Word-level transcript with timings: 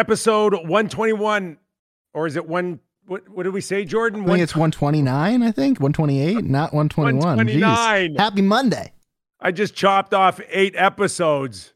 episode 0.00 0.54
121 0.54 1.58
or 2.14 2.26
is 2.26 2.34
it 2.34 2.48
one 2.48 2.80
what, 3.04 3.28
what 3.28 3.42
did 3.42 3.52
we 3.52 3.60
say 3.60 3.84
jordan 3.84 4.22
I 4.22 4.28
think 4.28 4.40
it's 4.40 4.56
129, 4.56 5.42
I 5.42 5.52
think. 5.52 5.78
128, 5.78 6.42
not 6.42 6.72
121. 6.72 7.20
Jeez. 7.20 7.36
129. 7.36 8.14
Happy 8.14 8.40
Monday. 8.40 8.94
i 9.40 9.52
just 9.52 9.74
chopped 9.74 10.14
off 10.14 10.40
eight 10.48 10.74
episodes 10.74 11.74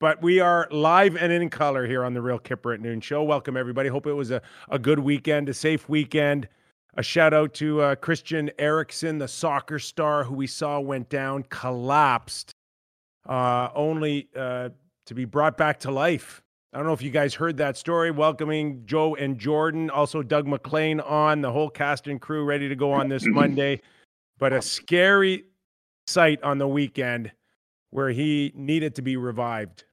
but 0.00 0.20
we 0.20 0.40
are 0.40 0.66
live 0.72 1.14
and 1.14 1.30
in 1.32 1.50
color 1.50 1.86
here 1.86 2.02
on 2.02 2.14
the 2.14 2.20
real 2.20 2.40
Kyper 2.40 2.74
at 2.74 2.80
noon 2.80 3.00
show 3.00 3.22
welcome 3.22 3.56
everybody 3.56 3.88
hope 3.88 4.08
it 4.08 4.14
was 4.14 4.32
a, 4.32 4.42
a 4.68 4.80
good 4.80 4.98
weekend 4.98 5.48
a 5.48 5.54
safe 5.54 5.88
weekend 5.88 6.48
a 6.96 7.02
shout 7.04 7.32
out 7.32 7.54
to 7.54 7.80
uh, 7.80 7.94
christian 7.94 8.50
eriksen 8.58 9.18
the 9.18 9.28
soccer 9.28 9.78
star 9.78 10.24
who 10.24 10.34
we 10.34 10.48
saw 10.48 10.80
went 10.80 11.08
down 11.08 11.44
collapsed 11.44 12.56
uh, 13.28 13.68
only 13.76 14.28
uh, 14.34 14.68
to 15.06 15.14
be 15.14 15.24
brought 15.24 15.56
back 15.56 15.78
to 15.78 15.92
life 15.92 16.42
I 16.72 16.78
don't 16.78 16.86
know 16.86 16.94
if 16.94 17.02
you 17.02 17.10
guys 17.10 17.34
heard 17.34 17.58
that 17.58 17.76
story. 17.76 18.10
Welcoming 18.10 18.86
Joe 18.86 19.14
and 19.16 19.38
Jordan, 19.38 19.90
also 19.90 20.22
Doug 20.22 20.46
MacLean 20.46 21.00
on 21.00 21.42
the 21.42 21.52
whole 21.52 21.68
cast 21.68 22.06
and 22.06 22.18
crew 22.18 22.44
ready 22.44 22.66
to 22.66 22.74
go 22.74 22.92
on 22.92 23.08
this 23.10 23.26
Monday. 23.26 23.82
But 24.38 24.54
a 24.54 24.62
scary 24.62 25.44
sight 26.06 26.42
on 26.42 26.56
the 26.56 26.66
weekend 26.66 27.30
where 27.90 28.08
he 28.08 28.52
needed 28.54 28.94
to 28.94 29.02
be 29.02 29.18
revived. 29.18 29.84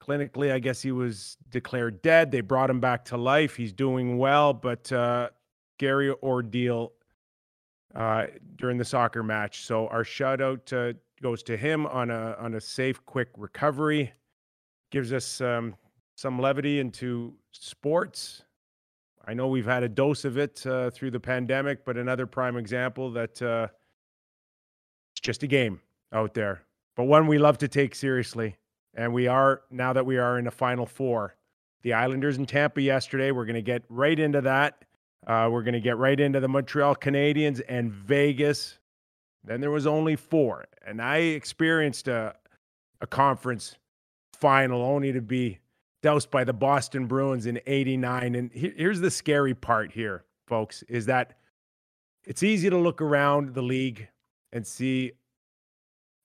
Clinically, 0.00 0.52
I 0.52 0.60
guess 0.60 0.80
he 0.80 0.92
was 0.92 1.36
declared 1.50 2.02
dead. 2.02 2.30
They 2.30 2.40
brought 2.40 2.70
him 2.70 2.78
back 2.78 3.04
to 3.06 3.16
life. 3.16 3.56
He's 3.56 3.72
doing 3.72 4.16
well, 4.16 4.52
but 4.52 4.90
uh, 4.92 5.30
scary 5.76 6.14
ordeal 6.22 6.92
uh, 7.96 8.26
during 8.54 8.78
the 8.78 8.84
soccer 8.84 9.24
match. 9.24 9.64
So 9.64 9.88
our 9.88 10.04
shout 10.04 10.40
out 10.40 10.72
uh, 10.72 10.92
goes 11.20 11.42
to 11.42 11.56
him 11.56 11.84
on 11.86 12.10
a 12.10 12.36
on 12.38 12.54
a 12.54 12.60
safe, 12.60 13.04
quick 13.06 13.28
recovery. 13.36 14.12
Gives 14.92 15.12
us 15.12 15.40
um, 15.40 15.74
some 16.18 16.40
levity 16.40 16.80
into 16.80 17.32
sports. 17.52 18.42
I 19.24 19.34
know 19.34 19.46
we've 19.46 19.64
had 19.64 19.84
a 19.84 19.88
dose 19.88 20.24
of 20.24 20.36
it 20.36 20.66
uh, 20.66 20.90
through 20.90 21.12
the 21.12 21.20
pandemic, 21.20 21.84
but 21.84 21.96
another 21.96 22.26
prime 22.26 22.56
example 22.56 23.12
that 23.12 23.40
uh, 23.40 23.68
it's 25.12 25.20
just 25.20 25.44
a 25.44 25.46
game 25.46 25.80
out 26.12 26.34
there, 26.34 26.62
but 26.96 27.04
one 27.04 27.28
we 27.28 27.38
love 27.38 27.56
to 27.58 27.68
take 27.68 27.94
seriously. 27.94 28.56
And 28.94 29.14
we 29.14 29.28
are 29.28 29.62
now 29.70 29.92
that 29.92 30.04
we 30.04 30.18
are 30.18 30.40
in 30.40 30.46
the 30.46 30.50
final 30.50 30.86
four. 30.86 31.36
The 31.82 31.92
Islanders 31.92 32.36
in 32.36 32.46
Tampa 32.46 32.82
yesterday. 32.82 33.30
We're 33.30 33.44
going 33.44 33.54
to 33.54 33.62
get 33.62 33.84
right 33.88 34.18
into 34.18 34.40
that. 34.40 34.84
Uh, 35.24 35.48
we're 35.52 35.62
going 35.62 35.74
to 35.74 35.80
get 35.80 35.98
right 35.98 36.18
into 36.18 36.40
the 36.40 36.48
Montreal 36.48 36.96
Canadiens 36.96 37.62
and 37.68 37.92
Vegas. 37.92 38.80
Then 39.44 39.60
there 39.60 39.70
was 39.70 39.86
only 39.86 40.16
four, 40.16 40.66
and 40.84 41.00
I 41.00 41.18
experienced 41.18 42.08
a 42.08 42.34
a 43.00 43.06
conference 43.06 43.76
final 44.32 44.82
only 44.82 45.12
to 45.12 45.20
be 45.20 45.60
doused 46.02 46.30
by 46.30 46.44
the 46.44 46.52
Boston 46.52 47.06
Bruins 47.06 47.46
in 47.46 47.60
89. 47.66 48.34
And 48.34 48.50
here's 48.52 49.00
the 49.00 49.10
scary 49.10 49.54
part 49.54 49.92
here, 49.92 50.24
folks, 50.46 50.82
is 50.84 51.06
that 51.06 51.34
it's 52.24 52.42
easy 52.42 52.70
to 52.70 52.78
look 52.78 53.00
around 53.00 53.54
the 53.54 53.62
league 53.62 54.08
and 54.52 54.66
see 54.66 55.12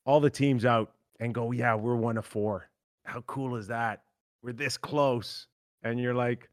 all 0.05 0.19
the 0.19 0.29
teams 0.29 0.66
out 0.66 0.94
and 1.19 1.33
go, 1.33 1.51
yeah, 1.51 1.75
we're 1.75 1.95
one 1.95 2.17
of 2.17 2.25
four. 2.25 2.69
How 3.05 3.21
cool 3.21 3.55
is 3.55 3.67
that? 3.67 4.03
We're 4.41 4.53
this 4.53 4.77
close. 4.77 5.47
And 5.81 5.99
you're 5.99 6.13
like, 6.13 6.49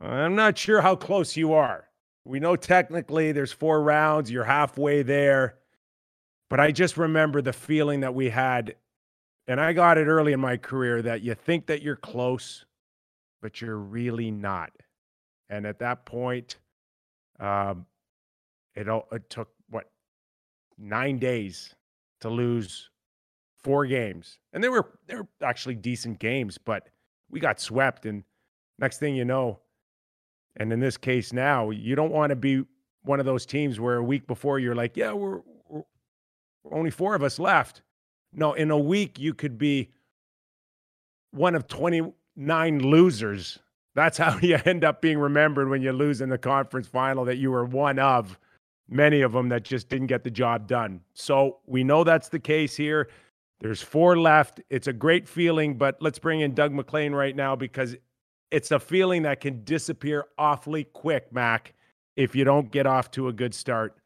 I'm 0.00 0.34
not 0.34 0.56
sure 0.56 0.80
how 0.80 0.96
close 0.96 1.36
you 1.36 1.54
are. 1.54 1.88
We 2.24 2.40
know 2.40 2.56
technically 2.56 3.32
there's 3.32 3.52
four 3.52 3.82
rounds, 3.82 4.30
you're 4.30 4.44
halfway 4.44 5.02
there. 5.02 5.56
But 6.50 6.60
I 6.60 6.72
just 6.72 6.96
remember 6.96 7.42
the 7.42 7.52
feeling 7.52 8.00
that 8.00 8.14
we 8.14 8.30
had 8.30 8.74
and 9.48 9.58
I 9.58 9.72
got 9.72 9.96
it 9.96 10.06
early 10.06 10.34
in 10.34 10.40
my 10.40 10.58
career 10.58 11.00
that 11.02 11.22
you 11.22 11.34
think 11.34 11.66
that 11.66 11.80
you're 11.80 11.96
close, 11.96 12.66
but 13.40 13.62
you're 13.62 13.78
really 13.78 14.30
not. 14.30 14.70
And 15.48 15.66
at 15.66 15.78
that 15.78 16.04
point, 16.04 16.58
um, 17.40 17.86
it, 18.74 18.86
it 19.10 19.30
took 19.30 19.48
what 19.70 19.90
nine 20.76 21.18
days 21.18 21.74
to 22.20 22.28
lose 22.28 22.90
four 23.56 23.86
games, 23.86 24.38
and 24.52 24.62
they 24.62 24.68
were 24.68 24.86
they 25.06 25.14
were 25.14 25.26
actually 25.42 25.76
decent 25.76 26.18
games, 26.18 26.58
but 26.58 26.90
we 27.30 27.40
got 27.40 27.58
swept. 27.58 28.04
And 28.04 28.24
next 28.78 28.98
thing 28.98 29.16
you 29.16 29.24
know, 29.24 29.60
and 30.56 30.70
in 30.72 30.78
this 30.78 30.98
case 30.98 31.32
now, 31.32 31.70
you 31.70 31.96
don't 31.96 32.12
want 32.12 32.30
to 32.30 32.36
be 32.36 32.64
one 33.02 33.18
of 33.18 33.26
those 33.26 33.46
teams 33.46 33.80
where 33.80 33.96
a 33.96 34.04
week 34.04 34.26
before 34.26 34.58
you're 34.58 34.74
like, 34.74 34.96
yeah, 34.96 35.12
we're, 35.12 35.40
we're 35.70 35.84
only 36.70 36.90
four 36.90 37.14
of 37.14 37.22
us 37.22 37.38
left 37.38 37.82
no, 38.32 38.52
in 38.52 38.70
a 38.70 38.78
week, 38.78 39.18
you 39.18 39.34
could 39.34 39.58
be 39.58 39.90
one 41.30 41.54
of 41.54 41.66
29 41.68 42.78
losers. 42.80 43.58
That's 43.94 44.18
how 44.18 44.38
you 44.42 44.58
end 44.64 44.84
up 44.84 45.00
being 45.00 45.18
remembered 45.18 45.68
when 45.68 45.82
you 45.82 45.92
lose 45.92 46.20
in 46.20 46.28
the 46.28 46.38
conference 46.38 46.86
final, 46.86 47.24
that 47.24 47.36
you 47.36 47.50
were 47.50 47.64
one 47.64 47.98
of 47.98 48.38
many 48.88 49.20
of 49.20 49.32
them 49.32 49.48
that 49.50 49.64
just 49.64 49.88
didn't 49.88 50.06
get 50.06 50.24
the 50.24 50.30
job 50.30 50.66
done. 50.66 51.00
So 51.12 51.58
we 51.66 51.84
know 51.84 52.04
that's 52.04 52.28
the 52.28 52.38
case 52.38 52.74
here. 52.74 53.08
There's 53.60 53.82
four 53.82 54.18
left. 54.18 54.60
It's 54.70 54.86
a 54.86 54.92
great 54.92 55.28
feeling, 55.28 55.76
but 55.76 56.00
let's 56.00 56.18
bring 56.18 56.40
in 56.40 56.54
Doug 56.54 56.72
MacLean 56.72 57.12
right 57.12 57.34
now 57.34 57.56
because 57.56 57.96
it's 58.50 58.70
a 58.70 58.78
feeling 58.78 59.22
that 59.22 59.40
can 59.40 59.64
disappear 59.64 60.26
awfully 60.38 60.84
quick, 60.84 61.32
Mac, 61.32 61.74
if 62.16 62.34
you 62.34 62.44
don't 62.44 62.70
get 62.70 62.86
off 62.86 63.10
to 63.12 63.28
a 63.28 63.32
good 63.32 63.52
start. 63.52 63.96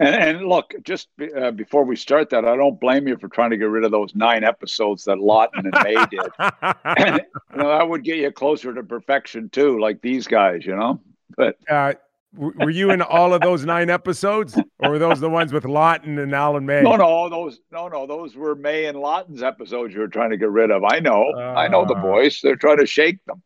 And, 0.00 0.14
and 0.14 0.46
look, 0.46 0.74
just 0.82 1.08
uh, 1.36 1.50
before 1.50 1.84
we 1.84 1.96
start 1.96 2.30
that, 2.30 2.44
I 2.44 2.56
don't 2.56 2.80
blame 2.80 3.06
you 3.06 3.16
for 3.16 3.28
trying 3.28 3.50
to 3.50 3.56
get 3.56 3.68
rid 3.68 3.84
of 3.84 3.90
those 3.90 4.14
nine 4.14 4.44
episodes 4.44 5.04
that 5.04 5.18
Lawton 5.18 5.66
and 5.66 5.84
May 5.84 6.04
did. 6.10 6.30
and, 6.84 7.20
you 7.52 7.56
know, 7.56 7.68
that 7.68 7.88
would 7.88 8.04
get 8.04 8.18
you 8.18 8.30
closer 8.30 8.74
to 8.74 8.82
perfection 8.82 9.48
too, 9.50 9.80
like 9.80 10.00
these 10.02 10.26
guys, 10.26 10.64
you 10.66 10.74
know. 10.74 11.00
But 11.36 11.56
uh, 11.68 11.94
were 12.36 12.70
you 12.70 12.90
in 12.90 13.00
all 13.02 13.32
of 13.32 13.40
those 13.40 13.64
nine 13.64 13.90
episodes, 13.90 14.58
or 14.78 14.90
were 14.90 14.98
those 14.98 15.20
the 15.20 15.30
ones 15.30 15.52
with 15.52 15.64
Lawton 15.64 16.18
and 16.18 16.34
Alan 16.34 16.66
May? 16.66 16.82
No, 16.82 16.96
no, 16.96 17.28
those 17.28 17.60
no, 17.70 17.88
no, 17.88 18.06
those 18.06 18.36
were 18.36 18.54
May 18.54 18.86
and 18.86 18.98
Lawton's 18.98 19.42
episodes 19.42 19.94
you 19.94 20.00
were 20.00 20.08
trying 20.08 20.30
to 20.30 20.36
get 20.36 20.50
rid 20.50 20.70
of. 20.70 20.82
I 20.84 20.98
know, 20.98 21.32
uh, 21.36 21.54
I 21.54 21.68
know 21.68 21.84
the 21.86 21.94
boys. 21.94 22.40
They're 22.42 22.56
trying 22.56 22.78
to 22.78 22.86
shake 22.86 23.24
them. 23.26 23.42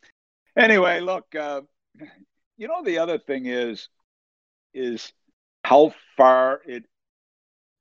Anyway, 0.57 1.01
look, 1.01 1.35
uh, 1.35 1.63
you 2.57 2.69
know 2.69 2.83
the 2.83 2.99
other 2.99 3.19
thing 3.19 3.47
is, 3.47 3.89
is 4.73 5.13
how 5.69 5.93
far 6.17 6.63
it 6.67 6.83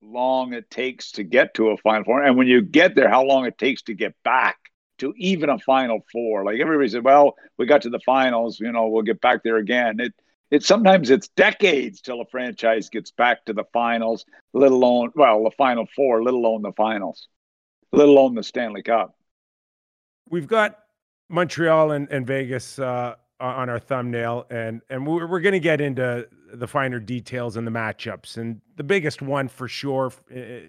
long 0.01 0.51
it 0.51 0.69
takes 0.69 1.13
to 1.13 1.23
get 1.23 1.53
to 1.53 1.69
a 1.69 1.77
final 1.77 2.03
four. 2.03 2.21
And 2.21 2.35
when 2.35 2.47
you 2.47 2.61
get 2.61 2.95
there 2.95 3.09
how 3.09 3.23
long 3.23 3.45
it 3.45 3.57
takes 3.57 3.81
to 3.83 3.93
get 3.93 4.13
back 4.25 4.57
to 4.97 5.13
even 5.15 5.49
a 5.49 5.57
final 5.59 5.99
four. 6.11 6.43
Like 6.43 6.59
everybody 6.59 6.89
said 6.89 7.05
well 7.05 7.35
we 7.57 7.65
got 7.65 7.83
to 7.83 7.89
the 7.89 8.01
finals 8.05 8.59
you 8.59 8.73
know 8.73 8.87
we'll 8.87 9.03
get 9.03 9.21
back 9.21 9.41
there 9.41 9.55
again. 9.55 10.01
It 10.01 10.13
it 10.51 10.63
sometimes 10.63 11.09
it's 11.09 11.29
decades 11.29 12.01
till 12.01 12.19
a 12.19 12.25
franchise 12.25 12.89
gets 12.89 13.11
back 13.11 13.45
to 13.45 13.53
the 13.53 13.63
finals 13.71 14.25
let 14.53 14.73
alone 14.73 15.11
well 15.15 15.45
the 15.45 15.51
final 15.51 15.87
four 15.95 16.21
let 16.21 16.33
alone 16.33 16.63
the 16.63 16.73
finals 16.73 17.29
let 17.93 18.09
alone 18.09 18.35
the 18.35 18.43
stanley 18.43 18.83
cup. 18.83 19.15
We've 20.29 20.47
got 20.47 20.77
montreal 21.29 21.91
and, 21.91 22.09
and 22.11 22.27
vegas 22.27 22.79
uh, 22.79 23.15
on 23.39 23.69
our 23.69 23.79
thumbnail 23.79 24.45
and 24.49 24.81
and 24.89 25.05
we're, 25.05 25.27
we're 25.27 25.39
going 25.39 25.53
to 25.53 25.59
get 25.59 25.79
into 25.79 26.27
the 26.53 26.67
finer 26.67 26.99
details 26.99 27.57
and 27.57 27.67
the 27.67 27.71
matchups. 27.71 28.37
And 28.37 28.61
the 28.75 28.83
biggest 28.83 29.21
one 29.21 29.47
for 29.47 29.67
sure, 29.67 30.11
eh, 30.33 30.61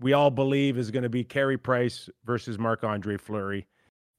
we 0.00 0.12
all 0.12 0.30
believe 0.30 0.78
is 0.78 0.90
going 0.90 1.02
to 1.02 1.08
be 1.08 1.24
Carey 1.24 1.58
Price 1.58 2.08
versus 2.24 2.58
Marc 2.58 2.84
Andre 2.84 3.16
Fleury. 3.16 3.66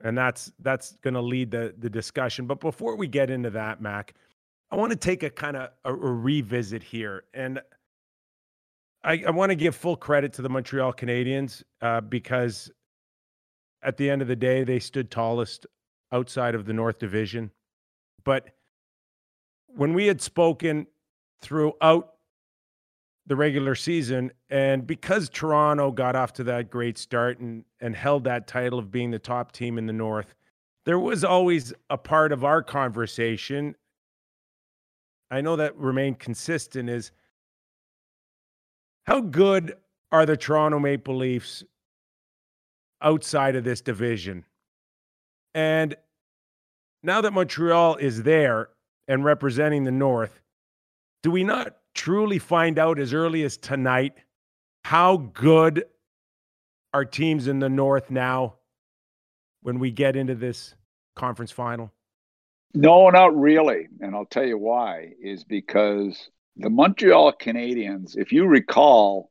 And 0.04 0.18
that's 0.18 0.52
that's 0.60 0.94
going 1.02 1.14
to 1.14 1.22
lead 1.22 1.52
the 1.52 1.76
the 1.78 1.90
discussion. 1.90 2.48
But 2.48 2.60
before 2.60 2.96
we 2.96 3.08
get 3.08 3.30
into 3.30 3.52
that, 3.52 3.82
Mac, 3.82 4.16
I 4.72 4.76
want 4.76 4.92
to 4.92 4.98
take 4.98 5.22
a 5.22 5.30
kind 5.30 5.56
of 5.56 5.70
a, 5.86 5.94
a, 5.94 5.94
revisit 5.94 6.82
here, 6.82 7.26
and 7.36 7.62
I, 9.04 9.24
I 9.28 9.30
want 9.30 9.52
to 9.52 9.56
give 9.56 9.76
full 9.76 9.96
credit 9.96 10.34
to 10.34 10.42
the 10.42 10.50
Montreal 10.50 10.94
Canadiens 10.94 11.62
uh, 11.82 12.02
because 12.02 12.72
at 13.84 13.98
the 13.98 14.10
end 14.10 14.24
of 14.24 14.28
the 14.28 14.36
day, 14.36 14.64
they 14.64 14.80
stood 14.80 15.12
tallest 15.12 15.68
outside 16.12 16.56
of 16.56 16.66
the 16.66 16.74
North 16.74 16.98
Division. 16.98 17.52
But 18.24 18.50
when 19.68 19.94
we 19.94 20.08
had 20.08 20.22
spoken 20.22 20.88
throughout 21.42 22.12
the 23.28 23.36
regular 23.36 23.76
season. 23.76 24.32
And 24.50 24.86
because 24.86 25.30
Toronto 25.30 25.92
got 25.92 26.16
off 26.16 26.34
to 26.34 26.44
that 26.46 26.70
great 26.70 26.98
start 26.98 27.40
and, 27.40 27.64
and 27.80 27.96
held 27.96 28.24
that 28.26 28.48
title 28.48 28.80
of 28.80 28.92
being 28.92 29.12
the 29.12 29.20
top 29.20 29.52
team 29.52 29.78
in 29.78 29.86
the 29.86 29.94
North, 29.94 30.36
there 30.86 31.00
was 31.00 31.24
always 31.24 31.74
a 31.90 31.98
part 31.98 32.32
of 32.32 32.44
our 32.44 32.64
conversation. 32.64 33.76
I 35.30 35.42
know 35.42 35.56
that 35.56 35.78
remained 35.78 36.20
consistent 36.20 36.90
is 36.90 37.12
how 39.04 39.22
good 39.22 39.76
are 40.12 40.26
the 40.26 40.38
Toronto 40.38 40.80
Maple 40.80 41.16
Leafs 41.16 41.64
outside 43.02 43.56
of 43.56 43.64
this 43.64 43.82
division? 43.82 44.46
And 45.54 45.96
now 47.04 47.22
that 47.22 47.32
Montreal 47.32 47.96
is 47.96 48.24
there 48.24 48.70
and 49.08 49.24
representing 49.24 49.84
the 49.84 49.92
North, 49.92 50.40
do 51.24 51.32
we 51.32 51.44
not 51.44 51.76
truly 51.94 52.40
find 52.40 52.80
out 52.80 53.00
as 53.00 53.14
early 53.14 53.44
as 53.44 53.58
tonight 53.58 54.14
how 54.84 55.18
good 55.18 55.86
our 56.94 57.06
teams 57.06 57.48
in 57.48 57.60
the 57.60 57.70
North 57.70 58.12
now 58.12 58.56
when 59.62 59.80
we 59.80 59.92
get 59.92 60.16
into 60.16 60.36
this 60.36 60.76
conference 61.16 61.52
final? 61.52 61.92
No, 62.74 63.10
not 63.10 63.38
really. 63.38 63.88
And 64.00 64.16
I'll 64.16 64.26
tell 64.26 64.46
you 64.46 64.58
why 64.58 65.14
is 65.22 65.44
because 65.44 66.30
the 66.56 66.70
Montreal 66.70 67.34
Canadiens, 67.34 68.18
if 68.18 68.32
you 68.32 68.46
recall, 68.46 69.30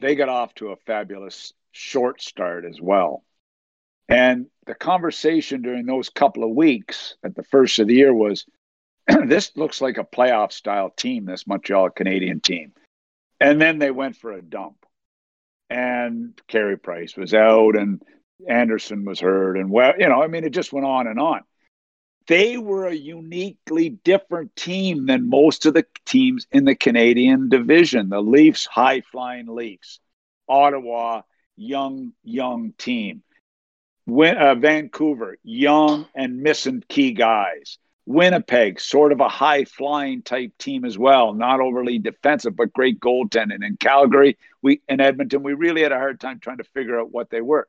they 0.00 0.14
got 0.14 0.28
off 0.28 0.54
to 0.54 0.68
a 0.68 0.76
fabulous 0.76 1.52
short 1.72 2.22
start 2.22 2.64
as 2.64 2.80
well. 2.80 3.24
And 4.12 4.48
the 4.66 4.74
conversation 4.74 5.62
during 5.62 5.86
those 5.86 6.10
couple 6.10 6.44
of 6.44 6.50
weeks 6.50 7.16
at 7.24 7.34
the 7.34 7.42
first 7.44 7.78
of 7.78 7.86
the 7.86 7.94
year 7.94 8.12
was 8.12 8.44
this 9.26 9.56
looks 9.56 9.80
like 9.80 9.96
a 9.96 10.04
playoff 10.04 10.52
style 10.52 10.90
team, 10.90 11.24
this 11.24 11.46
Montreal 11.46 11.88
Canadian 11.88 12.40
team. 12.40 12.72
And 13.40 13.58
then 13.58 13.78
they 13.78 13.90
went 13.90 14.16
for 14.16 14.32
a 14.32 14.42
dump. 14.42 14.76
And 15.70 16.38
Carey 16.46 16.76
Price 16.76 17.16
was 17.16 17.32
out 17.32 17.74
and 17.74 18.02
Anderson 18.46 19.06
was 19.06 19.18
hurt. 19.18 19.56
And 19.56 19.70
well, 19.70 19.94
you 19.98 20.06
know, 20.06 20.22
I 20.22 20.26
mean, 20.26 20.44
it 20.44 20.50
just 20.50 20.74
went 20.74 20.86
on 20.86 21.06
and 21.06 21.18
on. 21.18 21.40
They 22.26 22.58
were 22.58 22.86
a 22.86 22.94
uniquely 22.94 23.88
different 23.88 24.54
team 24.56 25.06
than 25.06 25.30
most 25.30 25.64
of 25.64 25.72
the 25.72 25.86
teams 26.04 26.46
in 26.52 26.66
the 26.66 26.76
Canadian 26.76 27.48
division. 27.48 28.10
The 28.10 28.20
Leafs, 28.20 28.66
high 28.66 29.00
flying 29.00 29.46
Leafs. 29.46 30.00
Ottawa, 30.50 31.22
young, 31.56 32.12
young 32.22 32.74
team. 32.76 33.22
Win, 34.06 34.36
uh, 34.36 34.54
Vancouver, 34.54 35.38
young 35.42 36.06
and 36.14 36.42
missing 36.42 36.82
key 36.88 37.12
guys. 37.12 37.78
Winnipeg, 38.04 38.80
sort 38.80 39.12
of 39.12 39.20
a 39.20 39.28
high 39.28 39.64
flying 39.64 40.22
type 40.22 40.52
team 40.58 40.84
as 40.84 40.98
well, 40.98 41.34
not 41.34 41.60
overly 41.60 41.98
defensive, 41.98 42.56
but 42.56 42.72
great 42.72 42.98
goaltending. 42.98 43.64
In 43.64 43.76
Calgary, 43.76 44.38
we 44.60 44.80
in 44.88 45.00
Edmonton, 45.00 45.42
we 45.42 45.54
really 45.54 45.82
had 45.82 45.92
a 45.92 45.98
hard 45.98 46.18
time 46.18 46.40
trying 46.40 46.58
to 46.58 46.64
figure 46.64 46.98
out 46.98 47.12
what 47.12 47.30
they 47.30 47.40
were. 47.40 47.68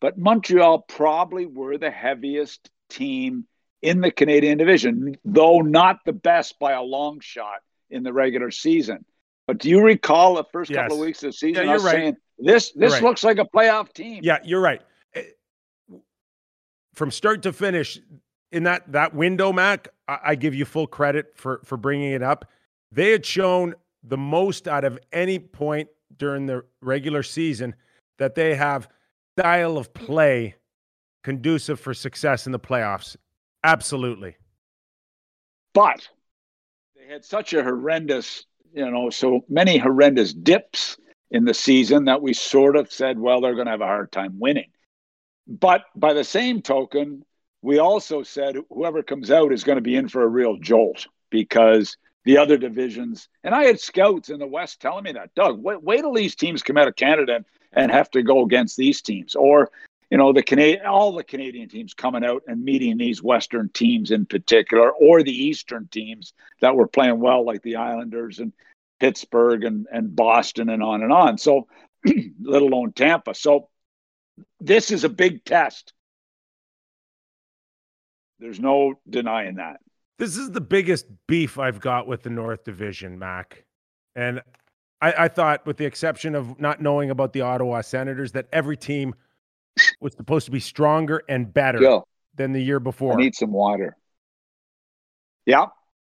But 0.00 0.16
Montreal 0.16 0.80
probably 0.80 1.46
were 1.46 1.76
the 1.76 1.90
heaviest 1.90 2.70
team 2.88 3.46
in 3.82 4.00
the 4.00 4.10
Canadian 4.10 4.58
division, 4.58 5.16
though 5.24 5.60
not 5.60 6.00
the 6.04 6.12
best 6.12 6.58
by 6.58 6.72
a 6.72 6.82
long 6.82 7.20
shot 7.20 7.60
in 7.90 8.02
the 8.02 8.12
regular 8.12 8.50
season. 8.50 9.04
But 9.46 9.58
do 9.58 9.68
you 9.68 9.82
recall 9.82 10.34
the 10.34 10.44
first 10.52 10.70
yes. 10.70 10.78
couple 10.78 10.96
of 10.96 11.00
weeks 11.06 11.22
of 11.22 11.28
the 11.28 11.32
season? 11.34 11.66
Yeah, 11.66 11.74
you're 11.74 11.84
right. 11.84 11.92
saying 11.92 12.16
this 12.38 12.72
this 12.72 12.94
right. 12.94 13.02
looks 13.02 13.22
like 13.22 13.38
a 13.38 13.44
playoff 13.44 13.92
team. 13.92 14.20
Yeah, 14.22 14.38
you're 14.42 14.60
right. 14.60 14.82
From 16.96 17.10
start 17.10 17.42
to 17.44 17.52
finish, 17.52 18.00
in 18.50 18.64
that 18.64 18.90
that 18.92 19.14
window, 19.14 19.52
Mac, 19.52 19.88
I, 20.08 20.18
I 20.24 20.34
give 20.34 20.54
you 20.54 20.64
full 20.64 20.86
credit 20.86 21.32
for 21.36 21.60
for 21.64 21.76
bringing 21.76 22.12
it 22.12 22.22
up. 22.22 22.50
They 22.90 23.12
had 23.12 23.24
shown 23.24 23.74
the 24.02 24.16
most 24.16 24.66
out 24.66 24.84
of 24.84 24.98
any 25.12 25.38
point 25.38 25.88
during 26.16 26.46
the 26.46 26.64
regular 26.80 27.22
season 27.22 27.74
that 28.18 28.34
they 28.34 28.54
have 28.54 28.88
style 29.38 29.76
of 29.76 29.92
play 29.92 30.54
conducive 31.22 31.78
for 31.80 31.92
success 31.92 32.46
in 32.46 32.52
the 32.52 32.58
playoffs. 32.58 33.16
Absolutely. 33.64 34.36
But 35.74 36.08
they 36.96 37.12
had 37.12 37.24
such 37.24 37.52
a 37.52 37.62
horrendous, 37.62 38.46
you 38.72 38.88
know, 38.90 39.10
so 39.10 39.40
many 39.48 39.76
horrendous 39.76 40.32
dips 40.32 40.96
in 41.30 41.44
the 41.44 41.52
season 41.52 42.04
that 42.04 42.22
we 42.22 42.32
sort 42.32 42.76
of 42.76 42.90
said, 42.90 43.18
well, 43.18 43.40
they're 43.40 43.54
going 43.54 43.66
to 43.66 43.72
have 43.72 43.80
a 43.80 43.86
hard 43.86 44.12
time 44.12 44.38
winning. 44.38 44.70
But 45.46 45.84
by 45.94 46.12
the 46.12 46.24
same 46.24 46.62
token, 46.62 47.24
we 47.62 47.78
also 47.78 48.22
said 48.22 48.56
whoever 48.70 49.02
comes 49.02 49.30
out 49.30 49.52
is 49.52 49.64
going 49.64 49.76
to 49.76 49.82
be 49.82 49.96
in 49.96 50.08
for 50.08 50.22
a 50.22 50.28
real 50.28 50.56
jolt 50.56 51.06
because 51.30 51.96
the 52.24 52.38
other 52.38 52.56
divisions, 52.56 53.28
and 53.44 53.54
I 53.54 53.64
had 53.64 53.80
scouts 53.80 54.30
in 54.30 54.40
the 54.40 54.46
West 54.46 54.80
telling 54.80 55.04
me 55.04 55.12
that, 55.12 55.34
Doug, 55.34 55.62
wait, 55.62 55.82
wait 55.82 56.00
till 56.00 56.12
these 56.12 56.34
teams 56.34 56.62
come 56.62 56.76
out 56.76 56.88
of 56.88 56.96
Canada 56.96 57.44
and 57.72 57.90
have 57.90 58.10
to 58.10 58.22
go 58.22 58.42
against 58.42 58.76
these 58.76 59.00
teams. 59.00 59.36
Or, 59.36 59.70
you 60.10 60.18
know, 60.18 60.32
the 60.32 60.42
Canadian, 60.42 60.86
all 60.86 61.12
the 61.12 61.22
Canadian 61.22 61.68
teams 61.68 61.94
coming 61.94 62.24
out 62.24 62.42
and 62.48 62.64
meeting 62.64 62.98
these 62.98 63.22
Western 63.22 63.68
teams 63.68 64.10
in 64.10 64.26
particular, 64.26 64.90
or 64.90 65.22
the 65.22 65.30
Eastern 65.30 65.86
teams 65.88 66.32
that 66.60 66.74
were 66.74 66.88
playing 66.88 67.20
well, 67.20 67.44
like 67.44 67.62
the 67.62 67.76
Islanders 67.76 68.40
and 68.40 68.52
Pittsburgh 68.98 69.62
and, 69.62 69.86
and 69.92 70.16
Boston 70.16 70.68
and 70.68 70.82
on 70.82 71.02
and 71.04 71.12
on. 71.12 71.38
So, 71.38 71.68
let 72.42 72.62
alone 72.62 72.92
Tampa. 72.92 73.34
So, 73.34 73.68
this 74.60 74.90
is 74.90 75.04
a 75.04 75.08
big 75.08 75.44
test. 75.44 75.92
There's 78.38 78.60
no 78.60 78.94
denying 79.08 79.56
that. 79.56 79.80
This 80.18 80.36
is 80.36 80.50
the 80.50 80.60
biggest 80.60 81.06
beef 81.26 81.58
I've 81.58 81.80
got 81.80 82.06
with 82.06 82.22
the 82.22 82.30
North 82.30 82.64
Division, 82.64 83.18
Mac. 83.18 83.64
And 84.14 84.42
I, 85.00 85.12
I 85.24 85.28
thought, 85.28 85.66
with 85.66 85.76
the 85.76 85.84
exception 85.84 86.34
of 86.34 86.58
not 86.58 86.80
knowing 86.80 87.10
about 87.10 87.32
the 87.32 87.42
Ottawa 87.42 87.82
Senators, 87.82 88.32
that 88.32 88.46
every 88.52 88.76
team 88.76 89.14
was 90.00 90.14
supposed 90.14 90.46
to 90.46 90.50
be 90.50 90.60
stronger 90.60 91.22
and 91.28 91.52
better 91.52 92.02
than 92.34 92.52
the 92.52 92.62
year 92.62 92.80
before. 92.80 93.12
I 93.12 93.16
need 93.16 93.34
some 93.34 93.52
water. 93.52 93.96
Yeah. 95.44 95.66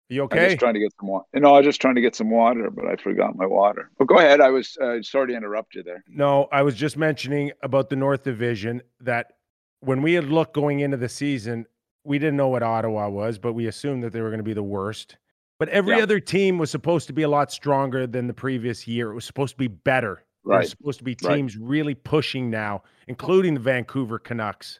You 0.08 0.22
okay? 0.24 0.44
I'm 0.44 0.48
just 0.50 0.60
trying 0.60 0.74
to 0.74 0.80
get 0.80 0.92
some 0.98 1.08
water. 1.08 1.26
No, 1.34 1.54
I 1.54 1.58
was 1.58 1.66
just 1.66 1.80
trying 1.80 1.96
to 1.96 2.00
get 2.00 2.14
some 2.14 2.30
water, 2.30 2.70
but 2.70 2.86
I 2.86 2.94
forgot 2.96 3.36
my 3.36 3.46
water. 3.46 3.90
But 3.98 4.06
go 4.06 4.18
ahead. 4.18 4.40
I 4.40 4.50
was 4.50 4.76
uh, 4.80 5.02
sorry 5.02 5.28
to 5.28 5.36
interrupt 5.36 5.74
you 5.74 5.82
there. 5.82 6.04
No, 6.08 6.48
I 6.52 6.62
was 6.62 6.76
just 6.76 6.96
mentioning 6.96 7.50
about 7.62 7.90
the 7.90 7.96
North 7.96 8.22
Division 8.22 8.82
that 9.00 9.32
when 9.80 10.02
we 10.02 10.14
had 10.14 10.26
looked 10.26 10.54
going 10.54 10.80
into 10.80 10.96
the 10.96 11.08
season, 11.08 11.66
we 12.04 12.18
didn't 12.20 12.36
know 12.36 12.48
what 12.48 12.62
Ottawa 12.62 13.08
was, 13.08 13.38
but 13.38 13.54
we 13.54 13.66
assumed 13.66 14.04
that 14.04 14.12
they 14.12 14.20
were 14.20 14.28
going 14.28 14.38
to 14.38 14.44
be 14.44 14.52
the 14.52 14.62
worst. 14.62 15.16
But 15.58 15.70
every 15.70 15.96
yeah. 15.96 16.02
other 16.02 16.20
team 16.20 16.58
was 16.58 16.70
supposed 16.70 17.08
to 17.08 17.12
be 17.12 17.22
a 17.22 17.28
lot 17.28 17.50
stronger 17.50 18.06
than 18.06 18.28
the 18.28 18.34
previous 18.34 18.86
year. 18.86 19.10
It 19.10 19.14
was 19.14 19.24
supposed 19.24 19.54
to 19.54 19.58
be 19.58 19.68
better. 19.68 20.22
Right. 20.44 20.64
It 20.64 20.68
supposed 20.68 20.98
to 20.98 21.04
be 21.04 21.16
teams 21.16 21.56
right. 21.56 21.68
really 21.68 21.94
pushing 21.94 22.50
now, 22.50 22.82
including 23.08 23.54
the 23.54 23.60
Vancouver 23.60 24.20
Canucks. 24.20 24.78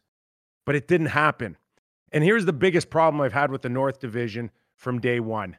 But 0.65 0.77
it 0.77 0.87
didn't 0.87 1.07
happen. 1.07 1.57
And 2.13 2.23
here's 2.23 2.45
the 2.45 2.53
biggest 2.53 2.91
problem 2.91 3.21
I've 3.21 3.33
had 3.33 3.51
with 3.51 3.63
the 3.63 3.69
North 3.69 3.99
Division 3.99 4.51
from 4.77 5.01
day 5.01 5.21
one 5.21 5.57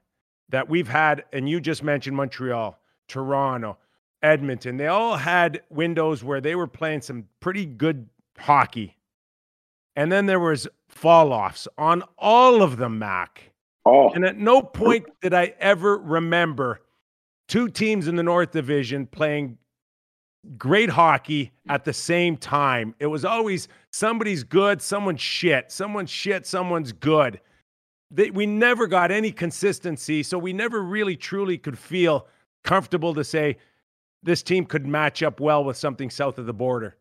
that 0.49 0.69
we've 0.69 0.87
had, 0.87 1.25
and 1.33 1.49
you 1.49 1.59
just 1.59 1.83
mentioned 1.83 2.15
Montreal, 2.15 2.79
Toronto, 3.07 3.77
Edmonton. 4.21 4.77
They 4.77 4.87
all 4.87 5.17
had 5.17 5.61
windows 5.69 6.23
where 6.23 6.41
they 6.41 6.55
were 6.55 6.67
playing 6.67 7.01
some 7.01 7.25
pretty 7.39 7.65
good 7.65 8.07
hockey. 8.37 8.95
And 9.95 10.11
then 10.11 10.25
there 10.25 10.39
was 10.39 10.68
fall 10.87 11.33
offs 11.33 11.68
on 11.77 12.03
all 12.18 12.61
of 12.61 12.77
them, 12.77 12.99
Mac. 12.99 13.51
Oh. 13.85 14.11
And 14.11 14.25
at 14.25 14.37
no 14.37 14.61
point 14.61 15.06
did 15.21 15.33
I 15.33 15.53
ever 15.59 15.97
remember 15.97 16.81
two 17.47 17.69
teams 17.69 18.07
in 18.07 18.15
the 18.15 18.23
North 18.23 18.51
Division 18.51 19.07
playing 19.07 19.57
great 20.57 20.89
hockey 20.89 21.51
at 21.69 21.83
the 21.83 21.94
same 21.94 22.37
time. 22.37 22.95
It 22.99 23.07
was 23.07 23.25
always 23.25 23.68
somebody's 23.92 24.44
good, 24.44 24.81
someone's 24.81 25.21
shit, 25.21 25.71
someone's 25.71 26.09
shit, 26.09 26.45
someone's 26.45 26.92
good. 26.92 27.39
They, 28.09 28.31
we 28.31 28.45
never 28.45 28.87
got 28.87 29.11
any 29.11 29.31
consistency, 29.31 30.23
so 30.23 30.37
we 30.37 30.54
never 30.54 30.81
really 30.81 31.16
truly 31.16 31.57
could 31.57 31.78
feel 31.78 32.28
comfortable 32.64 33.14
to 33.16 33.23
say 33.23 33.57
this 34.23 34.44
team 34.44 34.66
could 34.66 34.87
match 34.87 35.23
up 35.23 35.40
well 35.40 35.64
with 35.64 35.78
something 35.78 36.09
south 36.09 36.37
of 36.37 36.45
the 36.45 36.54
border. 36.54 36.95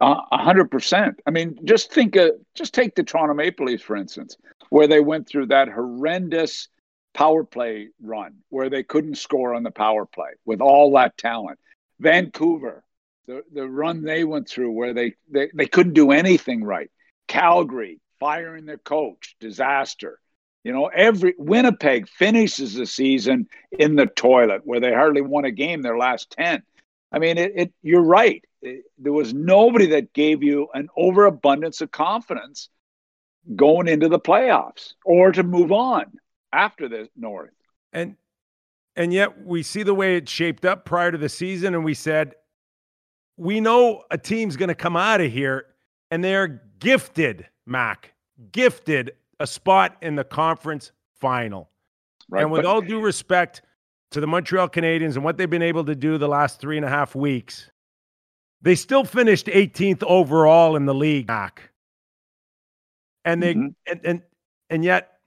A 0.00 0.36
hundred 0.36 0.70
percent. 0.70 1.20
I 1.26 1.30
mean, 1.30 1.58
just 1.64 1.92
think 1.92 2.16
of, 2.16 2.32
just 2.54 2.74
take 2.74 2.94
the 2.94 3.02
Toronto 3.02 3.32
Maple 3.32 3.66
Leafs, 3.66 3.82
for 3.82 3.96
instance, 3.96 4.36
where 4.68 4.86
they 4.86 5.00
went 5.00 5.26
through 5.26 5.46
that 5.46 5.68
horrendous 5.68 6.68
power 7.14 7.44
play 7.44 7.88
run 8.02 8.34
where 8.50 8.68
they 8.68 8.82
couldn't 8.82 9.14
score 9.16 9.54
on 9.54 9.62
the 9.62 9.70
power 9.70 10.04
play 10.04 10.30
with 10.44 10.60
all 10.60 10.92
that 10.94 11.16
talent. 11.16 11.58
Vancouver, 12.00 12.82
the, 13.26 13.42
the 13.54 13.66
run 13.66 14.02
they 14.02 14.24
went 14.24 14.48
through 14.48 14.72
where 14.72 14.92
they, 14.92 15.14
they, 15.30 15.48
they 15.54 15.66
couldn't 15.66 15.94
do 15.94 16.10
anything 16.10 16.64
right. 16.64 16.90
Calgary, 17.28 18.00
firing 18.24 18.64
their 18.64 18.78
coach, 18.78 19.36
disaster. 19.38 20.18
You 20.62 20.72
know, 20.72 20.86
every 20.86 21.34
Winnipeg 21.36 22.08
finishes 22.08 22.72
the 22.72 22.86
season 22.86 23.48
in 23.70 23.96
the 23.96 24.06
toilet 24.06 24.62
where 24.64 24.80
they 24.80 24.94
hardly 24.94 25.20
won 25.20 25.44
a 25.44 25.50
game 25.50 25.82
their 25.82 25.98
last 25.98 26.30
10. 26.30 26.62
I 27.12 27.18
mean, 27.18 27.36
it, 27.36 27.52
it 27.54 27.72
you're 27.82 28.00
right 28.00 28.42
there 28.98 29.12
was 29.12 29.34
nobody 29.34 29.88
that 29.88 30.14
gave 30.14 30.42
you 30.42 30.68
an 30.72 30.88
overabundance 30.96 31.82
of 31.82 31.90
confidence 31.90 32.70
going 33.54 33.88
into 33.88 34.08
the 34.08 34.18
playoffs 34.18 34.94
or 35.04 35.30
to 35.32 35.42
move 35.42 35.70
on 35.70 36.06
after 36.50 36.88
the 36.88 37.10
North. 37.14 37.50
And 37.92 38.16
and 38.96 39.12
yet 39.12 39.44
we 39.44 39.62
see 39.62 39.82
the 39.82 39.92
way 39.92 40.16
it 40.16 40.30
shaped 40.30 40.64
up 40.64 40.86
prior 40.86 41.12
to 41.12 41.18
the 41.18 41.28
season, 41.28 41.74
and 41.74 41.84
we 41.84 41.92
said, 41.92 42.36
we 43.36 43.60
know 43.60 44.04
a 44.10 44.16
team's 44.16 44.56
going 44.56 44.68
to 44.70 44.74
come 44.74 44.96
out 44.96 45.20
of 45.20 45.30
here, 45.30 45.66
and 46.10 46.24
they're 46.24 46.62
gifted, 46.78 47.46
Mac, 47.66 48.13
gifted 48.52 49.12
a 49.40 49.46
spot 49.46 49.96
in 50.02 50.16
the 50.16 50.24
conference 50.24 50.92
final. 51.20 51.70
Right, 52.28 52.42
and 52.42 52.50
with 52.50 52.64
all 52.64 52.80
due 52.80 53.00
respect 53.00 53.62
to 54.12 54.20
the 54.20 54.26
Montreal 54.26 54.68
Canadiens 54.68 55.14
and 55.14 55.24
what 55.24 55.36
they've 55.36 55.50
been 55.50 55.62
able 55.62 55.84
to 55.84 55.94
do 55.94 56.18
the 56.18 56.28
last 56.28 56.60
three 56.60 56.76
and 56.76 56.86
a 56.86 56.88
half 56.88 57.14
weeks, 57.14 57.70
they 58.62 58.74
still 58.74 59.04
finished 59.04 59.46
18th 59.46 60.02
overall 60.04 60.76
in 60.76 60.86
the 60.86 60.94
league 60.94 61.26
back. 61.26 61.70
And 63.24 63.42
they 63.42 63.54
mm-hmm. 63.54 63.68
and, 63.86 64.00
and 64.04 64.22
and 64.70 64.84
yet 64.84 65.18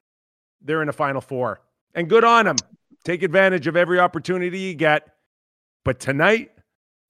they're 0.62 0.82
in 0.82 0.90
a 0.90 0.94
final 0.94 1.22
four. 1.22 1.62
And 1.94 2.10
good 2.10 2.24
on 2.24 2.46
them. 2.46 2.56
Take 3.04 3.24
advantage 3.24 3.68
of 3.68 3.76
every 3.76 4.00
opportunity 4.00 4.60
you 4.60 4.76
get. 4.76 5.08
But 5.84 6.00
tonight, 6.00 6.52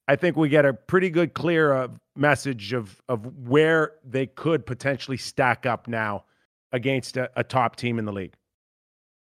I 0.06 0.16
think 0.16 0.36
we 0.36 0.48
get 0.48 0.64
a 0.64 0.72
pretty 0.72 1.10
good 1.10 1.34
clear 1.34 1.72
of 1.72 1.98
message 2.18 2.72
of 2.72 3.00
of 3.08 3.26
where 3.48 3.92
they 4.04 4.26
could 4.26 4.66
potentially 4.66 5.16
stack 5.16 5.66
up 5.66 5.88
now 5.88 6.24
against 6.72 7.16
a, 7.16 7.30
a 7.36 7.44
top 7.44 7.76
team 7.76 7.98
in 7.98 8.04
the 8.04 8.12
league. 8.12 8.34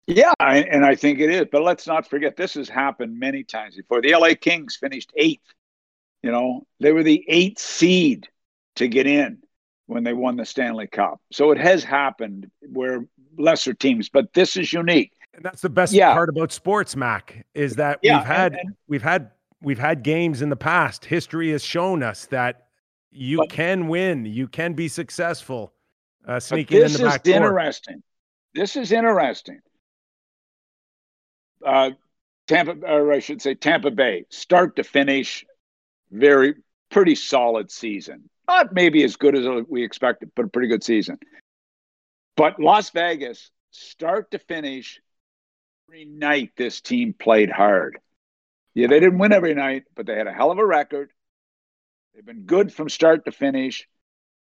Yeah, 0.08 0.34
and 0.40 0.86
I 0.86 0.96
think 0.96 1.20
it 1.20 1.30
is. 1.30 1.48
But 1.52 1.64
let's 1.64 1.86
not 1.86 2.10
forget 2.10 2.38
this 2.38 2.54
has 2.54 2.70
happened 2.70 3.20
many 3.20 3.44
times 3.44 3.76
before. 3.76 4.02
The 4.02 4.16
LA 4.16 4.32
Kings 4.40 4.78
finished 4.78 5.12
eighth. 5.18 5.54
You 6.24 6.32
know, 6.32 6.66
they 6.80 6.94
were 6.94 7.04
the 7.04 7.24
eighth 7.28 7.60
seed 7.60 8.28
to 8.78 8.88
get 8.88 9.06
in 9.06 9.40
when 9.86 10.04
they 10.04 10.14
won 10.14 10.38
the 10.38 10.46
Stanley 10.46 10.88
Cup. 10.88 11.22
So 11.32 11.52
it 11.52 11.58
has 11.58 11.84
happened 11.84 12.50
where 12.62 13.06
lesser 13.38 13.74
teams, 13.74 14.08
but 14.10 14.34
this 14.34 14.56
is 14.56 14.72
unique. 14.72 15.12
And 15.34 15.44
that's 15.44 15.62
the 15.62 15.70
best 15.70 15.94
yeah. 15.94 16.14
part 16.14 16.30
about 16.30 16.52
sports, 16.52 16.96
Mac, 16.96 17.46
is 17.54 17.76
that 17.76 18.00
yeah, 18.02 18.18
we've 18.18 18.28
had 18.28 18.54
and, 18.54 18.62
and, 18.62 18.76
we've 18.88 19.04
had 19.04 19.32
we've 19.62 19.80
had 19.80 20.04
games 20.04 20.42
in 20.42 20.50
the 20.50 20.56
past. 20.56 21.06
History 21.06 21.52
has 21.52 21.64
shown 21.64 22.02
us 22.02 22.26
that 22.28 22.67
you 23.18 23.38
but, 23.38 23.50
can 23.50 23.88
win, 23.88 24.26
you 24.26 24.48
can 24.48 24.74
be 24.74 24.88
successful. 24.88 25.74
Uh, 26.26 26.40
sneaking 26.40 26.82
in 26.82 26.94
the 26.94 27.00
back 27.00 27.24
This 27.24 27.34
is 27.34 27.36
interesting. 27.36 28.04
This 28.54 28.76
is 28.76 28.92
interesting. 28.92 29.60
Uh, 31.66 31.92
Tampa, 32.48 32.74
or 32.86 33.12
I 33.12 33.20
should 33.20 33.42
say 33.42 33.56
Tampa 33.56 33.92
Bay, 33.92 34.26
start 34.30 34.76
to 34.78 34.84
finish, 34.84 35.46
very 36.12 36.56
pretty 36.90 37.16
solid 37.16 37.72
season. 37.72 38.30
Not 38.48 38.74
maybe 38.74 39.04
as 39.04 39.16
good 39.16 39.36
as 39.36 39.46
we 39.68 39.84
expected, 39.84 40.32
but 40.36 40.46
a 40.46 40.50
pretty 40.50 40.70
good 40.70 40.84
season. 40.84 41.18
But 42.36 42.60
Las 42.60 42.92
Vegas, 42.92 43.52
start 43.72 44.32
to 44.32 44.40
finish, 44.40 45.02
every 45.90 46.06
night 46.06 46.52
this 46.56 46.82
team 46.82 47.14
played 47.14 47.50
hard. 47.50 48.00
Yeah, 48.74 48.88
they 48.88 49.00
didn't 49.00 49.20
win 49.20 49.34
every 49.34 49.56
night, 49.56 49.84
but 49.96 50.06
they 50.06 50.16
had 50.16 50.28
a 50.28 50.34
hell 50.34 50.52
of 50.52 50.60
a 50.60 50.66
record. 50.66 51.12
They've 52.18 52.26
been 52.26 52.48
good 52.48 52.74
from 52.74 52.90
start 52.90 53.26
to 53.26 53.32
finish. 53.32 53.88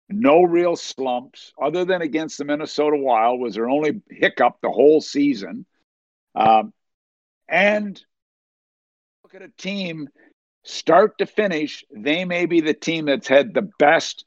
No 0.08 0.44
real 0.44 0.76
slumps, 0.76 1.52
other 1.62 1.84
than 1.84 2.00
against 2.00 2.38
the 2.38 2.46
Minnesota 2.46 2.96
Wild, 2.96 3.38
was 3.38 3.54
their 3.54 3.68
only 3.68 4.00
hiccup 4.08 4.62
the 4.62 4.70
whole 4.70 5.02
season. 5.02 5.66
Um, 6.34 6.72
and 7.46 8.02
look 9.22 9.34
at 9.34 9.42
a 9.42 9.50
team 9.58 10.08
start 10.64 11.18
to 11.18 11.26
finish, 11.26 11.84
they 11.94 12.24
may 12.24 12.46
be 12.46 12.62
the 12.62 12.72
team 12.72 13.04
that's 13.04 13.28
had 13.28 13.52
the 13.52 13.68
best 13.78 14.24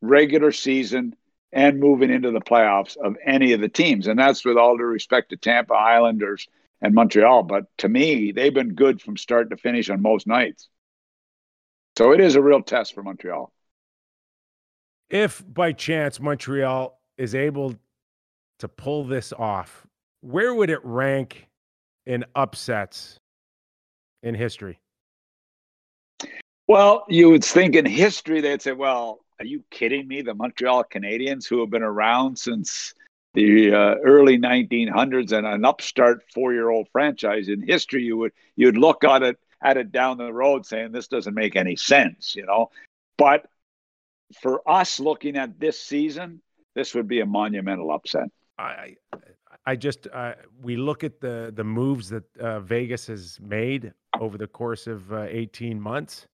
regular 0.00 0.52
season 0.52 1.16
and 1.52 1.80
moving 1.80 2.12
into 2.12 2.30
the 2.30 2.40
playoffs 2.40 2.96
of 2.96 3.16
any 3.26 3.52
of 3.52 3.60
the 3.60 3.68
teams. 3.68 4.06
And 4.06 4.16
that's 4.16 4.44
with 4.44 4.56
all 4.56 4.76
due 4.76 4.84
respect 4.84 5.30
to 5.30 5.36
Tampa 5.36 5.74
Islanders 5.74 6.46
and 6.80 6.94
Montreal. 6.94 7.42
But 7.42 7.64
to 7.78 7.88
me, 7.88 8.30
they've 8.30 8.54
been 8.54 8.74
good 8.74 9.02
from 9.02 9.16
start 9.16 9.50
to 9.50 9.56
finish 9.56 9.90
on 9.90 10.02
most 10.02 10.28
nights. 10.28 10.68
So 11.96 12.12
it 12.12 12.20
is 12.20 12.36
a 12.36 12.42
real 12.42 12.62
test 12.62 12.94
for 12.94 13.02
Montreal. 13.02 13.52
If 15.10 15.44
by 15.46 15.72
chance 15.72 16.20
Montreal 16.20 16.98
is 17.18 17.34
able 17.34 17.74
to 18.60 18.68
pull 18.68 19.04
this 19.04 19.32
off, 19.32 19.86
where 20.20 20.54
would 20.54 20.70
it 20.70 20.82
rank 20.84 21.48
in 22.06 22.24
upsets 22.34 23.18
in 24.22 24.34
history? 24.34 24.78
Well, 26.66 27.04
you 27.08 27.28
would 27.28 27.44
think 27.44 27.74
in 27.74 27.84
history 27.84 28.40
they'd 28.40 28.62
say, 28.62 28.72
well, 28.72 29.20
are 29.38 29.44
you 29.44 29.62
kidding 29.70 30.08
me? 30.08 30.22
The 30.22 30.34
Montreal 30.34 30.84
Canadiens, 30.84 31.46
who 31.46 31.60
have 31.60 31.70
been 31.70 31.82
around 31.82 32.38
since 32.38 32.94
the 33.34 33.74
uh, 33.74 33.94
early 34.04 34.38
1900s 34.38 35.32
and 35.32 35.46
an 35.46 35.64
upstart 35.64 36.22
four-year-old 36.32 36.88
franchise 36.92 37.48
in 37.48 37.66
history, 37.66 38.04
you 38.04 38.16
would 38.16 38.32
you'd 38.56 38.76
look 38.76 39.04
at 39.04 39.22
it 39.22 39.38
at 39.62 39.76
it 39.76 39.92
down 39.92 40.18
the 40.18 40.32
road 40.32 40.66
saying 40.66 40.92
this 40.92 41.08
doesn't 41.08 41.34
make 41.34 41.56
any 41.56 41.76
sense, 41.76 42.34
you 42.34 42.44
know. 42.44 42.70
But 43.18 43.46
for 44.40 44.68
us 44.68 44.98
looking 44.98 45.36
at 45.36 45.58
this 45.60 45.78
season, 45.78 46.40
this 46.74 46.94
would 46.94 47.08
be 47.08 47.20
a 47.20 47.26
monumental 47.26 47.90
upset. 47.90 48.28
I 48.58 48.96
I 49.66 49.76
just 49.76 50.08
uh, 50.12 50.34
we 50.62 50.76
look 50.76 51.04
at 51.04 51.20
the 51.20 51.52
the 51.54 51.64
moves 51.64 52.08
that 52.10 52.24
uh, 52.38 52.60
Vegas 52.60 53.06
has 53.06 53.38
made 53.40 53.92
over 54.20 54.36
the 54.38 54.46
course 54.46 54.86
of 54.86 55.12
uh, 55.12 55.26
18 55.28 55.80
months, 55.80 56.26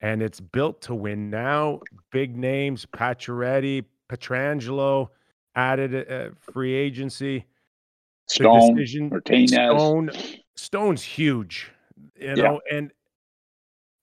and 0.00 0.22
it's 0.22 0.40
built 0.40 0.80
to 0.82 0.94
win 0.94 1.30
now. 1.30 1.80
Big 2.12 2.36
names, 2.36 2.86
Pacioretty, 2.86 3.84
Pietrangelo 4.10 5.08
added 5.54 5.94
a, 5.94 6.32
free 6.52 6.74
agency. 6.74 7.46
Stone, 8.28 8.76
Martinez. 9.08 9.50
Stone, 9.50 10.10
Stone's 10.56 11.02
huge, 11.02 11.70
you 12.18 12.36
know, 12.36 12.60
yeah. 12.70 12.76
and 12.76 12.92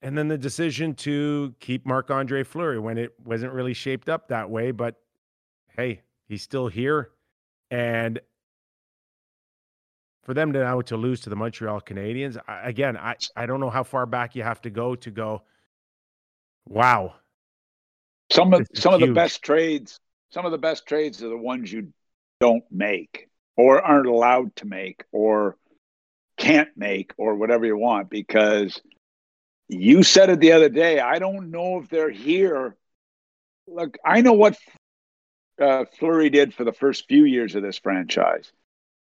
and 0.02 0.18
then 0.18 0.28
the 0.28 0.38
decision 0.38 0.94
to 0.96 1.56
keep 1.60 1.86
Marc 1.86 2.12
Andre 2.12 2.44
Fleury 2.44 2.78
when 2.78 2.98
it 2.98 3.14
wasn't 3.24 3.54
really 3.54 3.74
shaped 3.74 4.10
up 4.10 4.28
that 4.28 4.50
way, 4.50 4.72
but 4.72 4.96
hey, 5.78 6.02
he's 6.28 6.44
still 6.44 6.68
here. 6.68 7.12
And 7.72 8.20
for 10.24 10.34
them 10.34 10.52
to 10.54 10.60
now 10.60 10.82
to 10.82 10.98
lose 10.98 11.22
to 11.22 11.30
the 11.30 11.36
Montreal 11.36 11.82
Canadiens, 11.82 12.38
I, 12.48 12.68
again, 12.68 12.98
I, 12.98 13.16
I 13.36 13.46
don't 13.46 13.62
know 13.62 13.70
how 13.70 13.84
far 13.84 14.06
back 14.06 14.36
you 14.36 14.44
have 14.44 14.62
to 14.64 14.70
go 14.70 14.96
to 14.96 15.10
go. 15.10 15.44
Wow. 16.68 17.16
Some 18.32 18.54
of 18.54 18.68
some 18.74 18.94
huge. 18.94 19.04
of 19.04 19.08
the 19.10 19.14
best 19.14 19.42
trades, 19.42 20.00
some 20.32 20.46
of 20.46 20.52
the 20.52 20.58
best 20.58 20.86
trades 20.86 21.24
are 21.24 21.30
the 21.30 21.38
ones 21.38 21.72
you 21.72 21.94
don't 22.40 22.64
make 22.70 23.30
or 23.56 23.82
aren't 23.82 24.08
allowed 24.08 24.56
to 24.58 24.66
make 24.66 25.04
or 25.12 25.58
can't 26.44 26.76
make 26.76 27.14
or 27.16 27.36
whatever 27.36 27.66
you 27.66 27.78
want 27.78 28.10
because 28.10 28.82
you 29.70 30.04
said 30.04 30.30
it 30.30 30.42
the 30.42 30.52
other 30.52 30.68
day. 30.68 31.00
I 31.00 31.18
don't 31.18 31.52
know 31.52 31.78
if 31.78 31.88
they're 31.88 32.10
here. 32.10 32.76
Look, 33.66 33.98
I 34.06 34.20
know 34.20 34.34
what 34.34 34.58
uh, 35.58 35.86
Fleury 35.98 36.30
did 36.30 36.54
for 36.54 36.66
the 36.66 36.74
first 36.74 37.08
few 37.08 37.24
years 37.24 37.56
of 37.56 37.64
this 37.64 37.80
franchise. 37.80 38.52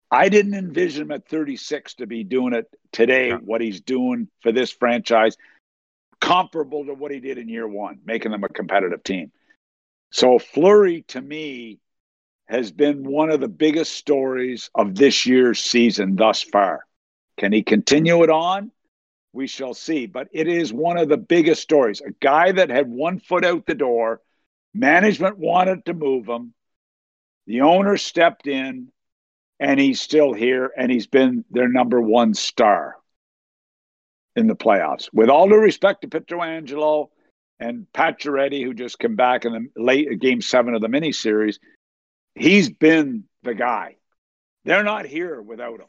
I 0.08 0.28
didn't 0.28 0.54
envision 0.54 1.02
him 1.02 1.10
at 1.10 1.26
36 1.26 1.94
to 1.94 2.06
be 2.06 2.22
doing 2.22 2.54
it 2.54 2.66
today, 2.92 3.30
yeah. 3.30 3.38
what 3.38 3.60
he's 3.60 3.80
doing 3.80 4.28
for 4.42 4.52
this 4.52 4.70
franchise, 4.70 5.36
comparable 6.20 6.86
to 6.86 6.94
what 6.94 7.10
he 7.10 7.18
did 7.18 7.38
in 7.38 7.48
year 7.48 7.66
one, 7.66 7.98
making 8.04 8.30
them 8.30 8.44
a 8.44 8.48
competitive 8.48 9.02
team. 9.02 9.32
So 10.12 10.38
Fleury, 10.38 11.02
to 11.08 11.20
me, 11.20 11.80
has 12.46 12.70
been 12.70 13.02
one 13.02 13.30
of 13.30 13.40
the 13.40 13.48
biggest 13.48 13.94
stories 13.94 14.70
of 14.76 14.94
this 14.94 15.26
year's 15.26 15.58
season 15.58 16.14
thus 16.14 16.40
far. 16.40 16.84
Can 17.38 17.52
he 17.52 17.62
continue 17.62 18.22
it 18.22 18.30
on? 18.30 18.70
We 19.32 19.46
shall 19.46 19.74
see. 19.74 20.06
But 20.06 20.28
it 20.32 20.48
is 20.48 20.72
one 20.72 20.98
of 20.98 21.08
the 21.08 21.16
biggest 21.16 21.62
stories. 21.62 22.00
A 22.00 22.10
guy 22.20 22.52
that 22.52 22.70
had 22.70 22.88
one 22.90 23.18
foot 23.18 23.44
out 23.44 23.66
the 23.66 23.74
door 23.74 24.20
Management 24.74 25.38
wanted 25.38 25.84
to 25.86 25.94
move 25.94 26.26
him. 26.28 26.54
The 27.46 27.62
owner 27.62 27.96
stepped 27.96 28.46
in, 28.46 28.88
and 29.60 29.78
he's 29.78 30.00
still 30.00 30.32
here, 30.32 30.70
and 30.76 30.90
he's 30.90 31.06
been 31.06 31.44
their 31.50 31.68
number 31.68 32.00
one 32.00 32.34
star 32.34 32.96
in 34.34 34.46
the 34.46 34.56
playoffs. 34.56 35.08
With 35.12 35.28
all 35.28 35.48
due 35.48 35.56
respect 35.56 36.02
to 36.02 36.08
Pietrangelo 36.08 37.08
and 37.60 37.86
Pat 37.92 38.18
Pacioretty, 38.18 38.64
who 38.64 38.72
just 38.72 38.98
came 38.98 39.14
back 39.14 39.44
in 39.44 39.52
the 39.52 39.82
late 39.82 40.08
uh, 40.10 40.14
game 40.18 40.40
seven 40.40 40.74
of 40.74 40.80
the 40.80 40.88
miniseries, 40.88 41.58
he's 42.34 42.70
been 42.70 43.24
the 43.42 43.54
guy. 43.54 43.96
They're 44.64 44.84
not 44.84 45.04
here 45.04 45.42
without 45.42 45.80
him. 45.80 45.88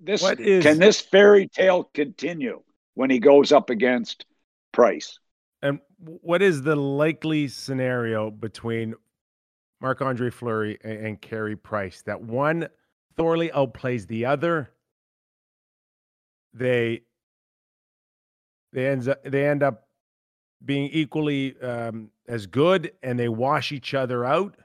This 0.00 0.22
is, 0.38 0.62
can 0.62 0.78
this 0.78 1.00
fairy 1.00 1.48
tale 1.48 1.84
continue 1.94 2.62
when 2.94 3.10
he 3.10 3.18
goes 3.18 3.52
up 3.52 3.70
against 3.70 4.24
Price? 4.72 5.18
And 5.62 5.80
what 5.98 6.42
is 6.42 6.62
the 6.62 6.76
likely 6.76 7.48
scenario 7.48 8.30
between 8.30 8.94
Marc 9.80 10.00
Andre 10.00 10.30
Fleury 10.30 10.78
and, 10.82 11.06
and 11.06 11.20
Carey 11.20 11.56
Price 11.56 12.02
that 12.02 12.20
one 12.20 12.68
thoroughly 13.16 13.50
outplays 13.50 14.06
the 14.06 14.24
other? 14.24 14.70
They 16.54 17.02
they 18.72 18.88
ends 18.88 19.08
up 19.08 19.22
they 19.24 19.46
end 19.46 19.62
up 19.62 19.88
being 20.64 20.88
equally 20.90 21.58
um, 21.60 22.10
as 22.26 22.46
good, 22.46 22.92
and 23.02 23.18
they 23.18 23.28
wash 23.28 23.72
each 23.72 23.92
other 23.92 24.24
out, 24.24 24.56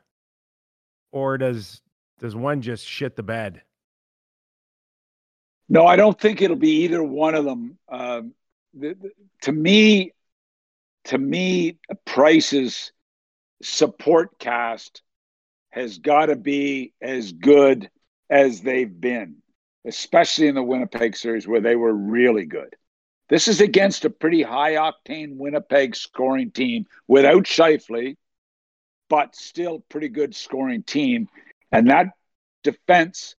or 1.11 1.37
does 1.37 1.81
does 2.19 2.35
one 2.35 2.61
just 2.61 2.85
shit 2.85 3.15
the 3.17 3.23
bed? 3.23 3.61
No, 5.71 5.85
I 5.85 5.95
don't 5.95 6.19
think 6.19 6.41
it'll 6.41 6.57
be 6.57 6.83
either 6.83 7.01
one 7.01 7.33
of 7.33 7.45
them. 7.45 7.77
Uh, 7.89 8.23
the, 8.73 8.93
the, 8.93 9.11
to 9.43 9.53
me, 9.53 10.11
to 11.05 11.17
me, 11.17 11.77
Price's 12.03 12.91
support 13.63 14.37
cast 14.37 15.01
has 15.69 15.99
got 15.99 16.25
to 16.25 16.35
be 16.35 16.91
as 17.01 17.31
good 17.31 17.89
as 18.29 18.59
they've 18.59 18.99
been, 18.99 19.37
especially 19.85 20.47
in 20.47 20.55
the 20.55 20.61
Winnipeg 20.61 21.15
series 21.15 21.47
where 21.47 21.61
they 21.61 21.77
were 21.77 21.93
really 21.93 22.45
good. 22.45 22.75
This 23.29 23.47
is 23.47 23.61
against 23.61 24.03
a 24.03 24.09
pretty 24.09 24.41
high 24.43 24.73
octane 24.73 25.37
Winnipeg 25.37 25.95
scoring 25.95 26.51
team 26.51 26.85
without 27.07 27.43
Scheifele, 27.43 28.17
but 29.07 29.37
still 29.37 29.85
pretty 29.87 30.09
good 30.09 30.35
scoring 30.35 30.83
team. 30.83 31.29
And 31.71 31.89
that 31.89 32.07
defense, 32.61 33.37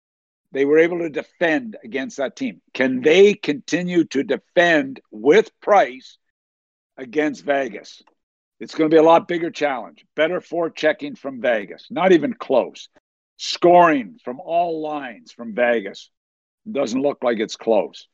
they 0.52 0.64
were 0.64 0.78
able 0.78 1.00
to 1.00 1.10
defend 1.10 1.76
against 1.82 2.18
that 2.18 2.36
team. 2.36 2.60
Can 2.74 3.00
they 3.00 3.34
continue 3.34 4.04
to 4.04 4.22
defend 4.22 5.00
with 5.10 5.50
Price 5.60 6.18
against 6.96 7.44
Vegas. 7.44 8.02
It's 8.60 8.74
going 8.74 8.90
to 8.90 8.94
be 8.94 8.98
a 8.98 9.02
lot 9.02 9.28
bigger 9.28 9.50
challenge. 9.50 10.04
Better 10.14 10.40
forechecking 10.40 11.18
from 11.18 11.40
Vegas, 11.40 11.86
not 11.90 12.12
even 12.12 12.34
close. 12.34 12.88
Scoring 13.36 14.18
from 14.24 14.40
all 14.40 14.82
lines 14.82 15.32
from 15.32 15.54
Vegas 15.54 16.10
doesn't 16.70 17.02
look 17.02 17.24
like 17.24 17.40
it's 17.40 17.56
close. 17.56 18.06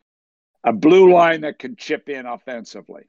A 0.65 0.73
blue 0.73 1.13
line 1.13 1.43
that 1.43 1.59
can 1.59 1.77
chip 1.77 2.09
in 2.09 2.25
offensively. 2.25 3.05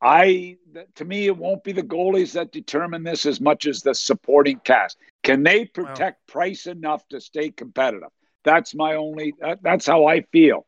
I 0.00 0.58
to 0.96 1.04
me, 1.04 1.26
it 1.26 1.36
won't 1.36 1.64
be 1.64 1.72
the 1.72 1.82
goalies 1.82 2.32
that 2.32 2.52
determine 2.52 3.02
this 3.02 3.26
as 3.26 3.40
much 3.40 3.66
as 3.66 3.82
the 3.82 3.94
supporting 3.94 4.58
cast. 4.60 4.98
Can 5.22 5.42
they 5.42 5.64
protect 5.64 6.20
wow. 6.28 6.32
Price 6.32 6.66
enough 6.66 7.06
to 7.08 7.20
stay 7.20 7.50
competitive? 7.50 8.10
That's 8.44 8.74
my 8.74 8.96
only. 8.96 9.34
That, 9.40 9.62
that's 9.62 9.86
how 9.86 10.06
I 10.06 10.22
feel. 10.32 10.66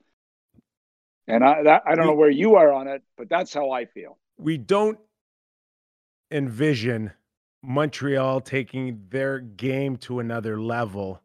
And 1.29 1.45
I 1.45 1.63
that, 1.65 1.83
I 1.87 1.95
don't 1.95 2.07
we, 2.07 2.11
know 2.13 2.17
where 2.17 2.31
you 2.31 2.55
are 2.57 2.73
on 2.73 2.89
it, 2.89 3.03
but 3.17 3.29
that's 3.29 3.53
how 3.53 3.71
I 3.71 3.85
feel. 3.85 4.17
We 4.39 4.57
don't 4.57 4.99
envision 6.31 7.13
Montreal 7.63 8.41
taking 8.41 9.05
their 9.11 9.41
game 9.41 9.97
to 9.99 10.21
another 10.21 10.61
level, 10.61 11.21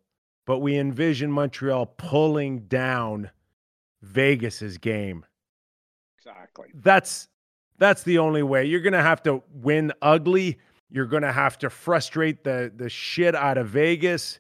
but 0.46 0.60
we 0.60 0.78
envision 0.78 1.32
Montreal 1.32 1.86
pulling 1.86 2.62
down 2.62 3.30
Vegas's 4.02 4.78
game. 4.78 5.26
Exactly. 6.18 6.68
That's 6.74 7.28
that's 7.82 8.04
the 8.04 8.20
only 8.20 8.44
way. 8.44 8.64
You're 8.64 8.80
going 8.80 8.94
to 8.94 9.02
have 9.02 9.24
to 9.24 9.42
win 9.52 9.92
ugly. 10.04 10.60
You're 10.92 11.08
going 11.08 11.24
to 11.24 11.32
have 11.32 11.58
to 11.60 11.70
frustrate 11.70 12.44
the 12.44 12.72
the 12.76 12.88
shit 12.88 13.34
out 13.34 13.58
of 13.58 13.70
Vegas. 13.70 14.40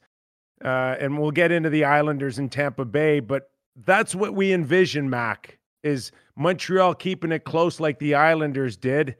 Uh, 0.63 0.95
and 0.99 1.17
we'll 1.17 1.31
get 1.31 1.51
into 1.51 1.71
the 1.71 1.83
Islanders 1.83 2.37
in 2.37 2.47
Tampa 2.47 2.85
Bay, 2.85 3.19
but 3.19 3.49
that's 3.83 4.13
what 4.13 4.35
we 4.35 4.53
envision, 4.53 5.09
Mac, 5.09 5.57
is 5.81 6.11
Montreal 6.35 6.93
keeping 6.93 7.31
it 7.31 7.43
close 7.45 7.79
like 7.79 7.97
the 7.97 8.13
Islanders 8.13 8.77
did 8.77 9.15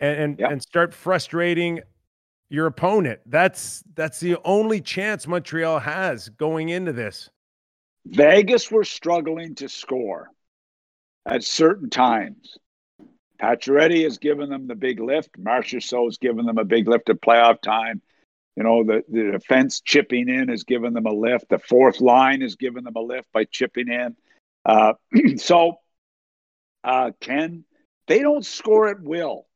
and 0.00 0.18
and, 0.18 0.38
yep. 0.38 0.50
and 0.50 0.62
start 0.62 0.94
frustrating 0.94 1.80
your 2.48 2.64
opponent. 2.64 3.20
That's 3.26 3.84
that's 3.94 4.18
the 4.18 4.38
only 4.46 4.80
chance 4.80 5.26
Montreal 5.26 5.78
has 5.80 6.30
going 6.30 6.70
into 6.70 6.94
this. 6.94 7.28
Vegas 8.06 8.70
were 8.70 8.84
struggling 8.84 9.54
to 9.56 9.68
score 9.68 10.30
at 11.26 11.44
certain 11.44 11.90
times. 11.90 12.56
Pacioretty 13.40 14.04
has 14.04 14.18
given 14.18 14.50
them 14.50 14.66
the 14.66 14.74
big 14.74 15.00
lift. 15.00 15.38
Marchessault 15.38 16.06
has 16.06 16.18
given 16.18 16.46
them 16.46 16.58
a 16.58 16.64
big 16.64 16.88
lift 16.88 17.08
at 17.08 17.20
playoff 17.20 17.60
time. 17.60 18.02
You 18.56 18.64
know, 18.64 18.82
the, 18.82 19.04
the 19.08 19.32
defense 19.32 19.80
chipping 19.80 20.28
in 20.28 20.48
has 20.48 20.64
given 20.64 20.92
them 20.92 21.06
a 21.06 21.12
lift. 21.12 21.48
The 21.48 21.60
fourth 21.60 22.00
line 22.00 22.40
has 22.40 22.56
given 22.56 22.82
them 22.82 22.96
a 22.96 23.00
lift 23.00 23.28
by 23.32 23.44
chipping 23.44 23.88
in. 23.88 24.16
Uh, 24.64 24.94
so, 25.36 25.78
uh, 26.82 27.12
Ken, 27.20 27.64
they 28.08 28.18
don't 28.18 28.44
score 28.44 28.88
at 28.88 29.00
will, 29.00 29.46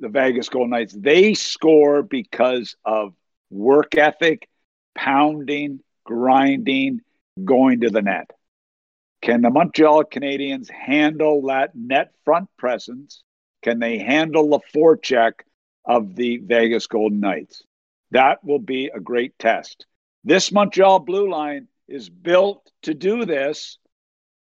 the 0.00 0.08
Vegas 0.08 0.48
Golden 0.48 0.70
Knights. 0.70 0.92
They 0.92 1.34
score 1.34 2.02
because 2.02 2.74
of 2.84 3.14
work 3.50 3.94
ethic, 3.94 4.48
pounding, 4.96 5.80
grinding, 6.04 7.00
going 7.44 7.82
to 7.82 7.90
the 7.90 8.02
net. 8.02 8.30
Can 9.22 9.40
the 9.40 9.50
Montreal 9.50 10.04
Canadiens 10.04 10.68
handle 10.68 11.42
that 11.46 11.76
net 11.76 12.12
front 12.24 12.48
presence? 12.58 13.22
Can 13.62 13.78
they 13.78 13.98
handle 13.98 14.50
the 14.50 14.60
forecheck 14.74 15.32
of 15.84 16.16
the 16.16 16.38
Vegas 16.38 16.88
Golden 16.88 17.20
Knights? 17.20 17.62
That 18.10 18.44
will 18.44 18.58
be 18.58 18.90
a 18.92 18.98
great 18.98 19.38
test. 19.38 19.86
This 20.24 20.50
Montreal 20.50 20.98
blue 20.98 21.30
line 21.30 21.68
is 21.86 22.10
built 22.10 22.68
to 22.82 22.94
do 22.94 23.24
this. 23.24 23.78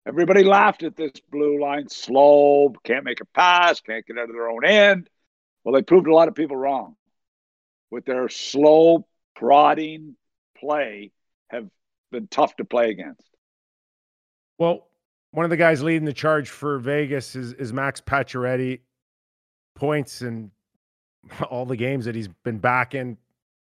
Everybody 0.08 0.42
laughed 0.42 0.82
at 0.82 0.96
this 0.96 1.12
blue 1.30 1.60
line. 1.60 1.90
Slow, 1.90 2.72
can't 2.82 3.04
make 3.04 3.20
a 3.20 3.26
pass, 3.26 3.80
can't 3.80 4.06
get 4.06 4.18
out 4.18 4.30
of 4.30 4.34
their 4.34 4.48
own 4.48 4.64
end. 4.64 5.08
Well, 5.64 5.74
they 5.74 5.82
proved 5.82 6.06
a 6.06 6.14
lot 6.14 6.28
of 6.28 6.34
people 6.34 6.56
wrong 6.56 6.96
with 7.90 8.06
their 8.06 8.30
slow, 8.30 9.06
prodding 9.36 10.16
play, 10.58 11.12
have 11.50 11.68
been 12.10 12.26
tough 12.26 12.56
to 12.56 12.64
play 12.64 12.90
against. 12.90 13.31
Well, 14.58 14.88
one 15.32 15.44
of 15.44 15.50
the 15.50 15.56
guys 15.56 15.82
leading 15.82 16.04
the 16.04 16.12
charge 16.12 16.50
for 16.50 16.78
Vegas 16.78 17.34
is, 17.34 17.52
is 17.54 17.72
Max 17.72 18.00
Pacioretty. 18.00 18.80
Points 19.74 20.20
and 20.20 20.50
all 21.50 21.64
the 21.64 21.76
games 21.76 22.04
that 22.04 22.14
he's 22.14 22.28
been 22.28 22.58
back 22.58 22.94
in, 22.94 23.16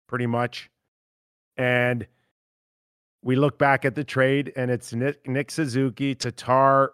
pretty 0.08 0.26
much. 0.26 0.70
And 1.56 2.06
we 3.22 3.36
look 3.36 3.58
back 3.58 3.84
at 3.84 3.94
the 3.94 4.04
trade, 4.04 4.52
and 4.56 4.70
it's 4.70 4.92
Nick, 4.92 5.26
Nick 5.26 5.50
Suzuki, 5.50 6.14
Tatar, 6.14 6.92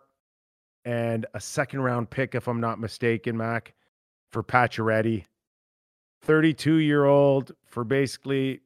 and 0.85 1.27
a 1.35 1.41
second 1.41 1.81
round 1.81 2.11
pick, 2.11 2.35
if 2.35 2.47
I'm 2.47 2.61
not 2.61 2.79
mistaken, 2.79 3.37
Mac, 3.37 3.75
for 4.31 4.43
Pacioretty. 4.43 5.25
32 6.23 6.77
year 6.77 7.07
old 7.07 7.53
for 7.65 7.83
basically 7.83 8.61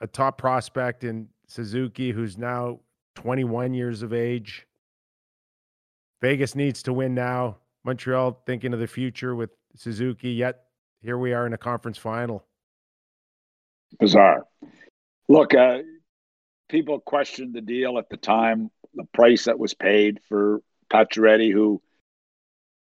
a 0.00 0.06
top 0.06 0.38
prospect 0.38 1.04
in 1.04 1.28
Suzuki, 1.46 2.10
who's 2.10 2.36
now 2.36 2.80
21 3.20 3.74
years 3.74 4.02
of 4.02 4.14
age. 4.14 4.66
Vegas 6.22 6.54
needs 6.54 6.82
to 6.82 6.92
win 6.92 7.14
now. 7.14 7.58
Montreal 7.84 8.42
thinking 8.46 8.72
of 8.72 8.80
the 8.80 8.86
future 8.86 9.34
with 9.34 9.50
Suzuki, 9.76 10.30
yet 10.30 10.64
here 11.02 11.18
we 11.18 11.34
are 11.34 11.46
in 11.46 11.52
a 11.52 11.58
conference 11.58 11.98
final. 11.98 12.46
Bizarre. 13.98 14.46
Look, 15.28 15.54
uh, 15.54 15.80
people 16.70 17.00
questioned 17.00 17.54
the 17.54 17.60
deal 17.60 17.98
at 17.98 18.08
the 18.08 18.16
time, 18.16 18.70
the 18.94 19.04
price 19.12 19.44
that 19.44 19.58
was 19.58 19.74
paid 19.74 20.20
for 20.28 20.62
Pacioretty, 20.90 21.52
who 21.52 21.82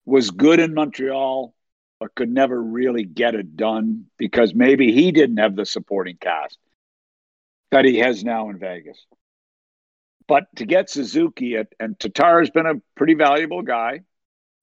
was 0.06 0.30
good 0.30 0.60
in 0.60 0.76
Montreal, 0.76 1.54
but 2.00 2.13
could 2.13 2.30
never 2.30 2.62
really 2.62 3.04
get 3.04 3.34
it 3.34 3.58
done 3.58 4.06
because 4.19 4.54
maybe 4.54 4.91
he 4.91 5.12
didn't 5.12 5.38
have 5.38 5.56
the 5.56 5.65
supporting 5.65 6.17
cast 6.21 6.60
that 7.71 7.86
he 7.86 7.97
has 7.97 8.23
now 8.23 8.50
in 8.50 8.60
Vegas. 8.60 9.04
But 10.27 10.47
to 10.57 10.65
get 10.65 10.89
Suzuki 10.89 11.55
at, 11.55 11.67
and 11.79 11.97
Tatar 11.99 12.39
has 12.39 12.49
been 12.49 12.65
a 12.65 12.75
pretty 12.95 13.13
valuable 13.13 13.61
guy. 13.61 14.01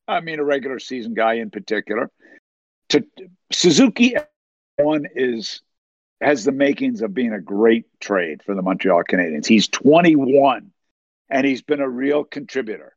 I 0.07 0.21
mean, 0.21 0.39
a 0.39 0.45
regular 0.45 0.79
season 0.79 1.15
guy 1.15 1.35
in 1.35 1.51
particular. 1.51 2.11
To 2.91 3.05
Suzuki, 3.51 4.17
one 4.77 5.07
is 5.15 5.63
has 6.21 6.45
the 6.45 6.53
makings 6.53 7.03
of 7.03 7.15
being 7.15 7.33
a 7.33 7.41
great 7.41 7.87
trade 8.01 8.43
for 8.45 8.55
the 8.55 8.63
Montreal 8.63 9.03
Canadiens. 9.05 9.47
He's 9.47 9.69
21 9.69 10.71
and 11.29 11.47
he's 11.47 11.63
been 11.63 11.81
a 11.81 11.89
real 11.89 12.25
contributor. 12.25 12.97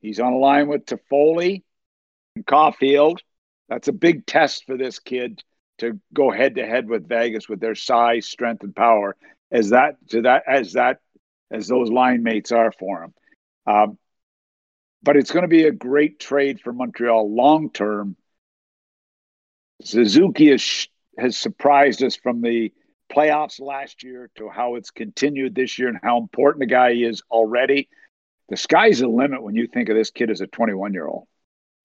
He's 0.00 0.20
on 0.20 0.32
a 0.32 0.38
line 0.38 0.68
with 0.68 0.86
Toffoli 0.86 1.62
and 2.36 2.46
Caufield. 2.46 3.18
That's 3.68 3.88
a 3.88 3.92
big 3.92 4.26
test 4.26 4.64
for 4.66 4.76
this 4.76 4.98
kid 4.98 5.42
to 5.78 6.00
go 6.12 6.30
head 6.30 6.56
to 6.56 6.66
head 6.66 6.88
with 6.88 7.08
Vegas 7.08 7.48
with 7.48 7.60
their 7.60 7.74
size, 7.74 8.26
strength, 8.26 8.62
and 8.64 8.74
power. 8.74 9.16
As 9.50 9.70
that 9.70 9.96
to 10.10 10.22
that 10.22 10.42
as 10.46 10.74
that 10.74 11.00
as 11.50 11.68
those 11.68 11.90
line 11.90 12.22
mates 12.22 12.52
are 12.52 12.72
for 12.72 13.04
him. 13.04 13.14
Um, 13.66 13.98
but 15.02 15.16
it's 15.16 15.30
going 15.30 15.42
to 15.42 15.48
be 15.48 15.64
a 15.64 15.72
great 15.72 16.18
trade 16.18 16.60
for 16.60 16.72
Montreal 16.72 17.34
long 17.34 17.70
term. 17.70 18.16
Suzuki 19.82 20.50
has, 20.50 20.88
has 21.16 21.36
surprised 21.36 22.02
us 22.02 22.16
from 22.16 22.42
the 22.42 22.72
playoffs 23.12 23.60
last 23.60 24.02
year 24.02 24.30
to 24.36 24.48
how 24.48 24.74
it's 24.74 24.90
continued 24.90 25.54
this 25.54 25.78
year 25.78 25.88
and 25.88 25.98
how 26.02 26.18
important 26.18 26.60
the 26.60 26.66
guy 26.66 26.90
is 26.90 27.22
already. 27.30 27.88
The 28.48 28.56
sky's 28.56 29.00
the 29.00 29.08
limit 29.08 29.42
when 29.42 29.54
you 29.54 29.66
think 29.66 29.88
of 29.88 29.96
this 29.96 30.10
kid 30.10 30.30
as 30.30 30.40
a 30.40 30.46
21 30.46 30.92
year 30.92 31.06
old. 31.06 31.26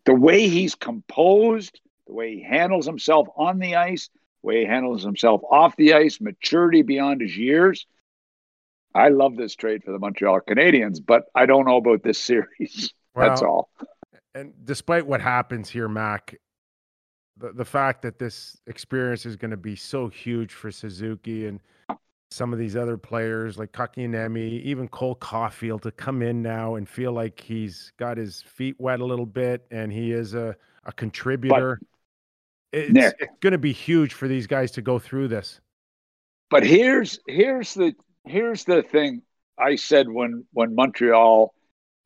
The 0.06 0.16
way 0.16 0.48
he's 0.48 0.76
composed, 0.76 1.80
the 2.08 2.14
way 2.14 2.36
he 2.36 2.44
handles 2.44 2.86
himself 2.86 3.28
on 3.38 3.60
the 3.60 3.76
ice, 3.76 4.10
the 4.42 4.48
way 4.48 4.60
he 4.62 4.66
handles 4.66 5.04
himself 5.04 5.42
off 5.50 5.76
the 5.76 5.94
ice, 5.94 6.20
maturity 6.20 6.82
beyond 6.82 7.22
his 7.22 7.38
years. 7.38 7.86
I 8.96 9.10
love 9.10 9.36
this 9.36 9.56
trade 9.56 9.84
for 9.84 9.92
the 9.92 10.00
Montreal 10.00 10.42
Canadiens, 10.42 11.00
but 11.06 11.26
I 11.36 11.46
don't 11.46 11.66
know 11.66 11.78
about 11.78 12.04
this 12.04 12.18
series. 12.20 12.94
Well, 13.16 13.30
That's 13.30 13.42
all. 13.42 13.70
And 14.36 14.54
despite 14.66 15.06
what 15.06 15.22
happens 15.22 15.70
here, 15.70 15.88
Mac, 15.88 16.36
the, 17.38 17.52
the 17.54 17.66
fact 17.66 18.02
that 18.04 18.20
this 18.20 18.58
experience 18.68 19.26
is 19.26 19.36
going 19.36 19.52
to 19.52 19.58
be 19.58 19.76
so 19.76 20.08
huge 20.08 20.54
for 20.54 20.72
Suzuki 20.72 21.46
and 21.48 21.60
some 22.32 22.52
of 22.52 22.58
these 22.58 22.76
other 22.76 22.98
players 22.98 23.60
like 23.60 23.72
Kotkaniemi, 23.72 24.62
even 24.64 24.88
Cole 24.88 25.16
Caufield 25.16 25.82
to 25.82 25.92
come 25.92 26.24
in 26.24 26.42
now 26.42 26.76
and 26.76 26.90
feel 26.90 27.12
like 27.12 27.40
he's 27.40 27.94
got 27.98 28.18
his 28.18 28.42
feet 28.42 28.76
wet 28.80 29.00
a 29.00 29.06
little 29.06 29.28
bit 29.28 29.68
and 29.70 29.94
he 29.94 30.12
is 30.12 30.34
a, 30.34 30.56
a 30.86 30.92
contributor. 30.92 31.80
But, 31.80 32.80
it's, 32.80 32.92
Nick, 32.92 33.16
it's 33.20 33.32
going 33.40 33.52
to 33.52 33.60
be 33.60 33.72
huge 33.72 34.14
for 34.14 34.28
these 34.28 34.48
guys 34.48 34.72
to 34.72 34.82
go 34.82 34.98
through 34.98 35.28
this. 35.28 35.62
But 36.50 36.66
here's 36.66 37.20
here's 37.28 37.76
the 37.76 37.94
here's 38.26 38.64
the 38.64 38.84
thing 38.84 39.22
I 39.58 39.76
said 39.76 40.10
when 40.10 40.46
when 40.52 40.76
Montreal 40.76 41.54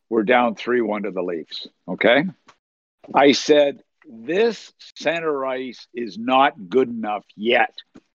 were 0.10 0.24
down 0.24 0.56
three 0.56 0.82
one 0.82 1.04
to 1.04 1.12
the 1.12 1.22
Leafs. 1.22 1.68
Okay, 1.88 2.26
I 3.14 3.32
said 3.32 3.82
this 4.10 4.74
center 4.96 5.46
ice 5.46 5.88
is 5.94 6.18
not 6.18 6.70
good 6.70 6.90
enough 6.90 7.26
yet 7.36 7.74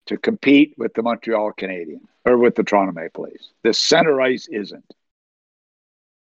to 0.06 0.16
compete 0.16 0.74
with 0.76 0.94
the 0.94 1.02
Montreal 1.02 1.52
Canadiens 1.52 2.06
or 2.24 2.38
with 2.38 2.54
the 2.54 2.64
Toronto 2.64 2.92
Maple 2.92 3.24
Leafs. 3.24 3.52
The 3.62 3.74
center 3.74 4.20
ice 4.20 4.48
isn't. 4.50 4.84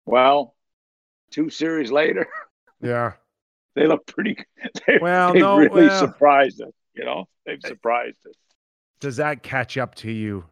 Well, 0.05 0.55
two 1.31 1.49
series 1.49 1.91
later, 1.91 2.27
yeah, 2.81 3.13
they 3.75 3.87
look 3.87 4.05
pretty. 4.05 4.37
They, 4.87 4.99
well, 5.01 5.33
they 5.33 5.39
no, 5.39 5.57
really 5.57 5.87
well, 5.87 5.99
surprised 5.99 6.61
us. 6.61 6.71
You 6.93 7.05
know, 7.05 7.27
they've 7.45 7.61
surprised 7.61 8.17
us. 8.27 8.35
Does 8.99 9.17
that 9.17 9.43
catch 9.43 9.77
up 9.77 9.95
to 9.95 10.11
you 10.11 10.45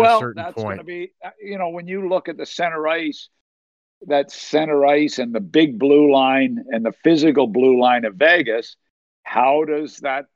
well, 0.00 0.32
that's 0.34 0.54
going 0.54 0.66
point? 0.66 0.78
to 0.80 0.84
be. 0.84 1.12
uh, 1.24 1.30
You 1.42 1.58
know, 1.58 1.70
when 1.70 1.86
you 1.86 2.08
look 2.08 2.28
at 2.28 2.36
the 2.36 2.46
center 2.46 2.86
ice, 2.88 3.28
that 4.06 4.30
center 4.30 4.86
ice 4.86 5.18
and 5.18 5.34
the 5.34 5.40
big 5.40 5.78
blue 5.78 6.12
line 6.12 6.64
and 6.70 6.84
the 6.84 6.92
physical 7.04 7.46
blue 7.46 7.80
line 7.80 8.04
of 8.04 8.14
Vegas, 8.16 8.76
how 9.22 9.64
does 9.64 9.98
that 9.98 10.26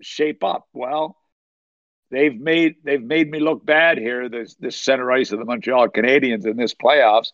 shape 0.00 0.44
up? 0.44 0.68
Well, 0.72 1.16
they've 2.10 2.38
made 2.38 2.76
they've 2.84 3.02
made 3.02 3.30
me 3.30 3.40
look 3.40 3.64
bad 3.64 3.98
here. 3.98 4.28
This 4.28 4.54
this 4.56 4.76
center 4.76 5.10
ice 5.10 5.32
of 5.32 5.38
the 5.38 5.44
Montreal 5.44 5.88
Canadiens 5.88 6.46
in 6.46 6.56
this 6.56 6.74
playoffs. 6.74 7.32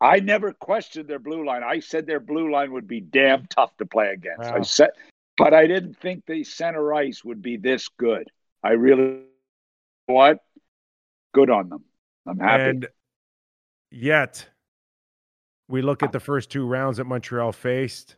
I 0.00 0.20
never 0.20 0.52
questioned 0.52 1.08
their 1.08 1.18
blue 1.18 1.44
line. 1.44 1.62
I 1.62 1.80
said 1.80 2.06
their 2.06 2.20
blue 2.20 2.50
line 2.50 2.72
would 2.72 2.88
be 2.88 3.00
damn 3.00 3.46
tough 3.46 3.76
to 3.76 3.86
play 3.86 4.08
against. 4.08 4.50
I 4.50 4.62
said, 4.62 4.90
but 5.36 5.52
I 5.52 5.66
didn't 5.66 5.98
think 5.98 6.24
the 6.24 6.42
center 6.42 6.94
ice 6.94 7.22
would 7.22 7.42
be 7.42 7.58
this 7.58 7.88
good. 7.98 8.30
I 8.62 8.72
really 8.72 9.24
what? 10.10 10.38
Good 11.32 11.50
on 11.50 11.68
them. 11.68 11.84
I'm 12.26 12.38
happy. 12.38 12.62
And 12.64 12.88
yet, 13.90 14.48
we 15.68 15.82
look 15.82 16.02
at 16.02 16.12
the 16.12 16.20
first 16.20 16.50
two 16.50 16.66
rounds 16.66 16.96
that 16.98 17.04
Montreal 17.04 17.52
faced. 17.52 18.16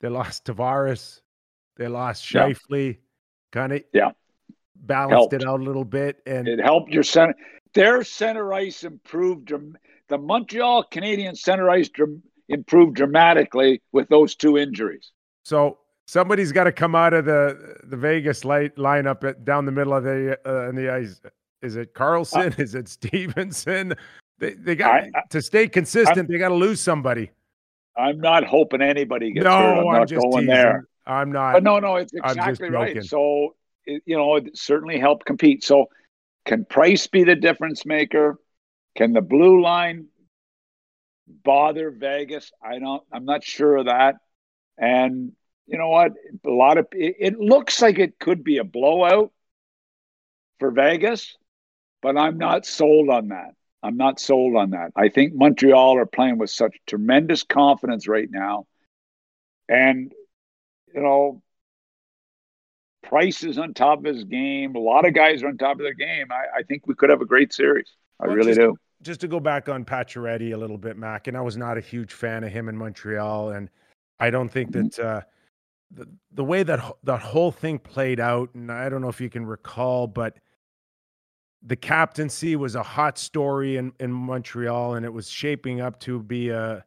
They 0.00 0.08
lost 0.08 0.44
Tavares. 0.46 1.20
They 1.76 1.88
lost 1.88 2.32
Yeah. 2.32 2.52
Kind 3.52 3.72
of 3.72 3.84
Yeah. 3.92 4.12
balanced 4.74 5.32
it 5.34 5.44
out 5.46 5.60
a 5.60 5.62
little 5.62 5.84
bit. 5.84 6.22
And 6.26 6.48
It 6.48 6.58
helped 6.58 6.90
your 6.90 7.02
center. 7.02 7.34
Their 7.74 8.02
center 8.02 8.52
ice 8.52 8.82
improved. 8.84 9.52
The 10.08 10.18
Montreal 10.18 10.84
Canadian 10.84 11.34
center 11.36 11.70
ice 11.70 11.90
improved 12.48 12.96
dramatically 12.96 13.82
with 13.92 14.08
those 14.08 14.34
two 14.34 14.58
injuries. 14.58 15.12
so 15.44 15.78
somebody's 16.12 16.52
got 16.52 16.64
to 16.64 16.72
come 16.72 16.94
out 16.94 17.14
of 17.14 17.24
the 17.24 17.76
the 17.84 17.96
Vegas 17.96 18.44
light 18.44 18.76
lineup 18.76 19.24
at, 19.24 19.44
down 19.44 19.64
the 19.64 19.72
middle 19.72 19.94
of 19.94 20.04
the 20.04 20.38
uh, 20.46 20.68
in 20.68 20.76
the 20.76 20.92
ice. 20.92 21.20
Is 21.62 21.76
it 21.76 21.94
Karlsson? 21.94 22.58
Is 22.58 22.74
it 22.74 22.88
Stephenson? 22.88 23.94
They 24.38 24.52
they 24.52 24.74
got 24.74 24.90
I- 24.90 25.10
I- 25.14 25.22
to 25.30 25.40
stay 25.40 25.68
consistent. 25.68 26.28
they 26.28 26.38
got 26.38 26.50
to 26.50 26.54
lose 26.54 26.80
somebody. 26.80 27.30
I'm 27.96 28.20
not 28.20 28.44
hoping 28.44 28.80
anybody 28.82 29.32
gets 29.32 29.44
no, 29.44 29.50
hurt. 29.50 29.78
I'm 29.78 29.86
I'm 29.88 29.92
not 30.00 30.08
just 30.08 30.22
going 30.22 30.32
teasing. 30.32 30.46
there. 30.46 30.88
I'm 31.06 31.32
not. 31.32 31.54
But 31.54 31.62
no, 31.62 31.78
no, 31.78 31.96
it's 31.96 32.12
exactly 32.12 32.70
right. 32.70 33.02
So, 33.04 33.54
it, 33.84 34.02
you 34.06 34.16
know, 34.16 34.36
it 34.36 34.56
certainly 34.56 34.98
helped 34.98 35.26
compete. 35.26 35.62
So, 35.64 35.86
can 36.46 36.64
price 36.64 37.06
be 37.06 37.24
the 37.24 37.34
difference 37.34 37.84
maker? 37.84 38.38
Can 38.96 39.12
the 39.12 39.20
blue 39.20 39.60
line 39.60 40.06
bother 41.44 41.90
Vegas? 41.90 42.50
I 42.62 42.78
don't. 42.78 43.02
I'm 43.12 43.26
not 43.26 43.44
sure 43.44 43.76
of 43.76 43.86
that. 43.86 44.14
And 44.78 45.32
you 45.72 45.78
know 45.78 45.88
what? 45.88 46.12
A 46.46 46.50
lot 46.50 46.76
of 46.78 46.86
it, 46.92 47.16
it 47.18 47.40
looks 47.40 47.80
like 47.80 47.98
it 47.98 48.18
could 48.18 48.44
be 48.44 48.58
a 48.58 48.64
blowout 48.64 49.32
for 50.60 50.70
Vegas, 50.70 51.36
but 52.02 52.16
I'm 52.16 52.36
not 52.38 52.66
sold 52.66 53.08
on 53.08 53.28
that. 53.28 53.54
I'm 53.82 53.96
not 53.96 54.20
sold 54.20 54.54
on 54.54 54.70
that. 54.70 54.92
I 54.94 55.08
think 55.08 55.34
Montreal 55.34 55.96
are 55.96 56.06
playing 56.06 56.38
with 56.38 56.50
such 56.50 56.76
tremendous 56.86 57.42
confidence 57.42 58.06
right 58.06 58.28
now. 58.30 58.66
And, 59.68 60.12
you 60.94 61.00
know, 61.00 61.42
Price 63.02 63.42
is 63.42 63.58
on 63.58 63.74
top 63.74 63.98
of 64.00 64.04
his 64.04 64.24
game. 64.24 64.76
A 64.76 64.78
lot 64.78 65.06
of 65.06 65.14
guys 65.14 65.42
are 65.42 65.48
on 65.48 65.58
top 65.58 65.76
of 65.76 65.82
their 65.82 65.94
game. 65.94 66.26
I, 66.30 66.58
I 66.58 66.62
think 66.62 66.86
we 66.86 66.94
could 66.94 67.10
have 67.10 67.20
a 67.20 67.26
great 67.26 67.52
series. 67.52 67.88
I 68.20 68.26
Well, 68.26 68.36
really 68.36 68.50
just- 68.54 68.60
do. 68.60 68.76
just 69.02 69.20
to 69.22 69.28
go 69.28 69.40
back 69.40 69.68
on 69.68 69.84
Pacioretty 69.84 70.52
a 70.52 70.56
little 70.56 70.78
bit, 70.78 70.96
Mac, 70.96 71.26
and 71.26 71.36
I 71.36 71.40
was 71.40 71.56
not 71.56 71.76
a 71.76 71.80
huge 71.80 72.12
fan 72.12 72.44
of 72.44 72.52
him 72.52 72.68
in 72.68 72.76
Montreal, 72.76 73.50
and 73.50 73.68
I 74.20 74.30
don't 74.30 74.48
think 74.48 74.70
Mhm. 74.70 74.94
that 74.94 75.04
uh, 75.04 75.20
the 75.94 76.06
the 76.32 76.44
way 76.44 76.62
that 76.62 76.80
that 77.04 77.20
whole 77.20 77.50
thing 77.52 77.78
played 77.78 78.20
out, 78.20 78.54
and 78.54 78.70
I 78.72 78.88
don't 78.88 79.02
know 79.02 79.08
if 79.08 79.20
you 79.20 79.30
can 79.30 79.44
recall, 79.46 80.06
but 80.06 80.38
the 81.62 81.76
captaincy 81.76 82.56
was 82.56 82.74
a 82.74 82.82
hot 82.82 83.18
story 83.18 83.76
in 83.76 83.92
in 84.00 84.12
Montreal, 84.12 84.94
and 84.94 85.04
it 85.04 85.12
was 85.12 85.28
shaping 85.28 85.80
up 85.80 86.00
to 86.00 86.20
be 86.22 86.48
a 86.50 86.84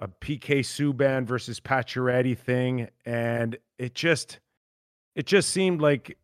a 0.00 0.08
PK 0.08 0.60
Subban 0.60 1.24
versus 1.24 1.60
Pacioretty 1.60 2.36
thing, 2.36 2.88
and 3.04 3.56
it 3.78 3.94
just 3.94 4.40
it 5.14 5.26
just 5.26 5.50
seemed 5.50 5.80
like 5.80 6.18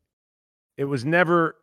it 0.77 0.85
was 0.85 1.05
never 1.05 1.57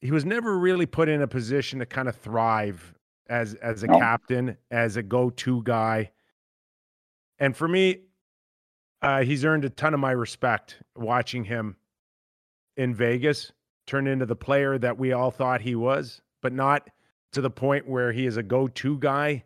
he 0.00 0.10
was 0.10 0.24
never 0.24 0.58
really 0.58 0.86
put 0.86 1.08
in 1.08 1.22
a 1.22 1.28
position 1.28 1.78
to 1.80 1.86
kind 1.86 2.08
of 2.08 2.16
thrive 2.16 2.94
as 3.28 3.54
as 3.54 3.82
a 3.82 3.86
No. 3.86 3.98
captain, 3.98 4.56
as 4.70 4.96
a 4.96 5.02
go-to 5.02 5.62
guy. 5.62 6.10
And 7.38 7.56
for 7.56 7.68
me, 7.68 8.00
uh, 9.02 9.22
he's 9.22 9.44
earned 9.44 9.64
a 9.64 9.70
ton 9.70 9.94
of 9.94 10.00
my 10.00 10.12
respect 10.12 10.82
watching 10.96 11.44
him 11.44 11.76
in 12.76 12.94
Vegas 12.94 13.52
turn 13.86 14.06
into 14.06 14.26
the 14.26 14.36
player 14.36 14.78
that 14.78 14.98
we 14.98 15.12
all 15.12 15.30
thought 15.30 15.60
he 15.60 15.74
was, 15.74 16.22
but 16.42 16.52
not 16.52 16.88
to 17.32 17.40
the 17.40 17.50
point 17.50 17.88
where 17.88 18.12
he 18.12 18.26
is 18.26 18.36
a 18.36 18.42
go-to 18.42 18.98
guy, 18.98 19.42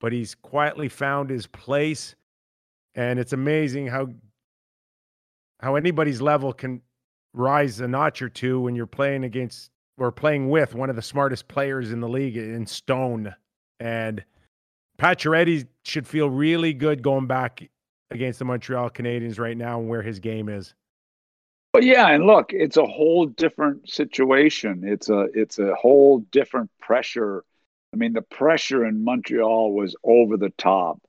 but 0.00 0.12
he's 0.12 0.34
quietly 0.34 0.88
found 0.88 1.30
his 1.30 1.46
place. 1.46 2.14
And 2.94 3.18
it's 3.18 3.32
amazing 3.32 3.86
how 3.86 4.08
how 5.60 5.76
anybody's 5.76 6.20
level 6.20 6.52
can 6.52 6.82
rise 7.32 7.80
a 7.80 7.88
notch 7.88 8.20
or 8.20 8.28
two 8.28 8.60
when 8.60 8.74
you're 8.74 8.86
playing 8.86 9.24
against 9.24 9.70
or 9.96 10.12
playing 10.12 10.50
with 10.50 10.74
one 10.74 10.90
of 10.90 10.96
the 10.96 11.02
smartest 11.02 11.48
players 11.48 11.92
in 11.92 12.00
the 12.00 12.08
league 12.08 12.36
in 12.36 12.66
Stone. 12.66 13.34
And 13.80 14.22
Pacioretty 14.98 15.66
should 15.84 16.06
feel 16.06 16.28
really 16.28 16.74
good 16.74 17.02
going 17.02 17.26
back 17.26 17.70
against 18.10 18.38
the 18.38 18.44
Montreal 18.44 18.90
Canadiens 18.90 19.38
right 19.38 19.56
now 19.56 19.80
and 19.80 19.88
where 19.88 20.02
his 20.02 20.18
game 20.18 20.48
is. 20.48 20.74
But 21.72 21.84
yeah, 21.84 22.08
and 22.08 22.24
look, 22.24 22.52
it's 22.52 22.78
a 22.78 22.86
whole 22.86 23.26
different 23.26 23.90
situation. 23.90 24.82
It's 24.84 25.10
a 25.10 25.28
it's 25.34 25.58
a 25.58 25.74
whole 25.74 26.20
different 26.30 26.70
pressure. 26.80 27.44
I 27.92 27.96
mean, 27.96 28.14
the 28.14 28.22
pressure 28.22 28.84
in 28.86 29.04
Montreal 29.04 29.72
was 29.72 29.94
over 30.02 30.36
the 30.36 30.50
top. 30.56 31.02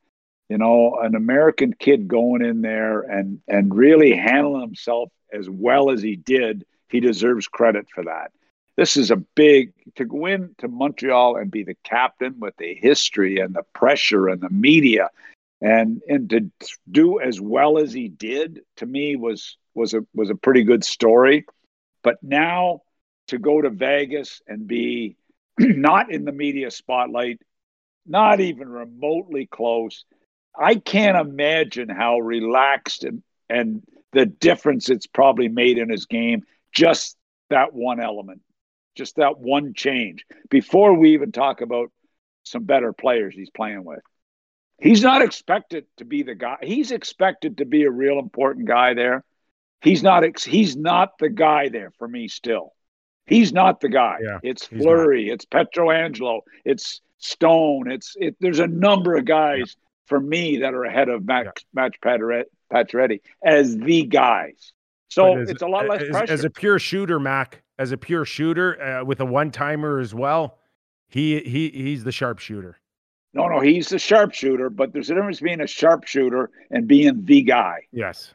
You 0.50 0.58
know, 0.58 1.00
an 1.02 1.16
American 1.16 1.74
kid 1.74 2.08
going 2.08 2.42
in 2.42 2.62
there 2.62 3.02
and 3.02 3.40
and 3.48 3.74
really 3.74 4.14
handling 4.14 4.62
himself 4.62 5.10
as 5.32 5.50
well 5.50 5.90
as 5.90 6.02
he 6.02 6.16
did, 6.16 6.66
he 6.90 7.00
deserves 7.00 7.48
credit 7.48 7.88
for 7.90 8.04
that. 8.04 8.32
This 8.76 8.98
is 8.98 9.10
a 9.10 9.16
big 9.16 9.72
to 9.96 10.06
go 10.06 10.26
into 10.26 10.68
Montreal 10.68 11.38
and 11.38 11.50
be 11.50 11.64
the 11.64 11.78
captain 11.84 12.36
with 12.40 12.56
the 12.58 12.76
history 12.76 13.40
and 13.40 13.56
the 13.56 13.64
pressure 13.74 14.28
and 14.28 14.42
the 14.42 14.50
media 14.50 15.10
and 15.62 16.02
and 16.08 16.30
to 16.30 16.52
do 16.90 17.20
as 17.20 17.42
well 17.42 17.78
as 17.78 17.92
he 17.92 18.08
did 18.08 18.62
to 18.78 18.86
me 18.86 19.16
was 19.16 19.58
was 19.74 19.94
a 19.94 20.02
was 20.14 20.30
a 20.30 20.36
pretty 20.36 20.64
good 20.64 20.84
story. 20.84 21.46
But 22.04 22.18
now 22.22 22.82
to 23.28 23.38
go 23.38 23.62
to 23.62 23.70
Vegas 23.70 24.42
and 24.48 24.68
be 24.68 25.18
not 25.60 26.12
in 26.12 26.26
the 26.26 26.32
media 26.32 26.72
spotlight 26.72 27.42
not 28.06 28.40
even 28.40 28.70
remotely 28.70 29.48
close 29.48 30.06
I 30.58 30.76
can't 30.76 31.18
imagine 31.18 31.90
how 31.90 32.20
relaxed 32.20 33.04
and 33.04 33.22
and 33.50 33.84
the 34.14 34.26
difference 34.26 34.90
it's 34.90 35.08
probably 35.08 35.48
made 35.50 35.78
in 35.78 35.90
his 35.90 36.06
game 36.06 36.44
just 36.74 37.18
that 37.50 37.74
one 37.74 38.00
element 38.00 38.42
just 38.96 39.18
that 39.18 39.40
one 39.40 39.74
change 39.74 40.26
before 40.50 40.94
we 40.94 41.14
even 41.14 41.32
talk 41.32 41.62
about 41.62 41.92
some 42.44 42.64
better 42.64 42.94
players 42.94 43.36
he's 43.36 43.50
playing 43.50 43.84
with 43.84 44.02
He's 44.80 45.02
not 45.02 45.22
expected 45.22 45.86
to 45.98 46.06
be 46.06 46.24
the 46.24 46.36
guy. 46.36 46.58
He's 46.62 46.92
expected 46.92 47.58
to 47.58 47.66
be 47.66 47.84
a 47.84 47.92
real 47.92 48.20
important 48.20 48.68
guy 48.68 48.94
there. 48.94 49.24
He's 49.82 50.04
not. 50.04 50.24
Ex- 50.24 50.44
he's 50.44 50.76
not 50.76 51.18
the 51.20 51.30
guy 51.30 51.70
there 51.70 51.92
for 51.98 52.08
me. 52.08 52.28
Still, 52.28 52.74
he's 53.26 53.54
not 53.54 53.80
the 53.80 53.90
guy. 53.90 54.18
Yeah, 54.22 54.40
it's 54.44 54.66
Fleury. 54.66 55.30
It's 55.30 55.46
Pietrangelo. 55.46 56.42
It's 56.66 57.02
Stone. 57.20 57.92
It's 57.92 58.16
it. 58.18 58.36
There's 58.40 58.60
a 58.60 58.68
number 58.68 59.16
of 59.16 59.26
guys 59.26 59.76
for 60.06 60.20
me 60.20 60.58
that 60.58 60.74
are 60.74 60.84
ahead 60.84 61.10
of 61.10 61.26
Max, 61.26 61.66
Match 61.74 61.98
Pacioretty 62.02 63.22
as 63.44 63.78
the 63.78 64.04
guys. 64.04 64.74
So 65.10 65.38
as- 65.38 65.50
it's 65.50 65.62
a 65.62 65.68
lot 65.68 65.88
less 65.88 66.02
as, 66.02 66.10
pressure. 66.10 66.34
as 66.34 66.44
a 66.44 66.50
pure 66.50 66.80
shooter, 66.80 67.20
Mac, 67.20 67.64
as 67.80 67.92
a 67.92 67.98
pure 67.98 68.26
shooter 68.26 68.82
uh, 68.82 69.04
with 69.04 69.20
a 69.20 69.26
one 69.26 69.52
timer 69.52 70.00
as 70.00 70.14
well. 70.14 70.58
He 71.08 71.40
he 71.42 71.70
he's 71.70 72.04
the 72.04 72.12
sharpshooter. 72.12 72.78
No, 73.38 73.48
no, 73.48 73.60
he's 73.60 73.90
the 73.90 74.00
sharpshooter, 74.00 74.70
but 74.72 74.94
there's 74.94 75.12
a 75.12 75.16
difference 75.16 75.40
between 75.40 75.62
a 75.62 75.68
sharpshooter 75.68 76.50
and 76.72 76.88
being 76.88 77.24
the 77.24 77.44
guy. 77.44 77.82
Yes, 77.92 78.34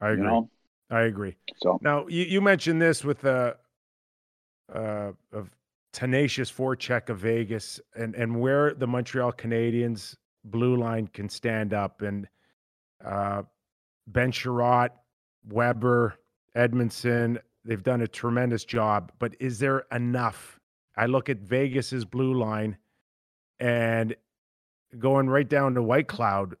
I 0.00 0.08
You 0.08 0.12
agree. 0.14 0.26
know. 0.26 0.50
I 0.90 1.02
agree. 1.02 1.36
So 1.58 1.78
Now 1.82 2.06
you, 2.08 2.24
you 2.24 2.40
mentioned 2.40 2.82
this 2.82 3.04
with 3.04 3.20
the 3.20 3.56
uh, 4.74 5.12
of 5.32 5.50
tenacious 5.92 6.50
forecheck 6.50 7.08
of 7.10 7.18
Vegas 7.18 7.80
and 7.94 8.14
and 8.16 8.40
where 8.40 8.74
the 8.74 8.86
Montreal 8.86 9.32
Canadiens 9.32 10.16
blue 10.44 10.76
line 10.76 11.06
can 11.06 11.28
stand 11.28 11.72
up 11.72 12.02
and 12.02 12.26
uh, 13.04 13.42
Ben 14.08 14.32
Chiarot, 14.32 14.90
Weber, 15.48 16.16
Edmundson, 16.56 17.38
they've 17.64 17.82
done 17.82 18.02
a 18.02 18.08
tremendous 18.08 18.64
job. 18.64 19.12
But 19.18 19.36
is 19.40 19.58
there 19.60 19.84
enough? 19.92 20.58
I 20.96 21.06
look 21.06 21.28
at 21.28 21.38
Vegas's 21.38 22.04
blue 22.04 22.34
line 22.34 22.76
and 23.60 24.14
going 24.98 25.28
right 25.28 25.48
down 25.48 25.74
to 25.74 25.82
Whitecloud. 25.82 26.54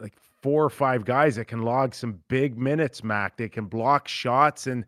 like 0.00 0.14
four 0.42 0.64
or 0.64 0.70
five 0.70 1.04
guys 1.04 1.36
that 1.36 1.46
can 1.46 1.62
log 1.62 1.94
some 1.94 2.20
big 2.28 2.56
minutes, 2.56 3.02
Mac. 3.02 3.36
They 3.36 3.48
can 3.48 3.66
block 3.66 4.08
shots 4.08 4.66
and 4.66 4.84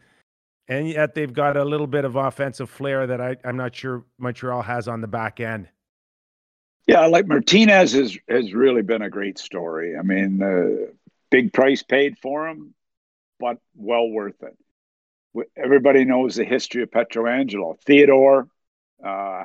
and 0.68 0.88
yet 0.88 1.14
they've 1.14 1.32
got 1.32 1.56
a 1.56 1.64
little 1.64 1.88
bit 1.88 2.04
of 2.04 2.14
offensive 2.14 2.70
flair 2.70 3.04
that 3.08 3.20
I, 3.20 3.36
I'm 3.44 3.56
not 3.56 3.74
sure 3.74 4.04
Montreal 4.18 4.62
has 4.62 4.86
on 4.86 5.00
the 5.00 5.08
back 5.08 5.40
end. 5.40 5.68
Yeah, 6.86 7.06
like 7.06 7.26
Martinez 7.26 7.92
has 7.92 8.16
has 8.28 8.52
really 8.54 8.82
been 8.82 9.02
a 9.02 9.10
great 9.10 9.38
story. 9.38 9.96
I 9.96 10.02
mean, 10.02 10.42
uh, 10.42 10.92
big 11.30 11.52
price 11.52 11.82
paid 11.82 12.18
for 12.18 12.48
him, 12.48 12.74
but 13.38 13.58
well 13.74 14.08
worth 14.08 14.42
it. 14.42 14.56
Everybody 15.56 16.04
knows 16.04 16.36
the 16.36 16.44
history 16.44 16.82
of 16.82 16.90
Pietrangelo, 16.90 17.78
Theodore. 17.80 18.48
Uh, 19.04 19.44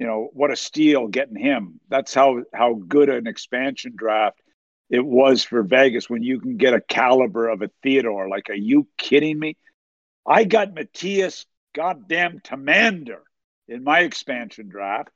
you 0.00 0.06
know 0.06 0.30
what 0.32 0.50
a 0.50 0.56
steal 0.56 1.08
getting 1.08 1.36
him. 1.36 1.78
That's 1.90 2.14
how 2.14 2.42
how 2.54 2.72
good 2.74 3.10
an 3.10 3.26
expansion 3.26 3.92
draft 3.94 4.40
it 4.88 5.04
was 5.04 5.44
for 5.44 5.62
Vegas 5.62 6.08
when 6.08 6.22
you 6.22 6.40
can 6.40 6.56
get 6.56 6.72
a 6.72 6.80
caliber 6.80 7.48
of 7.48 7.60
a 7.60 7.70
Theodore. 7.82 8.28
Like, 8.28 8.48
are 8.48 8.54
you 8.54 8.88
kidding 8.96 9.38
me? 9.38 9.56
I 10.26 10.44
got 10.44 10.74
Mattias 10.74 11.44
goddamn 11.74 12.40
Timander 12.40 13.20
in 13.68 13.84
my 13.84 14.00
expansion 14.00 14.68
draft, 14.70 15.12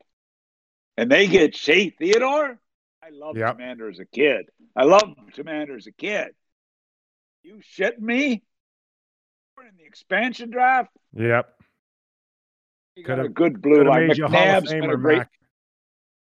and 0.98 1.10
they 1.10 1.28
get 1.28 1.56
Shea 1.56 1.88
Theodore. 1.88 2.60
I 3.02 3.08
love 3.10 3.38
yep. 3.38 3.56
Timander 3.56 3.90
as 3.90 3.98
a 3.98 4.04
kid. 4.04 4.46
I 4.76 4.84
love 4.84 5.14
Timander 5.34 5.76
as 5.76 5.86
a 5.86 5.92
kid. 5.92 6.28
You 7.42 7.60
shitting 7.76 8.00
me? 8.00 8.42
We're 9.56 9.64
in 9.64 9.76
the 9.78 9.84
expansion 9.84 10.50
draft. 10.50 10.90
Yep. 11.16 11.48
Got 13.02 13.20
a 13.20 13.28
good 13.28 13.60
blue 13.60 13.84
line. 13.84 14.08
McNabb's 14.08 14.70
been 14.70 14.90
a 14.90 14.96
great. 14.96 15.22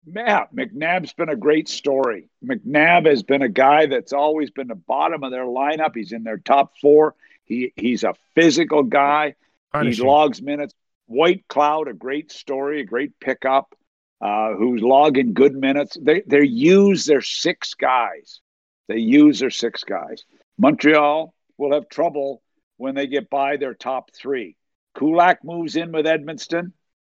Matt 0.05 0.55
McNabb's 0.55 1.13
been 1.13 1.29
a 1.29 1.37
great 1.37 1.69
story. 1.69 2.29
McNabb 2.45 3.07
has 3.07 3.23
been 3.23 3.43
a 3.43 3.49
guy 3.49 3.87
that's 3.87 4.13
always 4.13 4.51
been 4.51 4.69
the 4.69 4.75
bottom 4.75 5.23
of 5.23 5.31
their 5.31 5.45
lineup. 5.45 5.93
He's 5.95 6.13
in 6.13 6.25
their 6.25 6.39
top 6.39 6.73
four. 6.81 7.15
He 7.45 7.73
he's 7.77 8.05
a 8.05 8.15
physical 8.35 8.83
guy. 8.83 9.35
Punishing. 9.73 10.05
He 10.05 10.11
logs 10.11 10.43
minutes. 10.43 10.75
Whitecloud, 11.09 11.89
a 11.89 11.93
great 11.93 12.33
story, 12.33 12.81
a 12.81 12.85
great 12.85 13.19
pickup 13.21 13.75
uh, 14.21 14.55
who's 14.55 14.83
logging 14.83 15.35
good 15.35 15.55
minutes. 15.55 15.97
They 16.01 16.23
they 16.27 16.45
use 16.45 17.05
their 17.05 17.23
six 17.23 17.75
guys. 17.75 18.41
They 18.89 18.99
use 18.99 19.39
their 19.39 19.51
six 19.51 19.85
guys. 19.85 20.25
Montreal 20.59 21.33
will 21.59 21.73
have 21.73 21.89
trouble 21.89 22.43
when 22.77 22.95
they 22.95 23.07
get 23.07 23.31
by 23.31 23.57
their 23.57 23.75
top 23.75 24.11
three. 24.13 24.57
Kulak 24.97 25.45
moves 25.45 25.77
in 25.77 25.93
with 25.93 26.07
Edmundson. 26.07 26.73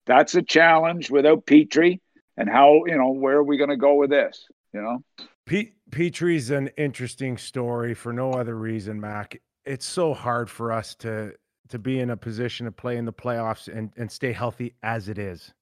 That's 0.07 0.35
a 0.35 0.43
challenge 0.43 1.11
without 1.11 1.47
Petry. 1.47 2.01
And 2.37 2.49
how 2.49 2.85
you 2.87 2.97
know 2.97 3.11
where 3.11 3.37
are 3.37 3.45
we 3.45 3.57
going 3.57 3.71
to 3.71 3.77
go 3.77 3.95
with 3.95 4.11
this? 4.11 4.47
You 4.73 4.83
know, 4.83 5.27
P- 5.47 5.73
Petry's 5.91 6.51
an 6.51 6.69
interesting 6.77 7.39
story 7.39 7.95
for 7.95 8.13
no 8.13 8.33
other 8.33 8.57
reason, 8.57 9.01
Mac. 9.01 9.41
It's 9.65 9.87
so 9.87 10.13
hard 10.13 10.51
for 10.51 10.71
us 10.73 10.95
to 10.97 11.33
to 11.69 11.79
be 11.79 11.99
in 11.99 12.11
a 12.11 12.17
position 12.17 12.67
to 12.67 12.73
play 12.73 12.97
in 12.97 13.05
the 13.05 13.13
playoffs 13.13 13.75
and, 13.75 13.93
and 13.97 14.11
stay 14.11 14.33
healthy 14.33 14.75
as 14.83 15.09
it 15.09 15.19
is. 15.19 15.53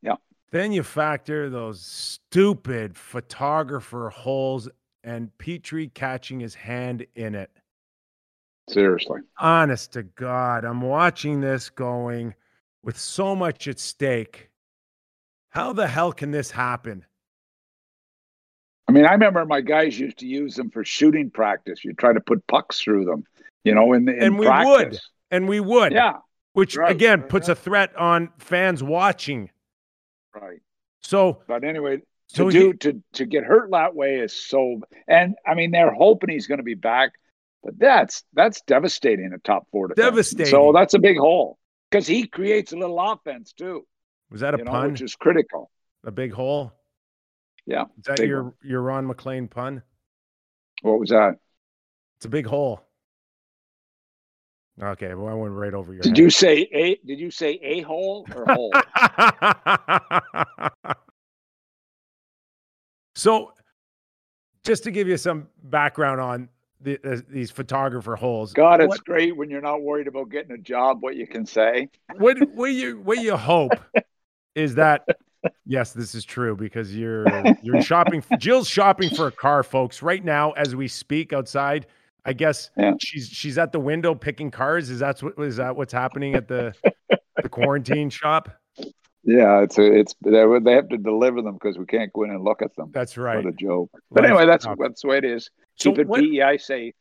Yeah. 0.00 0.16
Then 0.50 0.72
you 0.72 0.82
factor 0.82 1.50
those 1.50 1.80
stupid 1.80 2.96
photographer 2.96 4.10
holes 4.10 4.68
and 5.02 5.30
Petry 5.38 5.92
catching 5.92 6.38
his 6.38 6.54
hand 6.54 7.06
in 7.16 7.34
it. 7.34 7.50
Seriously. 8.72 9.20
Honest 9.38 9.92
to 9.92 10.02
God, 10.02 10.64
I'm 10.64 10.80
watching 10.80 11.40
this 11.40 11.70
going 11.70 12.34
with 12.82 12.98
so 12.98 13.36
much 13.36 13.68
at 13.68 13.78
stake. 13.78 14.50
How 15.50 15.72
the 15.72 15.86
hell 15.86 16.12
can 16.12 16.30
this 16.30 16.50
happen? 16.50 17.04
I 18.88 18.92
mean, 18.92 19.06
I 19.06 19.12
remember 19.12 19.44
my 19.46 19.60
guys 19.60 19.98
used 19.98 20.18
to 20.18 20.26
use 20.26 20.54
them 20.54 20.70
for 20.70 20.84
shooting 20.84 21.30
practice. 21.30 21.84
You 21.84 21.92
try 21.94 22.12
to 22.12 22.20
put 22.20 22.46
pucks 22.46 22.80
through 22.80 23.04
them, 23.04 23.24
you 23.64 23.74
know, 23.74 23.92
in, 23.92 24.08
in 24.08 24.22
and 24.22 24.38
we 24.38 24.46
practice. 24.46 24.70
would, 24.70 24.98
and 25.30 25.48
we 25.48 25.60
would, 25.60 25.92
yeah. 25.92 26.16
Which 26.54 26.76
right. 26.76 26.90
again 26.90 27.22
puts 27.22 27.48
a 27.48 27.54
threat 27.54 27.96
on 27.96 28.30
fans 28.38 28.82
watching. 28.82 29.50
Right. 30.34 30.60
So, 31.00 31.42
but 31.46 31.64
anyway, 31.64 31.98
to 31.98 32.04
so 32.28 32.50
do 32.50 32.66
he, 32.68 32.72
to 32.78 33.02
to 33.14 33.24
get 33.24 33.44
hurt 33.44 33.70
that 33.70 33.94
way 33.94 34.16
is 34.16 34.32
so. 34.32 34.80
And 35.08 35.36
I 35.46 35.54
mean, 35.54 35.70
they're 35.70 35.94
hoping 35.94 36.30
he's 36.30 36.46
going 36.46 36.58
to 36.58 36.64
be 36.64 36.74
back, 36.74 37.12
but 37.62 37.78
that's 37.78 38.24
that's 38.32 38.62
devastating. 38.62 39.32
A 39.34 39.38
top 39.38 39.66
four 39.70 39.88
defense. 39.88 40.06
Devastating. 40.06 40.50
So 40.50 40.72
that's 40.72 40.94
a 40.94 40.98
big 40.98 41.18
hole 41.18 41.58
because 41.90 42.06
he 42.06 42.26
creates 42.26 42.72
a 42.72 42.76
little 42.76 42.98
offense 43.00 43.52
too. 43.52 43.86
Was 44.30 44.40
that 44.40 44.54
a 44.54 44.58
pun? 44.58 44.66
Know, 44.66 44.88
which 44.90 45.02
is 45.02 45.14
critical. 45.14 45.70
A 46.04 46.10
big 46.10 46.32
hole. 46.32 46.72
Yeah. 47.66 47.84
Is 47.98 48.04
that 48.04 48.26
your 48.26 48.44
one. 48.44 48.54
your 48.64 48.80
Ron 48.82 49.06
MacLean 49.06 49.48
pun? 49.48 49.82
What 50.82 50.98
was 50.98 51.10
that? 51.10 51.36
It's 52.16 52.24
a 52.26 52.30
big 52.30 52.46
hole. 52.46 52.80
Okay, 54.82 55.14
well, 55.14 55.28
I 55.28 55.34
went 55.34 55.52
right 55.52 55.74
over 55.74 55.92
your. 55.92 56.02
Did 56.02 56.10
head. 56.10 56.18
you 56.18 56.30
say 56.30 56.68
a? 56.72 56.98
Did 57.06 57.20
you 57.20 57.30
say 57.30 57.60
a 57.62 57.82
hole 57.82 58.26
or 58.34 58.46
hole? 58.52 58.72
so, 63.14 63.52
just 64.64 64.82
to 64.84 64.90
give 64.90 65.06
you 65.06 65.18
some 65.18 65.48
background 65.62 66.22
on 66.22 66.48
the, 66.82 66.98
uh, 67.04 67.20
these 67.28 67.50
photographer 67.50 68.16
holes. 68.16 68.52
God, 68.52 68.80
it's 68.80 68.88
what, 68.88 69.04
great 69.04 69.36
when 69.36 69.50
you're 69.50 69.60
not 69.60 69.82
worried 69.82 70.06
about 70.06 70.30
getting 70.30 70.52
a 70.52 70.58
job. 70.58 71.02
What 71.02 71.16
you 71.16 71.26
can 71.26 71.46
say. 71.46 71.88
What 72.16 72.38
what 72.54 72.72
you 72.72 73.00
what 73.00 73.18
you 73.18 73.36
hope 73.36 73.72
is 74.54 74.74
that 74.76 75.06
yes, 75.64 75.92
this 75.92 76.14
is 76.14 76.24
true 76.24 76.56
because 76.56 76.94
you're 76.94 77.26
you're 77.62 77.82
shopping. 77.82 78.22
Jill's 78.38 78.68
shopping 78.68 79.10
for 79.10 79.28
a 79.28 79.32
car, 79.32 79.62
folks, 79.62 80.02
right 80.02 80.24
now 80.24 80.52
as 80.52 80.74
we 80.74 80.88
speak 80.88 81.32
outside. 81.32 81.86
I 82.24 82.32
guess 82.32 82.70
yeah. 82.76 82.92
she's 83.00 83.28
she's 83.28 83.58
at 83.58 83.72
the 83.72 83.80
window 83.80 84.14
picking 84.14 84.50
cars. 84.50 84.90
Is 84.90 85.00
that 85.00 85.22
what 85.22 85.38
is 85.38 85.56
that 85.56 85.74
what's 85.74 85.92
happening 85.92 86.34
at 86.34 86.48
the 86.48 86.74
the 87.42 87.48
quarantine 87.48 88.10
shop? 88.10 88.61
Yeah, 89.24 89.60
it's 89.60 89.78
a, 89.78 89.84
it's 89.84 90.14
they 90.24 90.44
they 90.62 90.72
have 90.72 90.88
to 90.88 90.98
deliver 90.98 91.42
them 91.42 91.54
because 91.54 91.78
we 91.78 91.86
can't 91.86 92.12
go 92.12 92.24
in 92.24 92.30
and 92.30 92.42
look 92.42 92.60
at 92.60 92.74
them. 92.74 92.90
That's 92.92 93.16
right. 93.16 93.36
What 93.36 93.46
a 93.46 93.56
joke. 93.56 93.90
But 94.10 94.24
anyway, 94.24 94.46
that's 94.46 94.66
that's 94.78 95.02
the 95.02 95.08
way 95.08 95.18
it 95.18 95.24
is. 95.24 95.50
Keep 95.78 95.96
so 95.96 96.00
it 96.00 96.08
what, 96.08 96.20
PEI 96.20 96.56
safe. 96.56 96.94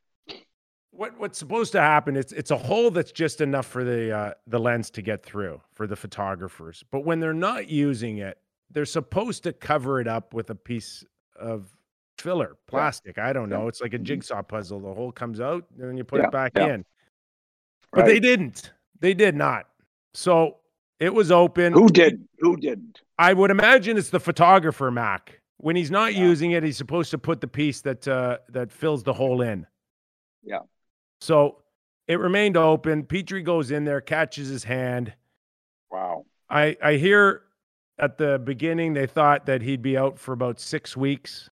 What 0.91 1.19
what's 1.19 1.39
supposed 1.39 1.71
to 1.71 1.81
happen? 1.81 2.15
It's 2.15 2.31
it's 2.31 2.51
a 2.51 2.57
hole 2.57 2.91
that's 2.91 3.11
just 3.11 3.41
enough 3.41 3.65
for 3.65 3.83
the 3.83 4.15
uh, 4.15 4.33
the 4.45 4.59
lens 4.59 4.91
to 4.91 5.01
get 5.01 5.23
through 5.23 5.61
for 5.73 5.87
the 5.87 5.95
photographers. 5.95 6.83
But 6.91 7.05
when 7.05 7.19
they're 7.19 7.33
not 7.33 7.69
using 7.69 8.19
it, 8.19 8.37
they're 8.69 8.85
supposed 8.85 9.43
to 9.43 9.53
cover 9.53 9.99
it 9.99 10.07
up 10.07 10.33
with 10.33 10.51
a 10.51 10.55
piece 10.55 11.03
of 11.39 11.75
filler, 12.19 12.55
plastic. 12.67 13.17
Yeah. 13.17 13.27
I 13.27 13.33
don't 13.33 13.49
know. 13.49 13.63
Yeah. 13.63 13.69
It's 13.69 13.81
like 13.81 13.93
a 13.93 13.97
mm-hmm. 13.97 14.05
jigsaw 14.05 14.43
puzzle. 14.43 14.79
The 14.79 14.93
hole 14.93 15.11
comes 15.11 15.39
out 15.41 15.65
and 15.77 15.89
then 15.89 15.97
you 15.97 16.03
put 16.03 16.19
yeah. 16.19 16.27
it 16.27 16.31
back 16.31 16.55
in. 16.55 16.85
But 17.91 18.01
right. 18.01 18.07
they 18.07 18.19
didn't. 18.19 18.71
They 18.99 19.13
did 19.13 19.35
not. 19.35 19.65
So 20.13 20.57
it 21.01 21.13
was 21.13 21.31
open. 21.31 21.73
Who 21.73 21.89
did? 21.89 22.27
Who 22.39 22.55
didn't? 22.55 23.01
I 23.17 23.33
would 23.33 23.49
imagine 23.49 23.97
it's 23.97 24.11
the 24.11 24.19
photographer, 24.19 24.91
Mac. 24.91 25.41
When 25.57 25.75
he's 25.75 25.91
not 25.91 26.13
using 26.13 26.51
it, 26.51 26.63
he's 26.63 26.77
supposed 26.77 27.11
to 27.11 27.17
put 27.17 27.41
the 27.41 27.47
piece 27.47 27.81
that 27.81 28.07
uh, 28.07 28.37
that 28.49 28.71
fills 28.71 29.03
the 29.03 29.13
hole 29.13 29.41
in. 29.41 29.65
Yeah. 30.43 30.59
So 31.19 31.57
it 32.07 32.19
remained 32.19 32.55
open. 32.55 33.03
Petry 33.03 33.43
goes 33.43 33.71
in 33.71 33.83
there, 33.83 33.99
catches 33.99 34.47
his 34.47 34.63
hand. 34.63 35.13
Wow. 35.91 36.25
I 36.49 36.77
I 36.81 36.93
hear 36.93 37.43
at 37.97 38.17
the 38.17 38.39
beginning 38.39 38.93
they 38.93 39.07
thought 39.07 39.47
that 39.47 39.61
he'd 39.63 39.81
be 39.81 39.97
out 39.97 40.19
for 40.19 40.33
about 40.33 40.59
six 40.59 40.95
weeks. 40.95 41.49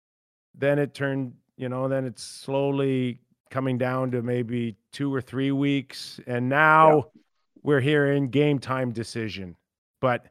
Then 0.56 0.78
it 0.78 0.94
turned, 0.94 1.34
you 1.58 1.70
know, 1.70 1.88
then 1.88 2.06
it's 2.06 2.24
slowly 2.24 3.20
coming 3.50 3.80
down 3.80 4.12
to 4.12 4.22
maybe 4.22 4.76
two 4.92 5.14
or 5.14 5.22
three 5.22 5.52
weeks. 5.52 6.20
And 6.28 6.50
now 6.50 6.98
yeah. 6.98 7.22
We're 7.64 7.82
hearing 7.82 8.30
game 8.30 8.60
time 8.60 8.92
decision. 8.92 9.56
But 10.02 10.26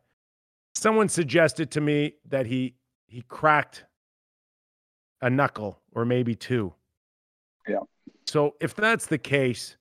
someone 0.74 1.08
suggested 1.08 1.70
to 1.72 1.80
me 1.80 2.14
that 2.28 2.46
he 2.46 2.74
he 3.06 3.22
cracked 3.22 3.84
a 5.20 5.30
knuckle 5.30 5.80
or 5.92 6.04
maybe 6.04 6.34
two. 6.34 6.72
Yeah. 7.66 7.80
So 8.26 8.54
if 8.60 8.74
that's 8.74 9.06
the 9.06 9.18
case, 9.18 9.76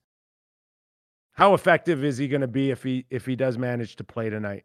how 1.32 1.54
effective 1.54 2.02
is 2.02 2.18
he 2.18 2.28
going 2.28 2.40
to 2.40 2.48
be 2.48 2.70
if 2.70 2.82
he 2.82 3.06
if 3.10 3.26
he 3.26 3.36
does 3.36 3.58
manage 3.58 3.96
to 3.96 4.04
play 4.04 4.30
tonight? 4.30 4.64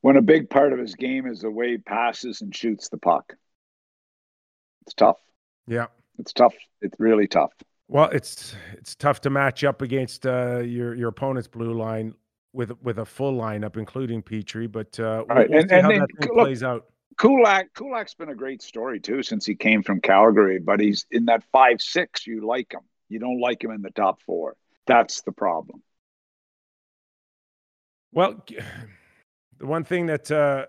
When 0.00 0.16
a 0.16 0.22
big 0.22 0.50
part 0.50 0.72
of 0.72 0.78
his 0.78 0.94
game 0.96 1.26
is 1.26 1.40
the 1.40 1.50
way 1.50 1.72
he 1.72 1.78
passes 1.78 2.40
and 2.40 2.54
shoots 2.54 2.88
the 2.88 2.98
puck. 2.98 3.34
It's 4.82 4.94
tough. 4.94 5.18
Yeah. 5.68 5.86
It's 6.18 6.32
tough. 6.32 6.54
It's 6.80 6.98
really 6.98 7.28
tough. 7.28 7.52
Well, 7.92 8.08
it's 8.08 8.56
it's 8.72 8.94
tough 8.94 9.20
to 9.20 9.28
match 9.28 9.64
up 9.64 9.82
against 9.82 10.24
uh, 10.24 10.60
your 10.60 10.94
your 10.94 11.10
opponent's 11.10 11.46
blue 11.46 11.74
line 11.74 12.14
with 12.54 12.72
with 12.82 12.98
a 12.98 13.04
full 13.04 13.38
lineup, 13.38 13.76
including 13.76 14.22
Petry. 14.22 14.66
But 14.72 14.98
uh, 14.98 15.26
we'll, 15.28 15.36
we'll 15.36 15.58
and, 15.58 15.68
see 15.68 15.76
and 15.76 15.82
how 15.82 15.88
then, 15.90 15.98
that 16.00 16.30
look, 16.30 16.38
plays 16.38 16.62
out. 16.62 16.86
Kulak 17.18 17.74
Kulak's 17.74 18.14
been 18.14 18.30
a 18.30 18.34
great 18.34 18.62
story 18.62 18.98
too 18.98 19.22
since 19.22 19.44
he 19.44 19.54
came 19.54 19.82
from 19.82 20.00
Calgary. 20.00 20.58
But 20.58 20.80
he's 20.80 21.04
in 21.10 21.26
that 21.26 21.44
five 21.52 21.82
six. 21.82 22.26
You 22.26 22.46
like 22.46 22.72
him. 22.72 22.80
You 23.10 23.18
don't 23.18 23.40
like 23.40 23.62
him 23.62 23.70
in 23.72 23.82
the 23.82 23.90
top 23.90 24.22
four. 24.22 24.56
That's 24.86 25.20
the 25.20 25.32
problem. 25.32 25.82
Well, 28.10 28.42
the 29.58 29.66
one 29.66 29.84
thing 29.84 30.06
that 30.06 30.30
uh, 30.30 30.64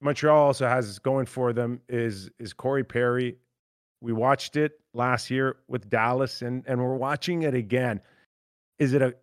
Montreal 0.00 0.36
also 0.36 0.66
has 0.66 0.98
going 0.98 1.26
for 1.26 1.52
them 1.52 1.80
is 1.88 2.28
is 2.40 2.52
Corey 2.52 2.82
Perry 2.82 3.36
We 4.00 4.12
watched 4.12 4.56
it 4.56 4.80
last 4.94 5.30
year 5.30 5.56
with 5.68 5.88
Dallas, 5.88 6.42
and 6.42 6.64
and 6.66 6.80
we're 6.80 6.96
watching 6.96 7.42
it 7.42 7.54
again. 7.54 8.00
Is 8.78 8.94
it 8.94 9.02
a? 9.02 9.14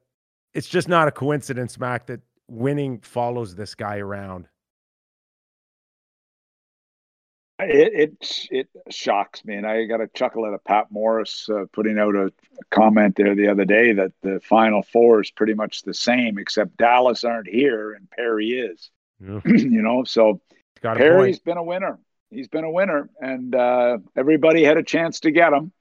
It's 0.54 0.68
just 0.68 0.88
not 0.88 1.08
a 1.08 1.12
coincidence, 1.12 1.80
Mac, 1.80 2.08
that 2.08 2.22
winning 2.48 3.00
follows 3.00 3.56
this 3.56 3.76
guy 3.76 3.98
around. 3.98 4.48
It, 7.60 8.12
it 8.22 8.48
it 8.52 8.70
shocks 8.92 9.44
me, 9.44 9.56
and 9.56 9.66
I 9.66 9.86
got 9.86 10.00
a 10.00 10.08
chuckle 10.08 10.46
at 10.46 10.54
a 10.54 10.60
Pat 10.60 10.92
Maroon 10.92 11.26
uh, 11.50 11.66
putting 11.74 11.98
out 11.98 12.16
a, 12.16 12.32
comment 12.70 13.16
there 13.16 13.34
the 13.34 13.48
other 13.48 13.66
day 13.66 13.94
that 13.94 14.12
the 14.22 14.40
Final 14.42 14.84
Four 14.84 15.22
is 15.22 15.32
pretty 15.32 15.56
much 15.56 15.82
the 15.82 15.94
same, 15.94 16.38
except 16.38 16.78
Dallas 16.78 17.24
aren't 17.24 17.48
here 17.48 17.94
and 17.94 18.10
Perry 18.12 18.50
is. 18.50 18.92
Yeah. 19.20 19.40
you 19.46 19.82
know, 19.82 20.04
so 20.04 20.40
Perry's 20.82 21.40
been 21.40 21.58
a 21.58 21.63
winner. 21.63 21.98
He's 22.30 22.48
been 22.48 22.66
a 22.66 22.72
winner, 22.72 23.10
and 23.20 23.56
uh, 23.56 24.00
everybody 24.16 24.63
had 24.63 24.78
a 24.78 24.84
chance 24.84 25.22
to 25.22 25.32
get 25.32 25.54
him. 25.54 25.72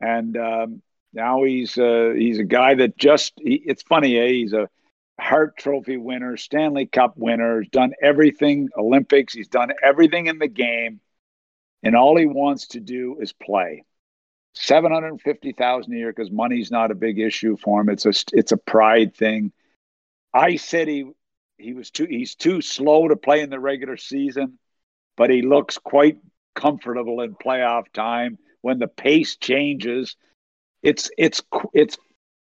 And 0.00 0.36
um, 0.36 0.82
now 1.12 1.42
he's 1.44 1.78
uh, 1.78 2.12
he's 2.16 2.38
a 2.38 2.44
guy 2.44 2.74
that 2.74 2.96
just. 2.96 3.32
He, 3.36 3.54
it's 3.64 3.82
funny, 3.82 4.18
eh? 4.18 4.28
He's 4.28 4.52
a 4.52 4.68
Hart 5.18 5.56
Trophy 5.56 5.96
winner, 5.96 6.36
Stanley 6.36 6.86
Cup 6.86 7.14
winner, 7.16 7.62
has 7.62 7.70
done 7.70 7.92
everything 8.02 8.68
Olympics. 8.76 9.32
He's 9.32 9.48
done 9.48 9.72
everything 9.82 10.26
in 10.26 10.38
the 10.38 10.48
game 10.48 11.00
and 11.86 11.94
all 11.94 12.16
he 12.16 12.26
wants 12.26 12.66
to 12.68 12.80
do 12.80 13.16
is 13.20 13.32
play. 13.32 13.84
750,000 14.54 15.92
a 15.92 15.96
year 15.96 16.12
because 16.12 16.32
money's 16.32 16.70
not 16.70 16.90
a 16.90 16.96
big 16.96 17.20
issue 17.20 17.56
for 17.56 17.80
him. 17.80 17.90
It's 17.90 18.06
a 18.06 18.12
it's 18.32 18.50
a 18.50 18.56
pride 18.56 19.14
thing. 19.14 19.52
I 20.34 20.56
said 20.56 20.88
he 20.88 21.04
he 21.58 21.74
was 21.74 21.92
too 21.92 22.06
he's 22.06 22.34
too 22.34 22.60
slow 22.60 23.06
to 23.06 23.14
play 23.14 23.40
in 23.40 23.50
the 23.50 23.60
regular 23.60 23.96
season, 23.96 24.58
but 25.16 25.30
he 25.30 25.42
looks 25.42 25.78
quite 25.78 26.18
comfortable 26.54 27.20
in 27.20 27.34
playoff 27.34 27.84
time 27.92 28.38
when 28.62 28.78
the 28.78 28.88
pace 28.88 29.36
changes. 29.36 30.16
It's 30.82 31.10
it's 31.18 31.42
it's 31.72 31.98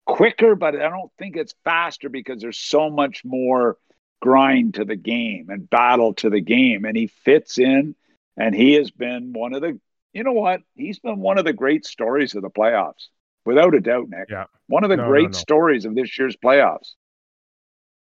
quicker, 0.05 0.55
but 0.55 0.75
I 0.75 0.89
don't 0.89 1.11
think 1.17 1.35
it's 1.35 1.55
faster 1.63 2.09
because 2.09 2.41
there's 2.41 2.59
so 2.59 2.89
much 2.89 3.23
more 3.23 3.77
grind 4.21 4.75
to 4.75 4.85
the 4.85 4.95
game 4.95 5.47
and 5.49 5.69
battle 5.69 6.13
to 6.13 6.29
the 6.29 6.39
game 6.39 6.85
and 6.85 6.95
he 6.95 7.07
fits 7.07 7.57
in 7.57 7.93
and 8.37 8.55
he 8.55 8.73
has 8.73 8.89
been 8.89 9.33
one 9.33 9.53
of 9.53 9.61
the, 9.61 9.79
you 10.13 10.23
know 10.23 10.31
what? 10.31 10.61
He's 10.75 10.99
been 10.99 11.19
one 11.19 11.37
of 11.37 11.45
the 11.45 11.53
great 11.53 11.85
stories 11.85 12.33
of 12.35 12.41
the 12.41 12.49
playoffs, 12.49 13.07
without 13.45 13.75
a 13.75 13.81
doubt, 13.81 14.09
Nick. 14.09 14.29
Yeah. 14.29 14.45
One 14.67 14.83
of 14.83 14.89
the 14.89 14.97
no, 14.97 15.07
great 15.07 15.23
no, 15.23 15.29
no. 15.29 15.37
stories 15.37 15.85
of 15.85 15.95
this 15.95 16.17
year's 16.17 16.37
playoffs. 16.37 16.91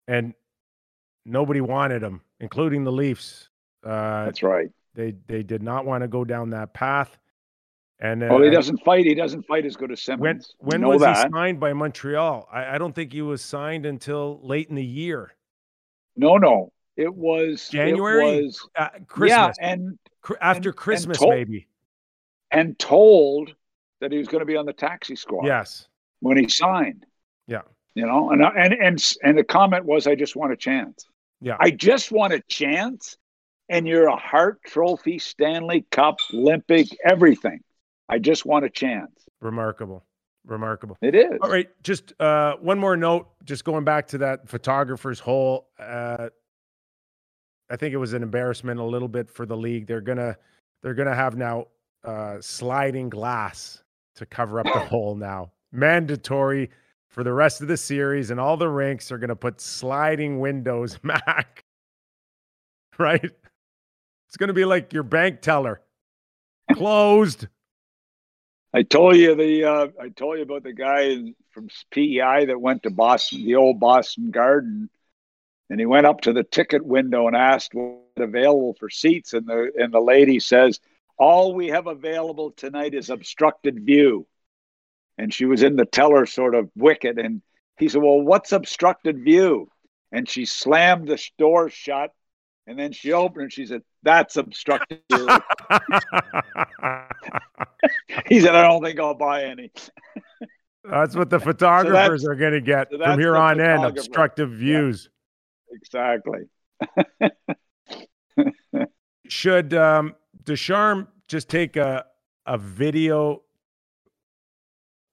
And 0.07 0.33
nobody 1.25 1.61
wanted 1.61 2.01
him, 2.01 2.21
including 2.39 2.83
the 2.83 2.91
Leafs. 2.91 3.48
Uh, 3.83 4.25
That's 4.25 4.43
right. 4.43 4.69
They 4.95 5.15
they 5.27 5.43
did 5.43 5.63
not 5.63 5.85
want 5.85 6.03
to 6.03 6.07
go 6.07 6.23
down 6.23 6.49
that 6.51 6.73
path. 6.73 7.17
And 8.01 8.23
uh, 8.23 8.27
well, 8.29 8.41
he 8.41 8.49
doesn't 8.49 8.83
fight. 8.83 9.05
He 9.05 9.15
doesn't 9.15 9.43
fight 9.43 9.65
as 9.65 9.75
good 9.75 9.91
as 9.91 10.01
Simmonds. 10.01 10.55
When 10.59 10.81
when 10.81 10.89
was 10.89 11.01
that. 11.01 11.27
he 11.27 11.31
signed 11.33 11.59
by 11.59 11.73
Montreal? 11.73 12.47
I, 12.51 12.75
I 12.75 12.77
don't 12.77 12.95
think 12.95 13.11
he 13.11 13.21
was 13.21 13.41
signed 13.41 13.85
until 13.85 14.39
late 14.41 14.69
in 14.69 14.75
the 14.75 14.85
year. 14.85 15.33
No, 16.15 16.37
no, 16.37 16.71
it 16.95 17.13
was 17.13 17.69
January. 17.69 18.39
It 18.39 18.43
was 18.43 18.67
uh, 18.75 18.89
Christmas. 19.07 19.57
Yeah, 19.59 19.71
and 19.71 19.99
after 20.41 20.69
and, 20.69 20.77
Christmas, 20.77 21.17
and 21.17 21.23
told, 21.25 21.33
maybe. 21.33 21.67
And 22.51 22.79
told 22.79 23.53
that 24.01 24.11
he 24.11 24.17
was 24.17 24.27
going 24.27 24.39
to 24.39 24.45
be 24.45 24.57
on 24.57 24.65
the 24.65 24.73
taxi 24.73 25.15
squad. 25.15 25.45
Yes. 25.45 25.87
When 26.19 26.37
he 26.37 26.47
signed. 26.47 27.05
Yeah. 27.47 27.61
You 27.95 28.05
know, 28.05 28.31
and 28.31 28.41
and 28.41 28.73
and 28.73 29.13
and 29.23 29.37
the 29.37 29.43
comment 29.43 29.85
was, 29.85 30.07
"I 30.07 30.15
just 30.15 30.35
want 30.35 30.53
a 30.53 30.57
chance." 30.57 31.05
Yeah. 31.41 31.57
I 31.59 31.71
just 31.71 32.11
want 32.11 32.33
a 32.33 32.41
chance, 32.49 33.17
and 33.69 33.87
you're 33.87 34.07
a 34.07 34.15
Hart 34.15 34.61
Trophy, 34.65 35.19
Stanley 35.19 35.85
Cup, 35.91 36.17
Olympic, 36.33 36.87
everything. 37.05 37.61
I 38.09 38.19
just 38.19 38.45
want 38.45 38.65
a 38.65 38.69
chance. 38.69 39.11
Remarkable. 39.41 40.03
Remarkable. 40.45 40.97
It 41.01 41.15
is. 41.15 41.37
All 41.41 41.49
right. 41.49 41.69
Just 41.83 42.19
uh, 42.19 42.55
one 42.57 42.79
more 42.79 42.97
note. 42.97 43.27
Just 43.43 43.63
going 43.63 43.83
back 43.83 44.07
to 44.07 44.17
that 44.19 44.49
photographer's 44.49 45.19
hole. 45.19 45.67
Uh, 45.79 46.29
I 47.69 47.75
think 47.75 47.93
it 47.93 47.97
was 47.97 48.13
an 48.13 48.23
embarrassment 48.23 48.79
a 48.79 48.83
little 48.83 49.07
bit 49.07 49.29
for 49.29 49.45
the 49.45 49.55
league. 49.55 49.85
They're 49.85 50.01
gonna 50.01 50.35
they're 50.81 50.95
gonna 50.95 51.13
have 51.13 51.37
now 51.37 51.67
uh, 52.03 52.37
sliding 52.41 53.09
glass 53.09 53.83
to 54.15 54.25
cover 54.25 54.59
up 54.59 54.65
the 54.65 54.79
hole 54.89 55.15
now. 55.15 55.51
Mandatory 55.71 56.71
for 57.09 57.23
the 57.23 57.33
rest 57.33 57.61
of 57.61 57.67
the 57.67 57.77
series, 57.77 58.31
and 58.31 58.39
all 58.39 58.57
the 58.57 58.69
rinks 58.69 59.11
are 59.11 59.19
gonna 59.19 59.35
put 59.35 59.61
sliding 59.61 60.39
windows. 60.39 60.97
Mac, 61.03 61.63
right? 62.97 63.31
It's 64.29 64.37
gonna 64.37 64.53
be 64.53 64.65
like 64.65 64.93
your 64.93 65.01
bank 65.01 65.41
teller, 65.41 65.81
closed. 66.73 67.47
I 68.71 68.83
told 68.83 69.15
you 69.15 69.33
the 69.33 69.63
uh, 69.63 69.87
I 69.99 70.09
told 70.09 70.37
you 70.37 70.43
about 70.43 70.61
the 70.61 70.71
guy 70.71 71.33
from 71.49 71.67
PEI 71.89 72.45
that 72.45 72.61
went 72.61 72.83
to 72.83 72.91
Boston, 72.91 73.43
the 73.43 73.55
old 73.55 73.79
Boston 73.79 74.29
Garden. 74.29 74.91
And 75.71 75.79
he 75.79 75.87
went 75.87 76.05
up 76.05 76.21
to 76.21 76.33
the 76.33 76.43
ticket 76.43 76.85
window 76.85 77.25
and 77.25 77.35
asked 77.35 77.73
what 77.73 78.01
available 78.17 78.75
for 78.79 78.91
seats. 78.91 79.33
And 79.33 79.47
the 79.47 79.71
and 79.75 79.91
the 79.91 79.99
lady 79.99 80.39
says 80.39 80.79
all 81.17 81.55
we 81.55 81.69
have 81.69 81.87
available 81.87 82.51
tonight 82.51 82.93
is 82.93 83.09
obstructed 83.09 83.83
view. 83.83 84.27
And 85.17 85.33
she 85.33 85.45
was 85.45 85.63
in 85.63 85.75
the 85.75 85.85
teller 85.85 86.27
sort 86.27 86.53
of 86.53 86.69
wicket 86.75 87.17
and 87.17 87.41
he 87.79 87.89
said 87.89 88.03
well 88.03 88.21
what's 88.21 88.51
obstructed 88.51 89.23
view? 89.23 89.71
And 90.11 90.29
she 90.29 90.45
slammed 90.45 91.07
the 91.07 91.19
door 91.39 91.71
shut 91.71 92.11
and 92.69 92.79
then 92.79 92.93
she 92.93 93.11
opened 93.11 93.43
and 93.43 93.51
she 93.51 93.65
said 93.65 93.81
that's 94.03 94.37
obstructive. 94.37 94.99
he 98.27 98.39
said 98.39 98.55
i 98.55 98.61
don't 98.61 98.83
think 98.83 98.99
i'll 98.99 99.13
buy 99.13 99.43
any 99.43 99.71
that's 100.89 101.15
what 101.15 101.29
the 101.29 101.39
photographers 101.39 102.23
so 102.23 102.29
are 102.31 102.35
going 102.35 102.53
to 102.53 102.61
get 102.61 102.87
so 102.91 102.97
from 102.97 103.19
here 103.19 103.35
on 103.35 103.59
in 103.59 103.83
obstructive 103.83 104.51
views 104.51 105.09
yeah 105.11 105.15
exactly. 105.71 106.39
Should 109.27 109.73
um, 109.73 110.15
Ducharme 110.43 111.07
just 111.27 111.49
take 111.49 111.75
a 111.77 112.05
a 112.45 112.57
video 112.57 113.43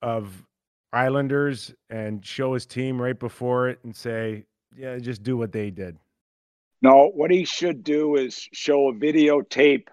of 0.01 0.45
Islanders 0.93 1.75
and 1.91 2.25
show 2.25 2.55
his 2.55 2.65
team 2.65 3.01
right 3.01 3.19
before 3.19 3.69
it 3.69 3.79
and 3.85 3.95
say, 3.95 4.47
"Yeah, 4.75 4.99
just 4.99 5.23
do 5.23 5.37
what 5.37 5.53
they 5.53 5.71
did." 5.71 5.99
No, 6.83 7.11
what 7.15 7.31
he 7.31 7.45
should 7.45 7.83
do 7.83 8.17
is 8.17 8.49
show 8.53 8.89
a 8.89 8.95
videotape 8.95 9.89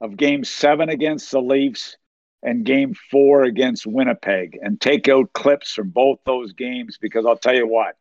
of 0.00 0.16
Game 0.16 0.44
Seven 0.44 0.88
against 0.88 1.30
the 1.30 1.40
Leafs 1.40 1.96
and 2.42 2.64
Game 2.64 2.94
Four 3.10 3.44
against 3.44 3.86
Winnipeg, 3.86 4.58
and 4.60 4.80
take 4.80 5.08
out 5.08 5.32
clips 5.32 5.72
from 5.72 5.90
both 5.90 6.18
those 6.26 6.52
games 6.52 6.98
because 7.00 7.24
I'll 7.24 7.38
tell 7.38 7.54
you 7.54 7.66
what, 7.66 7.96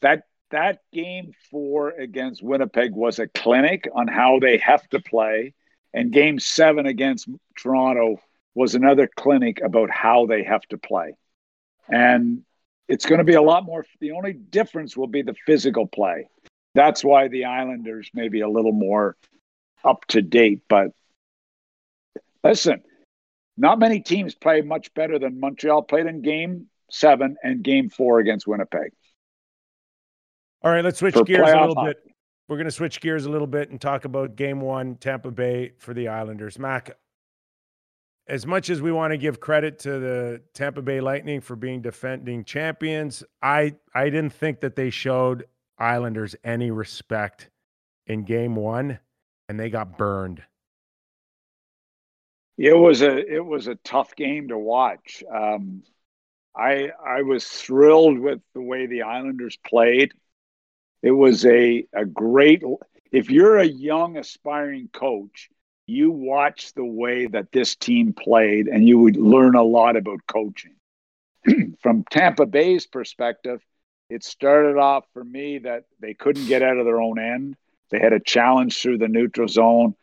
that 0.00 0.22
that 0.50 0.80
game 0.92 1.32
four 1.50 1.90
against 1.90 2.42
Winnipeg 2.42 2.92
was 2.92 3.18
a 3.18 3.28
clinic 3.28 3.88
on 3.94 4.08
how 4.08 4.38
they 4.38 4.58
have 4.58 4.88
to 4.88 5.00
play, 5.00 5.54
and 5.92 6.10
game 6.12 6.38
seven 6.38 6.86
against 6.86 7.28
Toronto 7.56 8.20
was 8.54 8.74
another 8.74 9.08
clinic 9.14 9.60
about 9.62 9.90
how 9.90 10.26
they 10.26 10.44
have 10.44 10.62
to 10.62 10.78
play. 10.78 11.14
And 11.88 12.42
it's 12.88 13.06
going 13.06 13.18
to 13.18 13.24
be 13.24 13.34
a 13.34 13.42
lot 13.42 13.64
more. 13.64 13.84
The 14.00 14.12
only 14.12 14.32
difference 14.32 14.96
will 14.96 15.06
be 15.06 15.22
the 15.22 15.34
physical 15.46 15.86
play. 15.86 16.28
That's 16.78 17.02
why 17.02 17.26
the 17.26 17.46
Islanders 17.46 18.08
may 18.14 18.28
be 18.28 18.40
a 18.40 18.48
little 18.48 18.70
more 18.70 19.16
up 19.84 20.04
to 20.10 20.22
date. 20.22 20.62
But 20.68 20.92
listen, 22.44 22.84
not 23.56 23.80
many 23.80 23.98
teams 23.98 24.36
play 24.36 24.60
much 24.60 24.94
better 24.94 25.18
than 25.18 25.40
Montreal 25.40 25.82
played 25.82 26.06
in 26.06 26.22
game 26.22 26.68
seven 26.88 27.34
and 27.42 27.64
game 27.64 27.90
four 27.90 28.20
against 28.20 28.46
Winnipeg. 28.46 28.92
All 30.62 30.70
right, 30.70 30.84
let's 30.84 31.00
switch 31.00 31.16
gears 31.26 31.50
a 31.50 31.60
little 31.60 31.84
bit. 31.84 31.96
We're 32.46 32.58
going 32.58 32.66
to 32.66 32.70
switch 32.70 33.00
gears 33.00 33.26
a 33.26 33.30
little 33.30 33.48
bit 33.48 33.70
and 33.70 33.80
talk 33.80 34.04
about 34.04 34.36
game 34.36 34.60
one, 34.60 34.94
Tampa 34.94 35.32
Bay 35.32 35.72
for 35.78 35.92
the 35.92 36.06
Islanders. 36.06 36.60
Mac, 36.60 36.96
as 38.28 38.46
much 38.46 38.70
as 38.70 38.80
we 38.80 38.92
want 38.92 39.10
to 39.10 39.16
give 39.16 39.40
credit 39.40 39.80
to 39.80 39.98
the 39.98 40.42
Tampa 40.54 40.80
Bay 40.80 41.00
Lightning 41.00 41.40
for 41.40 41.56
being 41.56 41.82
defending 41.82 42.44
champions, 42.44 43.24
I 43.42 43.74
I 43.92 44.04
didn't 44.04 44.32
think 44.32 44.60
that 44.60 44.76
they 44.76 44.90
showed 44.90 45.44
Islanders 45.78 46.34
any 46.44 46.70
respect 46.70 47.50
in 48.06 48.24
game 48.24 48.56
one, 48.56 48.98
and 49.48 49.58
they 49.58 49.70
got 49.70 49.98
burned. 49.98 50.42
It 52.56 52.76
was 52.76 53.02
a 53.02 53.16
it 53.16 53.44
was 53.44 53.68
a 53.68 53.76
tough 53.76 54.16
game 54.16 54.48
to 54.48 54.58
watch. 54.58 55.22
Um, 55.32 55.82
I 56.56 56.90
I 57.04 57.22
was 57.22 57.46
thrilled 57.46 58.18
with 58.18 58.40
the 58.54 58.62
way 58.62 58.86
the 58.86 59.02
Islanders 59.02 59.56
played. 59.64 60.12
It 61.02 61.12
was 61.12 61.46
a, 61.46 61.86
a 61.92 62.04
great, 62.04 62.62
if 63.12 63.30
you're 63.30 63.58
a 63.58 63.64
young 63.64 64.16
aspiring 64.16 64.88
coach, 64.92 65.48
you 65.86 66.10
watch 66.10 66.74
the 66.74 66.84
way 66.84 67.26
that 67.26 67.52
this 67.52 67.76
team 67.76 68.12
played 68.12 68.66
and 68.66 68.86
you 68.86 68.98
would 68.98 69.16
learn 69.16 69.54
a 69.54 69.62
lot 69.62 69.96
about 69.96 70.26
coaching. 70.26 70.74
From 71.82 72.04
Tampa 72.10 72.46
Bay's 72.46 72.86
perspective, 72.86 73.64
it 74.08 74.24
started 74.24 74.78
off 74.78 75.04
for 75.12 75.22
me 75.22 75.58
that 75.58 75.84
they 76.00 76.14
couldn't 76.14 76.46
get 76.46 76.62
out 76.62 76.78
of 76.78 76.84
their 76.84 77.00
own 77.00 77.18
end. 77.18 77.56
They 77.90 77.98
had 77.98 78.12
a 78.12 78.20
challenge 78.20 78.80
through 78.80 78.98
the 78.98 79.08
neutral 79.08 79.48
zone. 79.48 79.94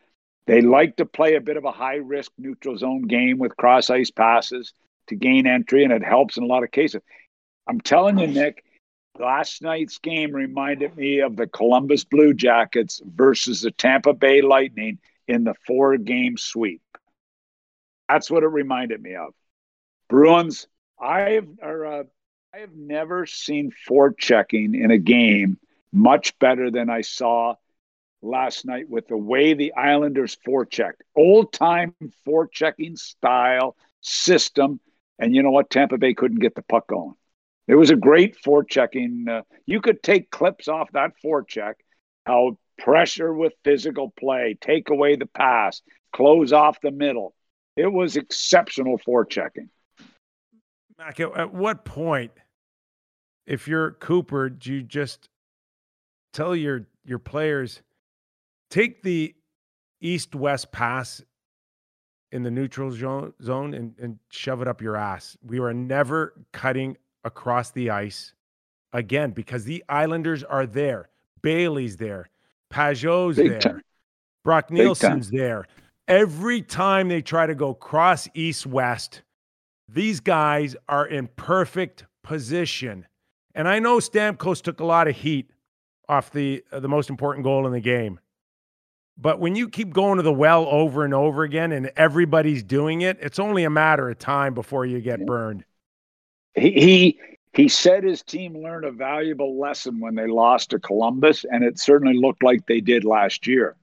They 0.46 0.60
like 0.60 0.96
to 0.96 1.06
play 1.06 1.34
a 1.34 1.40
bit 1.40 1.56
of 1.56 1.64
a 1.64 1.72
high 1.72 1.96
risk 1.96 2.32
neutral 2.38 2.76
zone 2.76 3.02
game 3.02 3.38
with 3.38 3.56
cross 3.56 3.90
ice 3.90 4.10
passes 4.10 4.72
to 5.08 5.16
gain 5.16 5.46
entry, 5.46 5.84
and 5.84 5.92
it 5.92 6.04
helps 6.04 6.36
in 6.36 6.44
a 6.44 6.46
lot 6.46 6.62
of 6.62 6.70
cases. 6.70 7.02
I'm 7.68 7.80
telling 7.80 8.18
you, 8.18 8.28
Nick, 8.28 8.64
last 9.18 9.62
night's 9.62 9.98
game 9.98 10.32
reminded 10.32 10.96
me 10.96 11.20
of 11.20 11.36
the 11.36 11.48
Columbus 11.48 12.04
Blue 12.04 12.32
Jackets 12.32 13.00
versus 13.04 13.60
the 13.60 13.72
Tampa 13.72 14.12
Bay 14.12 14.40
Lightning 14.40 14.98
in 15.26 15.44
the 15.44 15.54
four 15.66 15.96
game 15.96 16.36
sweep. 16.36 16.82
That's 18.08 18.30
what 18.30 18.44
it 18.44 18.48
reminded 18.48 19.02
me 19.02 19.16
of. 19.16 19.34
Bruins, 20.08 20.68
I 21.00 21.20
have, 21.20 21.48
or, 21.60 21.86
uh, 21.86 22.02
I 22.54 22.58
have 22.58 22.74
never 22.74 23.26
seen 23.26 23.70
forechecking 23.88 24.74
in 24.82 24.90
a 24.90 24.98
game 24.98 25.58
much 25.92 26.38
better 26.38 26.70
than 26.70 26.88
I 26.88 27.02
saw 27.02 27.54
last 28.22 28.64
night 28.64 28.88
with 28.88 29.08
the 29.08 29.16
way 29.16 29.54
the 29.54 29.74
Islanders 29.74 30.36
forechecked. 30.46 31.02
Old 31.14 31.52
time 31.52 31.94
forechecking 32.26 32.98
style 32.98 33.76
system. 34.00 34.80
And 35.18 35.34
you 35.34 35.42
know 35.42 35.50
what? 35.50 35.70
Tampa 35.70 35.98
Bay 35.98 36.14
couldn't 36.14 36.40
get 36.40 36.54
the 36.54 36.62
puck 36.62 36.88
going. 36.88 37.14
It 37.68 37.74
was 37.74 37.90
a 37.90 37.96
great 37.96 38.36
forechecking. 38.42 39.28
Uh, 39.28 39.42
you 39.66 39.80
could 39.80 40.02
take 40.02 40.30
clips 40.30 40.68
off 40.68 40.92
that 40.92 41.12
forecheck, 41.24 41.74
how 42.24 42.58
pressure 42.78 43.34
with 43.34 43.52
physical 43.64 44.12
play, 44.18 44.56
take 44.60 44.90
away 44.90 45.16
the 45.16 45.26
pass, 45.26 45.82
close 46.12 46.52
off 46.52 46.80
the 46.80 46.90
middle. 46.90 47.34
It 47.76 47.92
was 47.92 48.16
exceptional 48.16 48.98
forechecking. 48.98 49.68
Mac, 50.98 51.20
at 51.20 51.52
what 51.52 51.84
point, 51.84 52.32
if 53.46 53.68
you're 53.68 53.92
Cooper, 53.92 54.48
do 54.48 54.72
you 54.72 54.82
just 54.82 55.28
tell 56.32 56.54
your 56.54 56.86
your 57.04 57.18
players 57.18 57.82
take 58.70 59.02
the 59.02 59.34
east 60.00 60.34
west 60.34 60.72
pass 60.72 61.22
in 62.32 62.42
the 62.42 62.50
neutral 62.50 62.90
zone 62.90 63.74
and, 63.74 63.94
and 63.98 64.18
shove 64.30 64.60
it 64.60 64.68
up 64.68 64.82
your 64.82 64.96
ass. 64.96 65.36
We 65.42 65.58
are 65.60 65.72
never 65.72 66.34
cutting 66.52 66.96
across 67.24 67.70
the 67.70 67.90
ice 67.90 68.34
again 68.92 69.30
because 69.30 69.64
the 69.64 69.84
Islanders 69.88 70.42
are 70.42 70.66
there. 70.66 71.08
Bailey's 71.42 71.96
there. 71.96 72.28
Pageau's 72.72 73.36
Big 73.36 73.50
there. 73.50 73.60
Time. 73.60 73.82
Brock 74.44 74.70
Nelson's 74.70 75.30
there. 75.30 75.66
Every 76.08 76.62
time 76.62 77.08
they 77.08 77.22
try 77.22 77.46
to 77.46 77.54
go 77.54 77.74
cross 77.74 78.28
east 78.34 78.66
west, 78.66 79.22
these 79.88 80.20
guys 80.20 80.76
are 80.88 81.06
in 81.06 81.28
perfect 81.36 82.04
position. 82.22 83.06
And 83.54 83.68
I 83.68 83.78
know 83.78 83.98
Stamkos 83.98 84.62
took 84.62 84.80
a 84.80 84.84
lot 84.84 85.08
of 85.08 85.16
heat 85.16 85.50
off 86.08 86.30
the 86.30 86.64
uh, 86.70 86.80
the 86.80 86.88
most 86.88 87.10
important 87.10 87.44
goal 87.44 87.66
in 87.66 87.72
the 87.72 87.80
game. 87.80 88.20
But 89.18 89.40
when 89.40 89.56
you 89.56 89.68
keep 89.68 89.92
going 89.92 90.18
to 90.18 90.22
the 90.22 90.32
well 90.32 90.66
over 90.66 91.04
and 91.04 91.14
over 91.14 91.42
again 91.42 91.72
and 91.72 91.90
everybody's 91.96 92.62
doing 92.62 93.00
it, 93.00 93.16
it's 93.20 93.38
only 93.38 93.64
a 93.64 93.70
matter 93.70 94.10
of 94.10 94.18
time 94.18 94.52
before 94.52 94.84
you 94.84 95.00
get 95.00 95.24
burned. 95.24 95.64
He, 96.54 96.70
he 96.72 97.20
he 97.54 97.68
said 97.68 98.04
his 98.04 98.22
team 98.22 98.62
learned 98.62 98.84
a 98.84 98.92
valuable 98.92 99.58
lesson 99.58 100.00
when 100.00 100.14
they 100.14 100.26
lost 100.26 100.70
to 100.70 100.78
Columbus, 100.78 101.46
and 101.50 101.64
it 101.64 101.78
certainly 101.78 102.14
looked 102.14 102.42
like 102.42 102.66
they 102.66 102.82
did 102.82 103.04
last 103.04 103.46
year. 103.46 103.76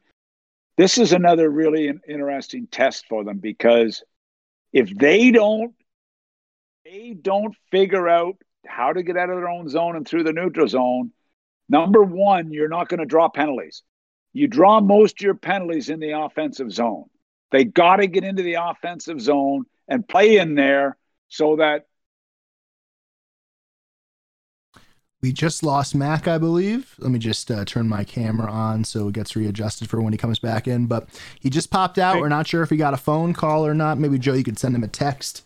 This 0.77 0.99
is 0.99 1.13
another 1.13 1.49
really 1.49 1.91
interesting 2.07 2.67
test 2.67 3.07
for 3.07 3.23
them 3.23 3.37
because 3.37 4.03
if 4.71 4.95
they 4.95 5.31
don't 5.31 5.73
they 6.85 7.13
don't 7.19 7.55
figure 7.71 8.07
out 8.07 8.35
how 8.65 8.93
to 8.93 9.03
get 9.03 9.17
out 9.17 9.29
of 9.29 9.37
their 9.37 9.49
own 9.49 9.69
zone 9.69 9.95
and 9.95 10.07
through 10.07 10.23
the 10.23 10.33
neutral 10.33 10.67
zone, 10.67 11.11
number 11.69 12.03
one, 12.03 12.51
you're 12.51 12.69
not 12.69 12.89
going 12.89 12.99
to 12.99 13.05
draw 13.05 13.29
penalties 13.29 13.83
you 14.33 14.47
draw 14.47 14.81
most 14.81 15.19
of 15.19 15.21
your 15.21 15.35
penalties 15.35 15.89
in 15.89 15.99
the 15.99 16.11
offensive 16.11 16.71
zone. 16.71 17.05
They 17.51 17.63
got 17.63 17.97
to 17.97 18.07
get 18.07 18.23
into 18.23 18.41
the 18.41 18.55
offensive 18.55 19.21
zone 19.21 19.65
and 19.87 20.07
play 20.07 20.37
in 20.37 20.55
there 20.55 20.97
so 21.29 21.57
that. 21.57 21.85
We 25.21 25.31
just 25.31 25.63
lost 25.63 25.95
Mac, 25.95 26.27
I 26.27 26.37
believe. 26.37 26.95
Let 26.97 27.11
me 27.11 27.19
just 27.19 27.49
uh, 27.49 27.63
turn 27.63 27.87
my 27.87 28.03
camera 28.03 28.51
on 28.51 28.83
so 28.83 29.07
it 29.07 29.13
gets 29.13 29.37
readjusted 29.37 29.89
for 29.89 30.01
when 30.01 30.11
he 30.11 30.17
comes 30.17 30.39
back 30.39 30.67
in. 30.67 30.87
But 30.87 31.07
he 31.39 31.49
just 31.49 31.71
popped 31.71 31.97
out. 31.97 32.19
We're 32.19 32.27
not 32.27 32.47
sure 32.47 32.61
if 32.61 32.69
he 32.69 32.75
got 32.75 32.93
a 32.93 32.97
phone 32.97 33.33
call 33.33 33.65
or 33.65 33.73
not. 33.73 33.99
Maybe 33.99 34.19
Joe, 34.19 34.33
you 34.33 34.43
could 34.43 34.59
send 34.59 34.75
him 34.75 34.83
a 34.83 34.89
text. 34.89 35.43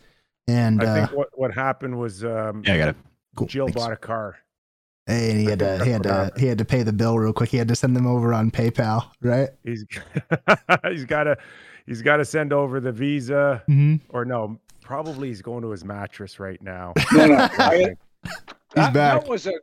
And 0.48 0.82
I 0.82 0.86
uh, 0.86 0.93
think 1.08 1.18
what, 1.18 1.30
what 1.34 1.54
happened 1.54 1.98
was 2.00 2.24
um, 2.24 2.64
yeah, 2.66 2.74
I 2.74 2.78
got 2.78 2.89
it. 2.89 2.95
Cool, 3.36 3.48
Jill 3.48 3.68
thanks. 3.68 3.82
bought 3.82 3.91
a 3.91 3.98
car. 3.98 4.38
Hey, 5.06 5.32
and 5.32 5.39
he 5.39 5.45
had 5.45 5.60
to 5.60 5.84
he 5.86 5.91
had 5.91 6.04
to 6.04 6.32
he 6.38 6.48
had 6.48 6.58
to 6.58 6.66
pay 6.66 6.84
the 6.84 6.91
bill 6.93 7.18
real 7.18 7.34
quick. 7.34 7.50
He 7.50 7.58
had 7.58 7.68
to 7.70 7.76
send 7.76 7.95
them 7.95 8.06
over 8.08 8.34
on 8.34 8.52
PayPal, 8.52 9.10
right? 9.22 9.50
He's 9.64 9.86
he's 10.89 11.06
got 11.06 11.24
to 11.24 11.38
he's 11.86 12.02
got 12.02 12.18
to 12.18 12.26
send 12.26 12.52
over 12.52 12.80
the 12.80 12.91
visa, 12.91 13.64
mm-hmm. 13.70 13.95
or 14.10 14.26
no, 14.26 14.60
probably 14.82 15.30
he's 15.30 15.41
going 15.41 15.62
to 15.62 15.70
his 15.70 15.86
mattress 15.86 16.39
right 16.39 16.62
now. 16.62 16.93
No, 17.14 17.26
no, 17.28 17.48
I, 17.58 17.95
He's 18.26 18.34
that, 18.76 18.93
back. 18.93 19.22
That 19.22 19.30
was 19.30 19.48
a 19.48 19.54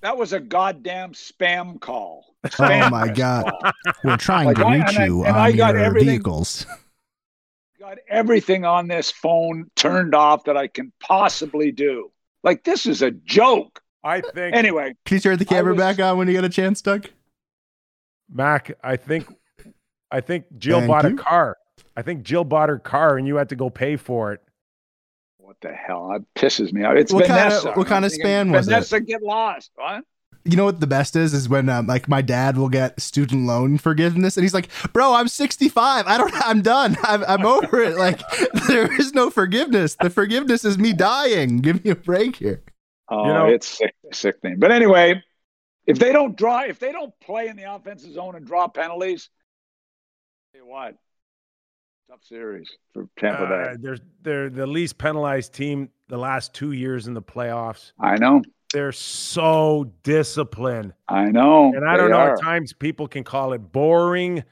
that 0.00 0.16
was 0.16 0.32
a 0.32 0.40
goddamn 0.40 1.12
spam 1.12 1.78
call. 1.80 2.24
Oh 2.58 2.90
my 2.90 3.08
god, 3.08 3.44
call. 3.44 3.72
we're 4.04 4.16
trying 4.16 4.46
Like, 4.46 4.56
to 4.56 4.64
reach 4.64 4.88
and 4.88 4.98
I- 4.98 5.06
you 5.06 5.24
and 5.24 5.36
I 5.36 5.50
on 5.50 5.56
got 5.56 5.74
your 5.74 5.84
everything- 5.84 6.08
vehicles. 6.08 6.66
Got 7.84 7.98
everything 8.08 8.64
on 8.64 8.88
this 8.88 9.10
phone 9.10 9.70
turned 9.76 10.14
off 10.14 10.44
that 10.44 10.56
I 10.56 10.68
can 10.68 10.90
possibly 11.00 11.70
do. 11.70 12.10
Like 12.42 12.64
this 12.64 12.86
is 12.86 13.02
a 13.02 13.10
joke. 13.10 13.82
I 14.02 14.22
think 14.22 14.56
Anyway, 14.56 14.94
Can 15.04 15.16
you 15.16 15.20
turn 15.20 15.36
the 15.38 15.44
camera 15.44 15.74
was- 15.74 15.80
back 15.82 15.98
on 16.00 16.16
when 16.16 16.26
you 16.26 16.32
get 16.32 16.44
a 16.44 16.48
chance, 16.48 16.80
Doug? 16.80 17.08
Mac, 18.32 18.72
I 18.82 18.96
think 18.96 19.26
I 20.10 20.22
think 20.22 20.46
Jill 20.56 20.78
Thank 20.78 20.88
bought 20.90 21.04
you. 21.04 21.10
a 21.14 21.18
car. 21.18 21.56
I 21.94 22.00
think 22.00 22.22
Jill 22.22 22.44
bought 22.44 22.70
her 22.70 22.78
car 22.78 23.18
and 23.18 23.26
you 23.26 23.36
had 23.36 23.50
to 23.50 23.56
go 23.56 23.68
pay 23.68 23.96
for 23.96 24.32
it. 24.32 24.40
what 25.36 25.56
the 25.60 25.72
hell? 25.72 26.08
That 26.08 26.24
pisses 26.34 26.72
me 26.72 26.84
off. 26.84 26.96
It's 26.96 27.12
What 27.12 27.26
kinda- 27.26 27.42
Vanessa. 27.42 27.72
what 27.72 27.86
kind 27.86 28.06
of 28.06 28.12
span 28.12 28.50
was 28.50 28.66
it? 28.66 28.70
Vanessa 28.70 28.98
get 29.00 29.22
lost. 29.22 29.70
What? 29.74 30.04
You 30.46 30.56
know 30.58 30.64
what 30.66 30.80
the 30.80 30.86
best 30.86 31.16
is? 31.16 31.32
Is 31.32 31.48
when 31.48 31.68
um, 31.70 31.86
like 31.86 32.06
my 32.06 32.20
dad 32.20 32.58
will 32.58 32.68
get 32.68 33.00
student 33.00 33.46
loan 33.46 33.78
forgiveness, 33.78 34.36
and 34.36 34.44
he's 34.44 34.52
like, 34.52 34.68
"Bro, 34.92 35.14
I'm 35.14 35.26
65. 35.28 36.06
I 36.06 36.18
don't. 36.18 36.32
I'm 36.46 36.60
done. 36.60 36.96
I'm, 37.02 37.24
I'm 37.26 37.46
over 37.46 37.80
it. 37.80 37.96
Like 37.96 38.20
there 38.68 38.92
is 39.00 39.14
no 39.14 39.30
forgiveness. 39.30 39.96
The 40.00 40.10
forgiveness 40.10 40.64
is 40.64 40.76
me 40.76 40.92
dying. 40.92 41.58
Give 41.58 41.82
me 41.82 41.90
a 41.90 41.96
break 41.96 42.36
here." 42.36 42.62
Oh, 43.08 43.26
You 43.26 43.32
know- 43.32 43.46
it's 43.46 43.66
sick, 43.66 43.94
sickening. 44.12 44.58
But 44.58 44.70
anyway, 44.70 45.22
if 45.86 45.98
they 45.98 46.12
don't 46.12 46.36
draw, 46.36 46.60
if 46.64 46.78
they 46.78 46.92
don't 46.92 47.12
play 47.20 47.48
in 47.48 47.56
the 47.56 47.72
offensive 47.74 48.12
zone 48.12 48.34
and 48.36 48.46
draw 48.46 48.68
penalties, 48.68 49.30
tell 50.52 50.62
you 50.62 50.68
what, 50.70 50.94
tough 52.10 52.22
series 52.22 52.70
for 52.92 53.08
Tampa 53.18 53.46
Bay. 53.46 53.70
Uh, 53.72 53.76
they're 53.80 53.98
they're 54.22 54.50
the 54.50 54.66
least 54.66 54.98
penalized 54.98 55.54
team 55.54 55.88
the 56.08 56.18
last 56.18 56.52
two 56.52 56.72
years 56.72 57.06
in 57.06 57.14
the 57.14 57.22
playoffs. 57.22 57.92
I 57.98 58.16
know, 58.16 58.42
They're 58.74 58.90
so 58.90 59.92
disciplined. 60.02 60.94
I 61.08 61.26
know. 61.26 61.72
And 61.72 61.88
I 61.88 61.96
don't 61.96 62.10
know, 62.10 62.16
are. 62.16 62.32
at 62.32 62.42
times 62.42 62.72
people 62.72 63.06
can 63.06 63.22
call 63.22 63.52
it 63.52 63.58
boring 63.58 64.42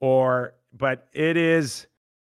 or 0.00 0.54
but 0.72 1.08
it 1.12 1.36
is 1.36 1.86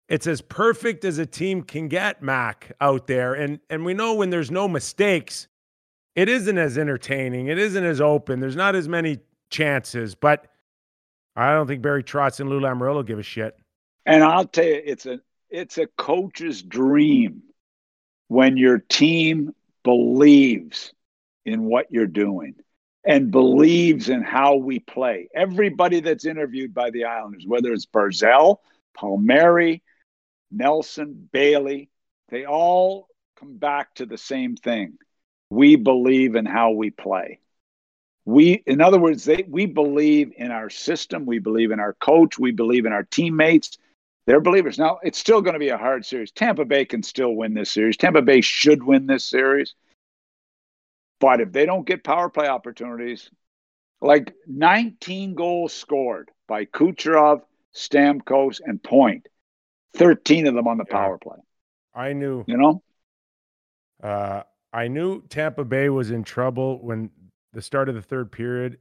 it's 0.10 0.28
as 0.28 0.42
perfect 0.42 1.06
as 1.06 1.18
a 1.18 1.26
team 1.26 1.62
can 1.62 1.88
get, 1.88 2.22
Mac, 2.22 2.74
out 2.82 3.08
there. 3.08 3.36
And 3.36 3.62
and 3.70 3.86
we 3.86 3.94
know 3.94 4.16
when 4.16 4.32
there's 4.32 4.52
no 4.52 4.68
mistakes, 4.68 5.48
it 6.14 6.28
isn't 6.28 6.58
as 6.58 6.78
entertaining. 6.78 7.48
It 7.48 7.58
isn't 7.58 7.86
as 7.86 8.02
open. 8.02 8.42
There's 8.42 8.58
not 8.58 8.76
as 8.76 8.90
many 8.90 9.20
chances. 9.50 10.16
But 10.16 10.48
I 11.38 11.54
don't 11.54 11.68
think 11.68 11.82
Barry 11.82 12.04
Trotz 12.04 12.42
and 12.42 12.50
Lou 12.50 12.60
Lamoriello 12.60 13.06
give 13.06 13.18
a 13.18 13.24
shit. 13.24 13.58
And 14.06 14.26
I'll 14.26 14.44
tell 14.44 14.66
you, 14.66 14.82
it's 14.84 15.06
a 15.06 15.22
it's 15.50 15.78
a 15.78 15.88
coach's 15.98 16.62
dream 16.62 17.44
when 18.28 18.58
your 18.58 18.80
team 18.80 19.56
believes 19.84 20.94
in 21.46 21.64
what 21.64 21.88
you're 21.90 22.08
doing 22.08 22.56
and 23.04 23.32
believes 23.32 24.10
in 24.10 24.22
how 24.22 24.56
we 24.56 24.80
play. 24.80 25.30
Everybody 25.34 26.02
that's 26.02 26.26
interviewed 26.26 26.74
by 26.74 26.90
the 26.90 27.06
Islanders, 27.06 27.46
whether 27.48 27.72
it's 27.72 27.86
Barzal, 27.86 28.58
Palmieri, 28.94 29.82
Nelson, 30.52 31.30
Bailey, 31.32 31.90
they 32.30 32.46
all 32.46 33.08
come 33.40 33.58
back 33.58 33.96
to 33.96 34.06
the 34.06 34.18
same 34.18 34.56
thing. 34.56 34.98
We 35.50 35.76
believe 35.76 36.36
in 36.36 36.46
how 36.46 36.72
we 36.72 36.92
play. 36.92 37.40
We, 38.26 38.62
in 38.68 38.82
other 38.82 39.00
words, 39.00 39.24
they, 39.24 39.46
we 39.48 39.66
believe 39.66 40.34
in 40.38 40.52
our 40.52 40.70
system. 40.70 41.26
We 41.26 41.40
believe 41.40 41.72
in 41.72 41.80
our 41.80 41.94
coach. 41.94 42.38
We 42.38 42.52
believe 42.52 42.86
in 42.86 42.94
our 42.94 43.04
teammates. 43.04 43.78
They're 44.28 44.42
believers. 44.42 44.78
Now, 44.78 45.00
it's 45.02 45.18
still 45.18 45.42
going 45.42 45.54
to 45.54 45.60
be 45.60 45.70
a 45.70 45.78
hard 45.78 46.06
series. 46.06 46.32
Tampa 46.32 46.66
Bay 46.66 46.86
can 46.86 47.02
still 47.02 47.34
win 47.34 47.56
this 47.56 47.72
series. 47.72 47.98
Tampa 47.98 48.22
Bay 48.22 48.42
should 48.42 48.84
win 48.84 49.08
this 49.08 49.26
series. 49.26 49.74
But 51.20 51.42
if 51.42 51.52
they 51.52 51.66
don't 51.66 51.86
get 51.86 52.04
power 52.04 52.30
play 52.30 52.48
opportunities, 52.48 53.30
like 54.02 54.34
19 54.48 55.36
goals 55.36 55.74
scored 55.74 56.32
by 56.48 56.66
Kucherov, 56.66 57.42
Stamkos, 57.76 58.62
and 58.64 58.82
Point, 58.82 59.28
13 59.96 60.48
of 60.48 60.54
them 60.56 60.68
on 60.68 60.78
the 60.78 60.86
Yeah. 60.88 60.96
power 60.96 61.18
play. 61.18 61.38
I 61.94 62.14
knew 62.14 62.44
You 62.48 62.58
know? 62.58 62.84
uh 64.02 64.44
I 64.72 64.88
knew 64.88 65.24
Tampa 65.28 65.66
Bay 65.66 65.90
was 65.90 66.12
in 66.12 66.24
trouble 66.24 66.80
when 66.84 67.10
the 67.54 67.62
start 67.62 67.90
of 67.90 67.96
the 67.96 68.02
third 68.02 68.32
period 68.32 68.80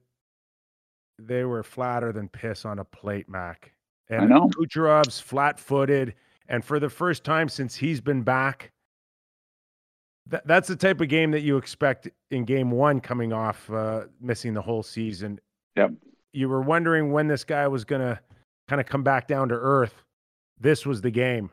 they 1.19 1.45
were 1.45 1.63
flatter 1.63 2.13
than 2.13 2.29
piss 2.29 2.65
on 2.65 2.79
a 2.79 2.85
plate, 2.85 3.29
Mac. 3.29 3.73
And 4.09 4.23
I 4.23 4.27
know. 4.27 4.49
Kucherov's 4.51 5.19
flat-footed, 5.19 6.15
and 6.49 6.65
for 6.65 6.79
the 6.79 6.89
first 6.91 7.25
time 7.25 7.49
since 7.49 7.75
he's 7.75 8.01
been 8.01 8.23
back, 8.23 8.71
that, 10.29 10.47
that's 10.47 10.69
the 10.69 10.77
type 10.77 11.01
of 11.01 11.09
game 11.09 11.31
that 11.33 11.43
you 11.43 11.57
expect 11.57 12.09
in 12.31 12.45
game 12.45 12.71
one, 12.71 13.01
coming 13.01 13.33
off 13.33 13.71
uh, 13.71 14.05
missing 14.21 14.55
the 14.55 14.63
whole 14.63 14.83
season. 14.83 15.41
Yep. 15.77 15.93
You 16.33 16.49
were 16.49 16.63
wondering 16.63 17.13
when 17.13 17.29
this 17.29 17.45
guy 17.45 17.67
was 17.69 17.85
going 17.85 18.03
to 18.03 18.21
kind 18.69 18.81
of 18.81 18.87
come 18.87 19.03
back 19.03 19.27
down 19.27 19.49
to 19.49 19.55
earth. 19.55 19.95
This 20.61 20.85
was 20.85 21.01
the 21.01 21.11
game. 21.11 21.51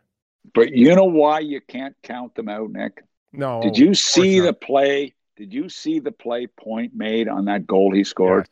But 0.54 0.72
you 0.74 0.96
know 0.96 1.06
why 1.06 1.40
you 1.40 1.62
can't 1.62 1.96
count 2.04 2.36
them 2.36 2.50
out, 2.50 2.72
Nick? 2.72 3.04
No. 3.32 3.62
Did 3.62 3.78
you 3.78 3.94
see 3.94 4.40
the 4.40 4.54
play? 4.54 5.16
Did 5.38 5.54
you 5.54 5.70
see 5.70 6.00
the 6.00 6.12
play 6.12 6.48
point 6.48 6.94
made 6.96 7.28
on 7.28 7.46
that 7.46 7.66
goal 7.66 7.94
he 7.94 8.04
scored? 8.04 8.48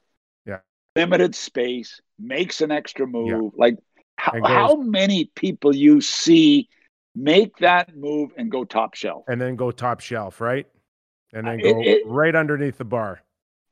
Yeah. 0.46 0.60
Limited 0.96 1.36
space, 1.36 2.02
makes 2.20 2.62
an 2.62 2.72
extra 2.72 3.06
move. 3.06 3.30
Yeah. 3.30 3.50
Like 3.56 3.78
how, 4.18 4.44
how 4.44 4.76
many 4.76 5.26
people 5.36 5.76
you 5.76 6.02
see 6.02 6.70
make 7.16 7.58
that 7.58 7.96
move 7.96 8.32
and 8.38 8.52
go 8.52 8.64
top 8.64 8.96
shelf? 8.96 9.26
and 9.28 9.40
then 9.40 9.56
go 9.56 9.72
top 9.72 10.00
shelf, 10.00 10.42
right? 10.42 10.68
And 11.34 11.48
then 11.48 11.60
go 11.60 11.82
it- 11.82 11.88
it- 11.88 12.08
right 12.08 12.36
underneath 12.36 12.78
the 12.78 12.86
bar. 12.86 13.22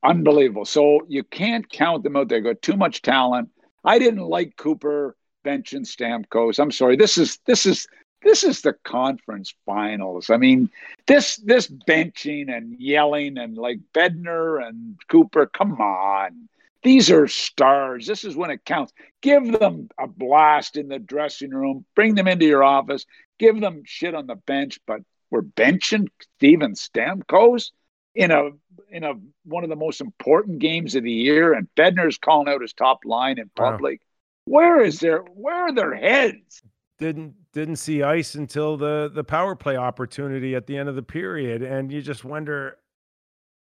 Unbelievable. 0.04 0.66
So 0.66 1.02
you 1.08 1.24
can't 1.24 1.70
count 1.70 2.04
them 2.04 2.16
out. 2.16 2.30
They've 2.30 2.44
got 2.44 2.62
too 2.62 2.76
much 2.76 3.02
talent. 3.02 3.50
I 3.84 4.00
didn't 4.00 4.26
like 4.26 4.56
Cooper 4.58 5.16
benching 5.46 5.86
Stamkos. 5.86 6.60
I'm 6.60 6.72
sorry. 6.72 6.96
This 6.96 7.18
is 7.18 7.38
this 7.46 7.66
is 7.66 7.88
this 8.24 8.44
is 8.44 8.62
the 8.62 8.74
conference 8.84 9.54
finals. 9.66 10.30
I 10.30 10.38
mean, 10.38 10.70
this 11.08 11.38
this 11.38 11.68
benching 11.68 12.56
and 12.56 12.80
yelling 12.80 13.38
and 13.38 13.58
like 13.58 13.80
Bednar 13.94 14.68
and 14.68 14.96
Cooper. 15.08 15.46
Come 15.48 15.80
on. 15.80 16.48
These 16.84 17.12
are 17.12 17.28
stars. 17.28 18.08
This 18.08 18.24
is 18.24 18.36
when 18.36 18.50
it 18.50 18.66
counts. 18.66 18.92
Give 19.22 19.52
them 19.52 19.90
a 20.00 20.08
blast 20.08 20.78
in 20.78 20.88
the 20.88 20.98
dressing 20.98 21.52
room. 21.52 21.86
Bring 21.96 22.16
them 22.16 22.28
into 22.28 22.46
your 22.46 22.64
office. 22.64 23.06
Give 23.42 23.60
them 23.60 23.82
shit 23.86 24.14
on 24.14 24.28
the 24.28 24.36
bench. 24.36 24.80
But 24.86 25.02
we're 25.32 25.42
benching 25.42 26.08
Steven 26.38 26.76
Stamkos 26.76 27.72
in 28.14 28.30
a 28.30 28.52
in 28.92 29.04
a 29.04 29.14
one 29.46 29.64
of 29.64 29.70
the 29.72 29.76
most 29.76 30.00
important 30.00 30.60
games 30.60 30.94
of 30.94 31.04
the 31.04 31.12
year, 31.12 31.54
and 31.54 31.68
Bednar's 31.76 32.20
calling 32.20 32.48
out 32.48 32.62
his 32.62 32.74
top 32.74 33.00
line 33.04 33.40
in 33.40 33.50
Wow. 33.58 33.72
public. 33.72 34.00
Where 34.46 34.82
is 34.82 35.00
their 35.00 35.22
where 35.22 35.56
are 35.56 35.74
their 35.74 35.96
heads? 35.96 36.62
Didn't 37.00 37.34
didn't 37.52 37.78
see 37.78 38.04
ice 38.04 38.36
until 38.36 38.78
the 38.78 39.10
the 39.12 39.24
power 39.24 39.56
play 39.56 39.76
opportunity 39.76 40.54
at 40.54 40.68
the 40.68 40.78
end 40.78 40.88
of 40.88 40.94
the 40.96 41.02
period, 41.02 41.64
and 41.64 41.92
you 41.92 42.02
just 42.04 42.24
wonder 42.24 42.78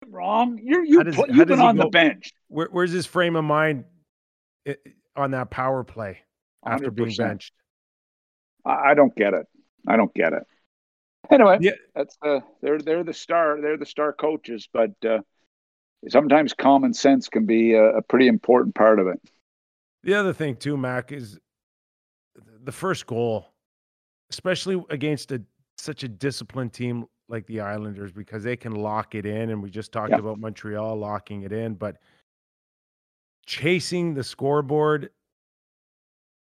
Wrong. 0.08 0.60
You're 0.62 0.84
you 0.84 1.04
does, 1.04 1.16
put, 1.16 1.30
you've 1.30 1.48
been 1.48 1.60
on 1.62 1.78
the 1.78 1.88
bench. 1.88 2.32
where, 2.50 2.68
where's 2.72 2.92
his 2.92 3.06
frame 3.06 3.36
of 3.38 3.46
mind 3.46 3.86
eh, 4.66 4.76
on 5.16 5.32
that 5.32 5.52
power 5.52 5.84
play 5.86 6.20
after 6.66 6.92
being 6.92 7.10
100%. 7.10 7.18
benched. 7.18 7.54
I, 8.66 8.92
I 8.92 8.94
don't 8.94 9.16
get 9.16 9.34
it. 9.34 9.46
I 9.88 9.98
don't 9.98 10.14
get 10.14 10.34
it. 10.34 10.44
Anyway, 11.32 11.58
Yeah. 11.62 11.72
that's 11.96 12.18
uh, 12.22 12.40
they're 12.62 12.80
they're 12.80 13.04
the 13.04 13.14
star. 13.14 13.60
They're 13.62 13.78
the 13.78 13.86
star 13.86 14.14
coaches, 14.14 14.68
but 14.72 14.92
uh, 15.06 15.20
sometimes 16.08 16.54
common 16.54 16.94
sense 16.94 17.30
can 17.30 17.46
be 17.46 17.74
a, 17.74 17.98
a 17.98 18.02
pretty 18.02 18.28
important 18.28 18.74
part 18.76 19.00
of 19.00 19.08
it. 19.08 19.20
The 20.04 20.14
other 20.16 20.34
thing 20.34 20.56
too, 20.56 20.78
Mac, 20.78 21.12
is 21.12 21.38
the 22.64 22.72
first 22.72 23.06
goal, 23.06 23.48
especially 24.32 24.84
against 24.90 25.32
a 25.32 25.42
such 25.78 26.04
a 26.04 26.08
disciplined 26.08 26.74
team 26.74 27.06
like 27.28 27.46
the 27.46 27.60
Islanders, 27.60 28.12
because 28.12 28.44
they 28.44 28.56
can 28.56 28.74
lock 28.74 29.14
it 29.14 29.26
in. 29.26 29.52
And 29.52 29.62
we 29.62 29.70
just 29.70 29.92
talked 29.92 30.12
Yeah. 30.12 30.20
about 30.20 30.40
Montreal 30.40 30.96
locking 30.96 31.44
it 31.44 31.52
in, 31.52 31.76
but 31.76 31.98
chasing 33.46 34.14
the 34.14 34.24
scoreboard, 34.24 35.12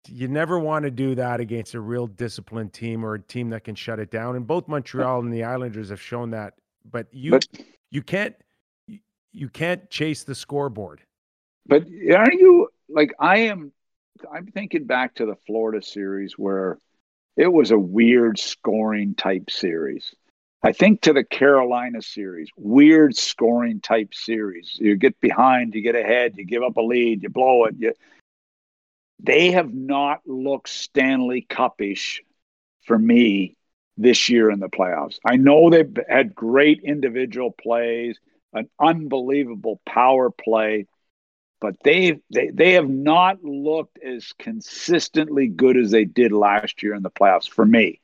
you 0.08 0.28
never 0.28 0.60
want 0.60 0.84
to 0.84 0.92
do 0.92 1.16
that 1.16 1.40
against 1.40 1.74
a 1.74 1.80
real 1.80 2.08
disciplined 2.08 2.74
team 2.74 3.04
or 3.04 3.16
a 3.16 3.22
team 3.22 3.50
that 3.50 3.64
can 3.64 3.76
shut 3.76 4.00
it 4.00 4.12
down. 4.12 4.36
And 4.36 4.48
both 4.48 4.68
Montreal 4.68 5.20
and 5.20 5.34
the 5.34 5.44
Islanders 5.44 5.90
have 5.90 6.02
shown 6.02 6.32
that. 6.32 6.54
But 6.90 7.08
you 7.12 7.32
But 7.32 7.48
you 7.92 8.02
can't 8.02 8.36
you- 8.88 9.00
you 9.32 9.50
can't 9.50 9.90
chase 9.90 10.24
the 10.24 10.36
scoreboard. 10.36 11.02
But 11.66 11.84
are 11.84 12.32
you 12.32 12.70
like 12.88 13.14
I 13.20 13.38
am? 13.40 13.72
I'm 14.32 14.48
thinking 14.48 14.86
back 14.86 15.16
to 15.16 15.26
the 15.26 15.36
Florida 15.48 15.82
series 15.86 16.38
where 16.38 16.78
it 17.38 17.48
was 17.48 17.72
a 17.72 17.80
weird 17.80 18.40
scoring 18.40 19.16
type 19.16 19.50
series. 19.50 20.14
I 20.62 20.74
think 20.74 21.02
to 21.02 21.14
the 21.14 21.24
Carolina 21.24 22.02
series, 22.02 22.50
weird 22.58 23.16
scoring 23.16 23.80
type 23.80 24.14
series. 24.14 24.78
You 24.78 24.98
get 24.98 25.18
behind, 25.22 25.74
you 25.74 25.82
get 25.82 25.96
ahead, 25.96 26.34
you 26.36 26.44
give 26.44 26.64
up 26.64 26.76
a 26.76 26.82
lead, 26.82 27.24
you 27.24 27.30
blow 27.30 27.64
it. 27.66 27.76
You, 27.78 27.94
they 29.20 29.52
have 29.52 29.74
not 29.74 30.22
looked 30.26 30.70
Stanley 30.70 31.46
Cupish 31.50 32.20
for 32.86 32.98
me 32.98 33.56
this 33.98 34.30
year 34.30 34.50
in 34.50 34.60
the 34.60 34.70
playoffs. 34.70 35.20
I 35.26 35.36
know 35.36 35.70
they've 35.70 35.98
had 36.08 36.34
great 36.34 36.82
individual 36.84 37.52
plays, 37.52 38.18
an 38.54 38.70
unbelievable 38.80 39.82
power 39.86 40.30
play 40.30 40.88
but 41.60 41.76
they 41.84 42.20
they 42.32 42.50
they 42.50 42.74
have 42.74 42.90
not 42.90 43.44
looked 43.44 44.00
as 44.00 44.34
consistently 44.40 45.48
good 45.48 45.78
as 45.78 45.92
they 45.92 46.06
did 46.06 46.32
last 46.32 46.82
year 46.84 46.94
in 46.94 47.04
the 47.04 47.12
playoffs 47.12 47.50
for 47.50 47.66
me. 47.66 48.00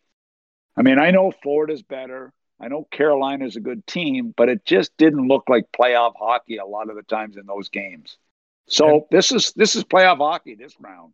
I 0.78 0.82
mean, 0.82 1.00
I 1.00 1.12
know 1.12 1.32
Florida's 1.32 1.84
better. 1.84 2.34
I 2.60 2.68
know 2.68 2.88
Carolina's 2.92 3.56
a 3.56 3.62
good 3.62 3.86
team, 3.88 4.34
but 4.36 4.50
it 4.50 4.66
just 4.66 4.96
didn't 4.98 5.28
look 5.28 5.50
like 5.50 5.72
playoff 5.72 6.14
hockey 6.18 6.58
a 6.58 6.66
lot 6.66 6.90
of 6.90 6.96
the 6.96 7.04
times 7.04 7.38
in 7.38 7.46
those 7.46 7.70
games. 7.70 8.18
So 8.68 9.08
this 9.12 9.32
is 9.32 9.54
this 9.56 9.76
is 9.76 9.84
playoff 9.84 10.18
hockey 10.18 10.56
this 10.56 10.76
round. 10.80 11.14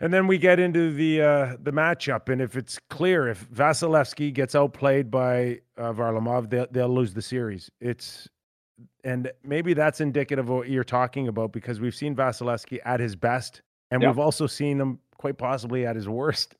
And 0.00 0.12
then 0.12 0.26
we 0.26 0.36
get 0.38 0.58
into 0.58 0.92
the 0.92 1.22
uh, 1.22 1.56
the 1.62 1.70
matchup, 1.70 2.28
and 2.28 2.42
if 2.42 2.56
it's 2.56 2.78
clear, 2.90 3.28
if 3.28 3.48
Vasilevskiy 3.50 4.32
gets 4.34 4.56
outplayed 4.56 5.10
by 5.10 5.60
uh, 5.78 5.92
Varlamov, 5.92 6.50
they'll, 6.50 6.66
they'll 6.72 6.88
lose 6.92 7.14
the 7.14 7.22
series. 7.22 7.70
It's 7.80 8.28
and 9.04 9.30
maybe 9.44 9.74
that's 9.74 10.00
indicative 10.00 10.48
of 10.50 10.56
what 10.56 10.68
you're 10.68 10.82
talking 10.82 11.28
about 11.28 11.52
because 11.52 11.78
we've 11.80 11.94
seen 11.94 12.16
Vasilevskiy 12.16 12.80
at 12.84 12.98
his 12.98 13.14
best, 13.14 13.62
and 13.92 14.02
Yeah. 14.02 14.08
we've 14.08 14.18
also 14.18 14.48
seen 14.48 14.80
him 14.80 14.98
quite 15.18 15.38
possibly 15.38 15.86
at 15.86 15.94
his 15.94 16.08
worst 16.08 16.56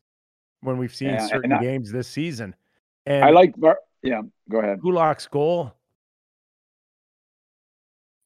when 0.61 0.79
we've 0.79 0.95
seen 0.95 1.09
Yeah, 1.11 1.27
certain 1.27 1.53
I- 1.53 1.61
games 1.61 1.91
this 1.91 2.07
season. 2.07 2.55
And 3.07 3.25
I 3.25 3.31
like 3.31 3.57
Var- 3.57 3.81
yeah, 4.03 4.21
go 4.49 4.61
ahead. 4.61 4.79
Kulak's 4.79 5.27
goal. 5.27 5.75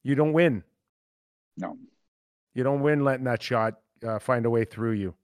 You 0.02 0.14
don't 0.14 0.34
win. 0.34 0.62
No. 1.56 1.78
You 2.54 2.62
don't 2.62 2.80
win 2.80 3.04
letting 3.04 3.24
that 3.24 3.42
shot 3.42 3.74
uh, 4.06 4.18
find 4.18 4.46
a 4.46 4.50
way 4.50 4.64
through 4.64 4.92
you. 4.92 5.14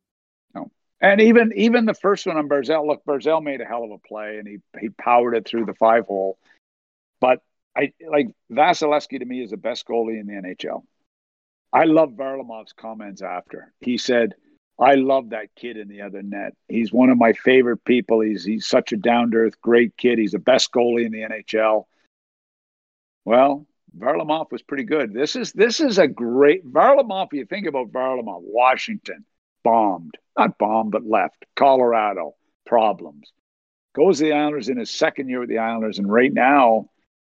No. 0.54 0.70
And 1.00 1.20
even 1.20 1.52
even 1.56 1.86
the 1.86 1.94
first 1.94 2.26
one 2.26 2.36
on 2.36 2.48
Barzal, 2.48 2.86
look, 2.86 3.04
Barzal 3.04 3.42
made 3.42 3.60
a 3.60 3.64
hell 3.64 3.84
of 3.84 3.90
a 3.90 3.98
play 3.98 4.38
and 4.38 4.46
he 4.46 4.58
he 4.80 4.88
powered 4.90 5.34
it 5.34 5.46
through 5.46 5.66
the 5.66 5.74
five 5.74 6.06
hole. 6.06 6.38
But 7.20 7.40
I 7.76 7.92
like 8.06 8.28
Vasilevskiy 8.50 9.18
to 9.20 9.24
me 9.24 9.42
is 9.42 9.50
the 9.50 9.56
best 9.56 9.86
goalie 9.86 10.20
in 10.20 10.26
the 10.26 10.34
NHL. 10.34 10.82
I 11.72 11.84
love 11.84 12.10
Varlamov's 12.10 12.74
comments 12.74 13.22
after. 13.22 13.72
He 13.80 13.96
said, 13.96 14.34
I 14.78 14.96
love 14.96 15.30
that 15.30 15.54
kid 15.56 15.76
in 15.76 15.88
the 15.88 16.02
other 16.02 16.22
net. 16.22 16.54
He's 16.68 16.92
one 16.92 17.08
of 17.08 17.16
my 17.16 17.32
favorite 17.32 17.84
people. 17.84 18.20
He's 18.20 18.44
he's 18.44 18.66
such 18.66 18.92
a 18.92 18.96
down 18.96 19.30
to 19.30 19.38
earth, 19.38 19.60
great 19.60 19.96
kid. 19.96 20.18
He's 20.18 20.32
the 20.32 20.38
best 20.38 20.72
goalie 20.72 21.06
in 21.06 21.12
the 21.12 21.20
NHL. 21.20 21.84
Well, 23.24 23.66
Varlamov 23.98 24.50
was 24.50 24.62
pretty 24.62 24.84
good. 24.84 25.12
This 25.12 25.36
is 25.36 25.52
this 25.52 25.80
is 25.80 25.98
a 25.98 26.08
great 26.08 26.66
Varlamov. 26.70 27.28
You 27.32 27.44
think 27.44 27.66
about 27.66 27.92
Varlamov, 27.92 28.40
Washington, 28.42 29.24
bombed, 29.64 30.16
not 30.38 30.58
bombed, 30.58 30.92
but 30.92 31.04
left. 31.06 31.44
Colorado, 31.56 32.34
problems. 32.66 33.32
Goes 33.94 34.18
to 34.18 34.24
the 34.24 34.32
Islanders 34.32 34.68
in 34.70 34.78
his 34.78 34.90
second 34.90 35.28
year 35.28 35.40
with 35.40 35.50
the 35.50 35.58
Islanders, 35.58 35.98
and 35.98 36.10
right 36.10 36.32
now 36.32 36.88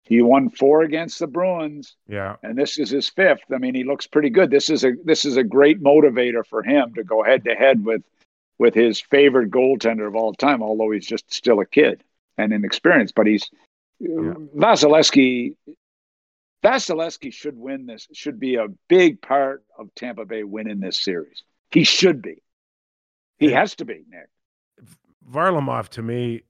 he 0.05 0.21
won 0.21 0.49
four 0.49 0.81
against 0.83 1.19
the 1.19 1.27
Bruins, 1.27 1.95
Yeah. 2.07 2.37
and 2.41 2.57
this 2.57 2.79
is 2.79 2.89
his 2.89 3.09
fifth. 3.09 3.41
I 3.53 3.57
mean, 3.57 3.75
he 3.75 3.83
looks 3.83 4.07
pretty 4.07 4.29
good. 4.29 4.49
This 4.49 4.69
is 4.69 4.83
a 4.83 4.93
this 5.03 5.25
is 5.25 5.37
a 5.37 5.43
great 5.43 5.81
motivator 5.81 6.45
for 6.45 6.63
him 6.63 6.93
to 6.95 7.03
go 7.03 7.23
head 7.23 7.43
to 7.43 7.53
head 7.55 7.83
with 7.85 8.03
with 8.57 8.73
his 8.73 8.99
favorite 8.99 9.51
goaltender 9.51 10.07
of 10.07 10.15
all 10.15 10.33
time, 10.33 10.63
although 10.63 10.89
he's 10.91 11.05
just 11.05 11.31
still 11.31 11.59
a 11.59 11.65
kid 11.65 12.03
and 12.39 12.51
inexperienced. 12.51 13.13
But 13.13 13.27
he's 13.27 13.49
uh, 14.03 14.33
Vasilevskiy. 14.55 15.53
Vasilevskiy 16.63 17.31
should 17.33 17.57
win 17.57 17.85
this. 17.85 18.07
Should 18.13 18.39
be 18.39 18.55
a 18.55 18.67
big 18.87 19.21
part 19.21 19.63
of 19.77 19.93
Tampa 19.95 20.25
Bay 20.25 20.43
winning 20.43 20.79
this 20.79 20.97
series. 20.97 21.43
He 21.71 21.83
should 21.83 22.21
be. 22.21 22.41
He 23.37 23.49
Yeah. 23.51 23.59
has 23.59 23.75
to 23.75 23.85
be, 23.85 24.03
Nick. 24.09 24.29
Varlamov 25.29 25.89
to 25.89 26.01
me 26.01 26.43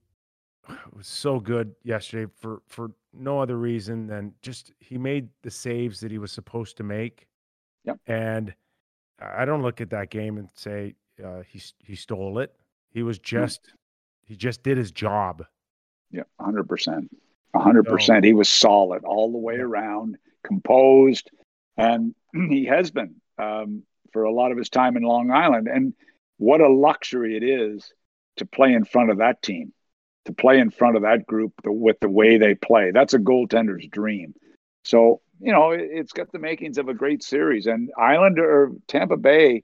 was 0.93 1.08
so 1.08 1.39
good 1.39 1.76
yesterday 1.84 2.32
for 2.39 2.62
for 2.68 2.91
no 3.14 3.39
other 3.39 3.58
reason 3.58 4.05
than 4.08 4.34
just 4.41 4.72
he 4.80 4.97
made 4.97 5.30
the 5.41 5.49
saves 5.49 5.99
that 6.01 6.12
he 6.12 6.20
was 6.20 6.32
supposed 6.32 6.78
to 6.78 6.84
make. 6.84 7.28
Yep. 7.86 7.99
And 8.05 8.53
I 9.20 9.45
don't 9.45 9.62
look 9.64 9.82
at 9.82 9.89
that 9.89 10.10
game 10.12 10.38
and 10.38 10.49
say 10.55 10.95
uh, 11.24 11.41
he 11.41 11.62
he 11.80 11.95
stole 11.95 12.39
it. 12.39 12.53
He 12.89 13.01
was 13.03 13.18
just 13.20 13.74
he 14.26 14.36
just 14.36 14.62
did 14.64 14.78
his 14.78 14.91
job. 14.91 15.43
Yeah, 16.12 16.24
hundred 16.39 16.70
percent, 16.70 17.10
hundred 17.62 17.86
percent. 17.86 18.26
He 18.26 18.34
was 18.34 18.49
solid 18.49 19.03
all 19.03 19.32
the 19.32 19.38
way 19.38 19.55
around, 19.55 20.18
composed, 20.43 21.30
and 21.78 22.16
he 22.34 22.66
has 22.66 22.91
been. 22.91 23.16
Um, 23.38 23.84
for 24.18 24.24
a 24.24 24.34
lot 24.34 24.51
of 24.51 24.58
his 24.58 24.70
time 24.70 24.97
in 24.97 25.03
Long 25.03 25.30
Island. 25.32 25.68
And 25.68 25.93
what 26.38 26.60
a 26.60 26.68
luxury 26.68 27.38
it 27.38 27.43
is 27.43 27.93
to 28.38 28.45
play 28.45 28.74
in 28.74 28.84
front 28.84 29.12
of 29.12 29.18
that 29.18 29.41
team, 29.41 29.74
to 30.26 30.34
play 30.34 30.60
in 30.60 30.72
front 30.72 30.95
of 30.95 31.03
that 31.03 31.26
group 31.28 31.53
with 31.64 31.99
the 31.99 32.10
way 32.10 32.38
they 32.38 32.55
play. 32.55 32.91
That's 32.91 33.14
a 33.14 33.20
goaltender's 33.20 33.88
dream. 33.88 34.34
So, 34.84 35.22
you 35.39 35.51
know, 35.51 35.72
it's 35.72 36.14
got 36.14 36.32
the 36.32 36.39
makings 36.39 36.78
of 36.78 36.89
a 36.89 36.93
great 36.93 37.24
series. 37.24 37.68
And 37.68 37.91
Island 37.97 38.39
or 38.39 38.72
Tampa 38.88 39.18
Bay, 39.18 39.64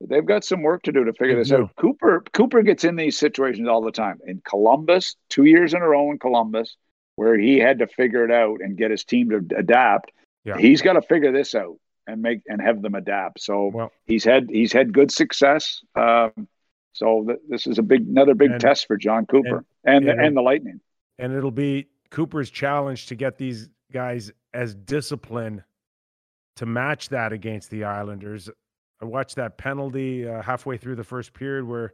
they've 0.00 0.24
got 0.24 0.44
some 0.44 0.62
work 0.62 0.82
to 0.84 0.92
do 0.92 1.04
to 1.04 1.12
figure 1.12 1.36
this 1.36 1.52
out. 1.52 1.74
Cooper 1.76 2.22
Cooper 2.32 2.62
gets 2.62 2.84
in 2.84 2.96
these 2.96 3.18
situations 3.18 3.68
all 3.68 3.82
the 3.82 3.92
time. 3.92 4.20
In 4.26 4.40
Columbus, 4.48 5.16
two 5.28 5.44
years 5.44 5.74
in 5.74 5.82
a 5.82 5.88
row 5.88 6.10
in 6.10 6.18
Columbus, 6.18 6.76
where 7.16 7.36
he 7.36 7.58
had 7.58 7.80
to 7.80 7.86
figure 7.86 8.24
it 8.24 8.30
out 8.30 8.60
and 8.60 8.76
get 8.76 8.90
his 8.90 9.04
team 9.04 9.30
to 9.30 9.56
adapt. 9.56 10.12
Yeah. 10.44 10.58
He's 10.58 10.82
got 10.82 10.92
to 10.92 11.02
figure 11.02 11.32
this 11.32 11.54
out 11.54 11.76
and 12.06 12.22
make 12.22 12.42
and 12.46 12.60
have 12.62 12.82
them 12.82 12.94
adapt. 12.94 13.40
So 13.40 13.70
well, 13.74 13.92
he's 14.04 14.24
had 14.24 14.48
he's 14.48 14.72
had 14.72 14.92
good 14.92 15.10
success. 15.10 15.82
Um, 15.96 16.48
so 16.92 17.24
th- 17.26 17.40
this 17.48 17.66
is 17.66 17.78
a 17.78 17.82
big 17.82 18.06
another 18.06 18.34
big 18.34 18.52
and, 18.52 18.60
test 18.60 18.86
for 18.86 18.96
Jon 18.96 19.26
Cooper 19.26 19.64
and 19.84 20.04
and, 20.04 20.08
and, 20.08 20.20
and 20.20 20.36
the 20.36 20.42
Lightning. 20.42 20.80
And 21.18 21.32
it'll 21.32 21.50
be 21.50 21.88
Cooper's 22.10 22.50
challenge 22.50 23.06
to 23.06 23.14
get 23.14 23.38
these 23.38 23.68
guys 23.92 24.30
as 24.54 24.74
disciplined 24.74 25.64
to 26.56 26.66
match 26.66 27.08
that 27.10 27.32
against 27.32 27.70
the 27.70 27.84
Islanders. 27.84 28.48
I 29.00 29.04
watched 29.04 29.36
that 29.36 29.58
penalty 29.58 30.26
uh, 30.26 30.40
halfway 30.42 30.76
through 30.78 30.96
the 30.96 31.04
first 31.04 31.34
period 31.34 31.66
where 31.66 31.92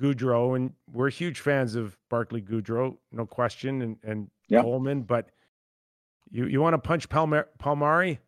Goodrow, 0.00 0.56
and 0.56 0.72
we're 0.92 1.10
huge 1.10 1.40
fans 1.40 1.74
of 1.74 1.96
Barclay 2.08 2.40
Goodrow, 2.40 2.96
no 3.12 3.26
question, 3.26 3.82
and, 3.82 3.96
and 4.02 4.30
yep. 4.48 4.62
Coleman, 4.62 5.02
but 5.02 5.30
you, 6.30 6.46
you 6.46 6.60
want 6.60 6.74
to 6.74 6.78
punch 6.78 7.08
Palmer, 7.08 7.48
Palmieri? 7.58 8.20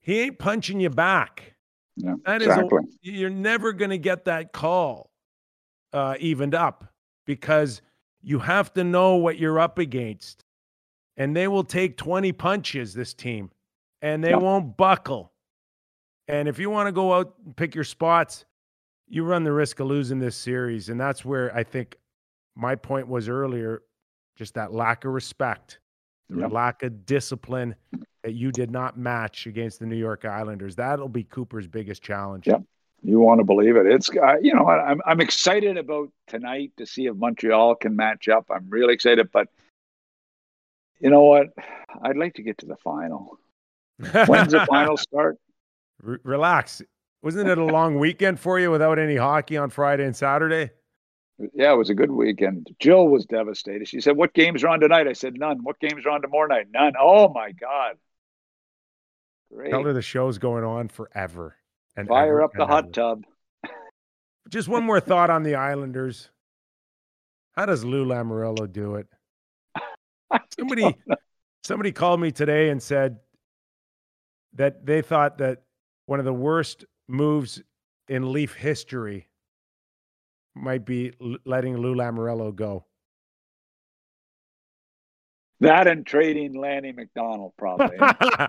He 0.00 0.20
ain't 0.20 0.38
punching 0.38 0.80
you 0.80 0.90
back. 0.90 1.54
Yeah, 1.96 2.14
that 2.24 2.42
exactly. 2.42 2.78
is, 2.88 2.98
you're 3.02 3.30
never 3.30 3.72
going 3.72 3.90
to 3.90 3.98
get 3.98 4.24
that 4.24 4.52
call 4.52 5.10
uh, 5.92 6.16
evened 6.18 6.54
up 6.54 6.92
because 7.26 7.82
you 8.22 8.38
have 8.40 8.72
to 8.74 8.84
know 8.84 9.16
what 9.16 9.38
you're 9.38 9.60
up 9.60 9.78
against. 9.78 10.44
And 11.16 11.36
they 11.36 11.46
will 11.46 11.62
take 11.62 11.96
20 11.96 12.32
punches, 12.32 12.94
this 12.94 13.14
team, 13.14 13.50
and 14.02 14.24
they 14.24 14.30
yep. 14.30 14.42
won't 14.42 14.76
buckle. 14.76 15.32
And 16.26 16.48
if 16.48 16.58
you 16.58 16.70
want 16.70 16.88
to 16.88 16.92
go 16.92 17.14
out 17.14 17.34
and 17.44 17.54
pick 17.54 17.74
your 17.74 17.84
spots, 17.84 18.44
you 19.08 19.24
run 19.24 19.44
the 19.44 19.52
risk 19.52 19.80
of 19.80 19.86
losing 19.86 20.18
this 20.18 20.36
series. 20.36 20.88
And 20.88 20.98
that's 20.98 21.24
where 21.24 21.54
I 21.54 21.62
think 21.62 21.96
my 22.56 22.74
point 22.74 23.08
was 23.08 23.28
earlier 23.28 23.82
just 24.36 24.54
that 24.54 24.72
lack 24.72 25.04
of 25.04 25.12
respect, 25.12 25.78
the 26.28 26.48
lack 26.48 26.82
of 26.82 27.06
discipline 27.06 27.74
that 28.22 28.32
you 28.32 28.50
did 28.50 28.70
not 28.70 28.98
match 28.98 29.46
against 29.46 29.78
the 29.78 29.86
New 29.86 29.96
York 29.96 30.24
Islanders. 30.24 30.74
That'll 30.74 31.08
be 31.08 31.24
Cooper's 31.24 31.66
biggest 31.66 32.02
challenge. 32.02 32.46
Yep. 32.46 32.62
You 33.02 33.20
want 33.20 33.38
to 33.40 33.44
believe 33.44 33.76
it. 33.76 33.86
It's, 33.86 34.08
uh, 34.10 34.36
you 34.40 34.54
know, 34.54 34.66
I'm, 34.66 35.00
I'm 35.04 35.20
excited 35.20 35.76
about 35.76 36.10
tonight 36.26 36.72
to 36.78 36.86
see 36.86 37.06
if 37.06 37.14
Montreal 37.14 37.74
can 37.74 37.94
match 37.94 38.28
up. 38.28 38.46
I'm 38.50 38.66
really 38.70 38.94
excited, 38.94 39.30
but 39.30 39.48
you 41.00 41.10
know 41.10 41.22
what? 41.22 41.48
I'd 42.02 42.16
like 42.16 42.34
to 42.34 42.42
get 42.42 42.56
to 42.58 42.66
the 42.66 42.76
final. 42.76 43.38
When's 44.26 44.52
the 44.52 44.64
final 44.70 44.96
start? 44.96 45.36
relax. 46.02 46.82
Wasn't 47.24 47.48
it 47.48 47.56
a 47.56 47.64
long 47.64 47.98
weekend 47.98 48.38
for 48.38 48.60
you 48.60 48.70
without 48.70 48.98
any 48.98 49.16
hockey 49.16 49.56
on 49.56 49.70
Friday 49.70 50.04
and 50.04 50.14
Saturday? 50.14 50.70
Yeah, 51.54 51.72
it 51.72 51.76
was 51.76 51.88
a 51.88 51.94
good 51.94 52.10
weekend. 52.10 52.68
Jill 52.80 53.08
was 53.08 53.24
devastated. 53.24 53.88
She 53.88 54.02
said, 54.02 54.18
What 54.18 54.34
games 54.34 54.62
are 54.62 54.68
on 54.68 54.80
tonight? 54.80 55.08
I 55.08 55.14
said, 55.14 55.32
None. 55.38 55.60
What 55.62 55.80
games 55.80 56.04
are 56.04 56.10
on 56.10 56.20
tomorrow 56.20 56.48
night? 56.48 56.66
None. 56.70 56.92
Oh 57.00 57.32
my 57.32 57.52
God. 57.52 57.96
Great. 59.50 59.70
Tell 59.70 59.84
her 59.84 59.94
the 59.94 60.02
show's 60.02 60.36
going 60.36 60.64
on 60.64 60.88
forever. 60.88 61.56
And 61.96 62.08
fire 62.08 62.42
ever, 62.42 62.42
up 62.42 62.50
the 62.54 62.66
hot 62.66 62.84
ever. 62.84 62.92
tub. 62.92 63.24
Just 64.50 64.68
one 64.68 64.84
more 64.84 65.00
thought 65.00 65.30
on 65.30 65.44
the 65.44 65.54
Islanders. 65.54 66.28
How 67.52 67.64
does 67.64 67.86
Lou 67.86 68.04
Lamoriello 68.04 68.70
do 68.70 68.96
it? 68.96 69.06
Somebody 70.58 70.94
somebody 71.62 71.90
called 71.90 72.20
me 72.20 72.32
today 72.32 72.68
and 72.68 72.82
said 72.82 73.20
that 74.56 74.84
they 74.84 75.00
thought 75.00 75.38
that 75.38 75.62
one 76.04 76.18
of 76.18 76.26
the 76.26 76.34
worst 76.34 76.84
moves 77.08 77.62
in 78.08 78.32
Leaf 78.32 78.54
history 78.54 79.28
might 80.54 80.84
be 80.84 81.12
letting 81.44 81.76
Lou 81.76 81.94
Lamoriello 81.94 82.54
go. 82.54 82.84
That 85.60 85.86
and 85.86 86.06
trading 86.06 86.54
Lanny 86.54 86.92
McDonald, 86.92 87.52
probably. 87.56 87.96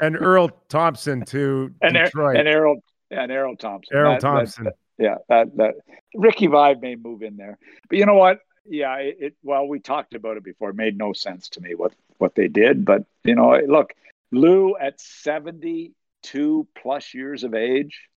and 0.00 0.16
Earl 0.16 0.50
Thompson 0.68 1.24
to 1.26 1.72
and 1.82 1.94
Detroit. 1.94 2.36
Er- 2.36 2.40
and 2.40 2.48
Errol 2.48 2.82
and 3.10 3.30
Errol 3.32 3.56
Thompson. 3.56 3.96
Errol 3.96 4.14
that, 4.14 4.20
Thompson. 4.20 4.64
That, 4.64 4.74
that, 4.98 5.04
yeah, 5.04 5.14
that 5.28 5.56
that 5.56 5.74
Ricky 6.14 6.48
Vaive 6.48 6.80
may 6.80 6.96
move 6.96 7.22
in 7.22 7.36
there, 7.36 7.58
but 7.88 7.98
you 7.98 8.06
know 8.06 8.14
what? 8.14 8.40
Yeah, 8.64 8.96
it, 8.96 9.16
it. 9.20 9.36
Well, 9.42 9.66
we 9.66 9.78
talked 9.78 10.14
about 10.14 10.36
it 10.36 10.44
before. 10.44 10.70
It 10.70 10.76
made 10.76 10.98
no 10.98 11.12
sense 11.12 11.48
to 11.50 11.60
me 11.60 11.74
what 11.74 11.92
what 12.18 12.34
they 12.34 12.48
did, 12.48 12.84
but 12.84 13.04
you 13.24 13.34
know, 13.34 13.58
look, 13.66 13.94
Lou 14.32 14.76
at 14.76 15.00
seventy 15.00 15.92
two 16.22 16.66
plus 16.80 17.14
years 17.14 17.44
of 17.44 17.54
age, 17.54 18.08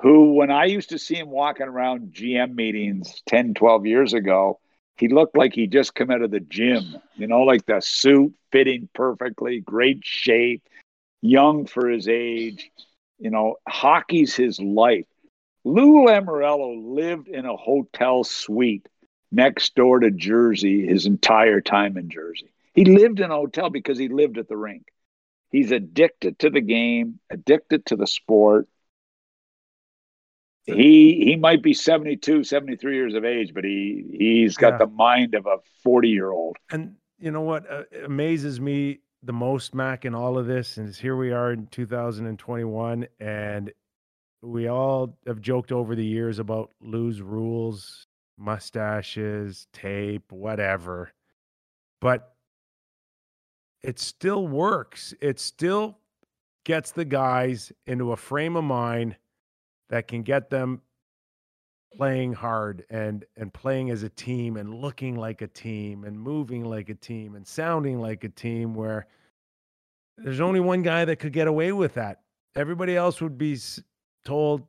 who, 0.00 0.34
when 0.34 0.50
I 0.50 0.64
used 0.64 0.90
to 0.90 0.98
see 0.98 1.16
him 1.16 1.30
walking 1.30 1.66
around 1.68 2.12
GM 2.12 2.54
meetings 2.54 3.22
10, 3.26 3.54
12 3.54 3.86
years 3.86 4.14
ago, 4.14 4.58
he 4.96 5.08
looked 5.08 5.36
like 5.36 5.54
he 5.54 5.66
just 5.66 5.94
come 5.94 6.10
out 6.10 6.22
of 6.22 6.30
the 6.30 6.40
gym, 6.40 6.96
you 7.16 7.26
know, 7.26 7.42
like 7.42 7.64
the 7.66 7.80
suit 7.80 8.34
fitting 8.50 8.88
perfectly, 8.94 9.60
great 9.60 10.00
shape, 10.02 10.62
young 11.22 11.66
for 11.66 11.88
his 11.88 12.08
age. 12.08 12.70
You 13.18 13.30
know, 13.30 13.56
hockey's 13.68 14.34
his 14.34 14.60
life. 14.60 15.06
Lou 15.64 16.06
Lamoriello 16.06 16.94
lived 16.94 17.28
in 17.28 17.46
a 17.46 17.56
hotel 17.56 18.24
suite 18.24 18.88
next 19.30 19.74
door 19.74 20.00
to 20.00 20.10
Jersey 20.10 20.86
his 20.86 21.06
entire 21.06 21.60
time 21.60 21.96
in 21.96 22.10
Jersey. 22.10 22.52
He 22.74 22.84
lived 22.84 23.20
in 23.20 23.30
a 23.30 23.34
hotel 23.34 23.70
because 23.70 23.98
he 23.98 24.08
lived 24.08 24.38
at 24.38 24.48
the 24.48 24.56
rink. 24.56 24.91
He's 25.52 25.70
addicted 25.70 26.38
to 26.40 26.50
the 26.50 26.62
game, 26.62 27.20
addicted 27.30 27.86
to 27.86 27.96
the 27.96 28.06
sport. 28.06 28.66
He 30.64 31.22
he 31.24 31.36
might 31.36 31.62
be 31.62 31.74
72, 31.74 32.44
73 32.44 32.94
years 32.94 33.14
of 33.14 33.24
age, 33.24 33.52
but 33.52 33.64
he 33.64 34.04
he's 34.10 34.56
got 34.56 34.74
yeah. 34.74 34.78
the 34.78 34.86
mind 34.86 35.34
of 35.34 35.46
a 35.46 35.58
40 35.82 36.08
year 36.08 36.30
old. 36.30 36.56
And 36.70 36.96
you 37.18 37.30
know 37.30 37.42
what 37.42 37.70
uh, 37.70 37.82
amazes 38.04 38.60
me 38.60 39.00
the 39.22 39.32
most, 39.32 39.74
Mac, 39.74 40.04
in 40.04 40.14
all 40.14 40.38
of 40.38 40.46
this 40.46 40.78
is 40.78 40.98
here 40.98 41.16
we 41.16 41.32
are 41.32 41.52
in 41.52 41.66
2021, 41.68 43.06
and 43.20 43.72
we 44.40 44.68
all 44.68 45.16
have 45.26 45.40
joked 45.40 45.70
over 45.70 45.94
the 45.94 46.04
years 46.04 46.38
about 46.38 46.70
Lou's 46.80 47.22
rules, 47.22 48.06
mustaches, 48.36 49.68
tape, 49.72 50.32
whatever. 50.32 51.12
But 52.00 52.34
it 53.82 53.98
still 53.98 54.46
works. 54.46 55.14
It 55.20 55.40
still 55.40 55.98
gets 56.64 56.92
the 56.92 57.04
guys 57.04 57.72
into 57.86 58.12
a 58.12 58.16
frame 58.16 58.56
of 58.56 58.64
mind 58.64 59.16
that 59.90 60.08
can 60.08 60.22
get 60.22 60.50
them 60.50 60.80
playing 61.96 62.32
hard 62.32 62.84
and 62.88 63.24
and 63.36 63.52
playing 63.52 63.90
as 63.90 64.02
a 64.02 64.08
team 64.08 64.56
and 64.56 64.72
looking 64.72 65.16
like 65.16 65.42
a 65.42 65.46
team 65.46 66.04
and 66.04 66.18
moving 66.18 66.64
like 66.64 66.88
a 66.88 66.94
team 66.94 67.34
and 67.34 67.46
sounding 67.46 68.00
like 68.00 68.24
a 68.24 68.28
team 68.28 68.74
where 68.74 69.06
there's 70.16 70.40
only 70.40 70.60
one 70.60 70.82
guy 70.82 71.04
that 71.04 71.16
could 71.16 71.32
get 71.32 71.48
away 71.48 71.72
with 71.72 71.94
that. 71.94 72.20
Everybody 72.54 72.96
else 72.96 73.20
would 73.20 73.36
be 73.36 73.58
told 74.24 74.62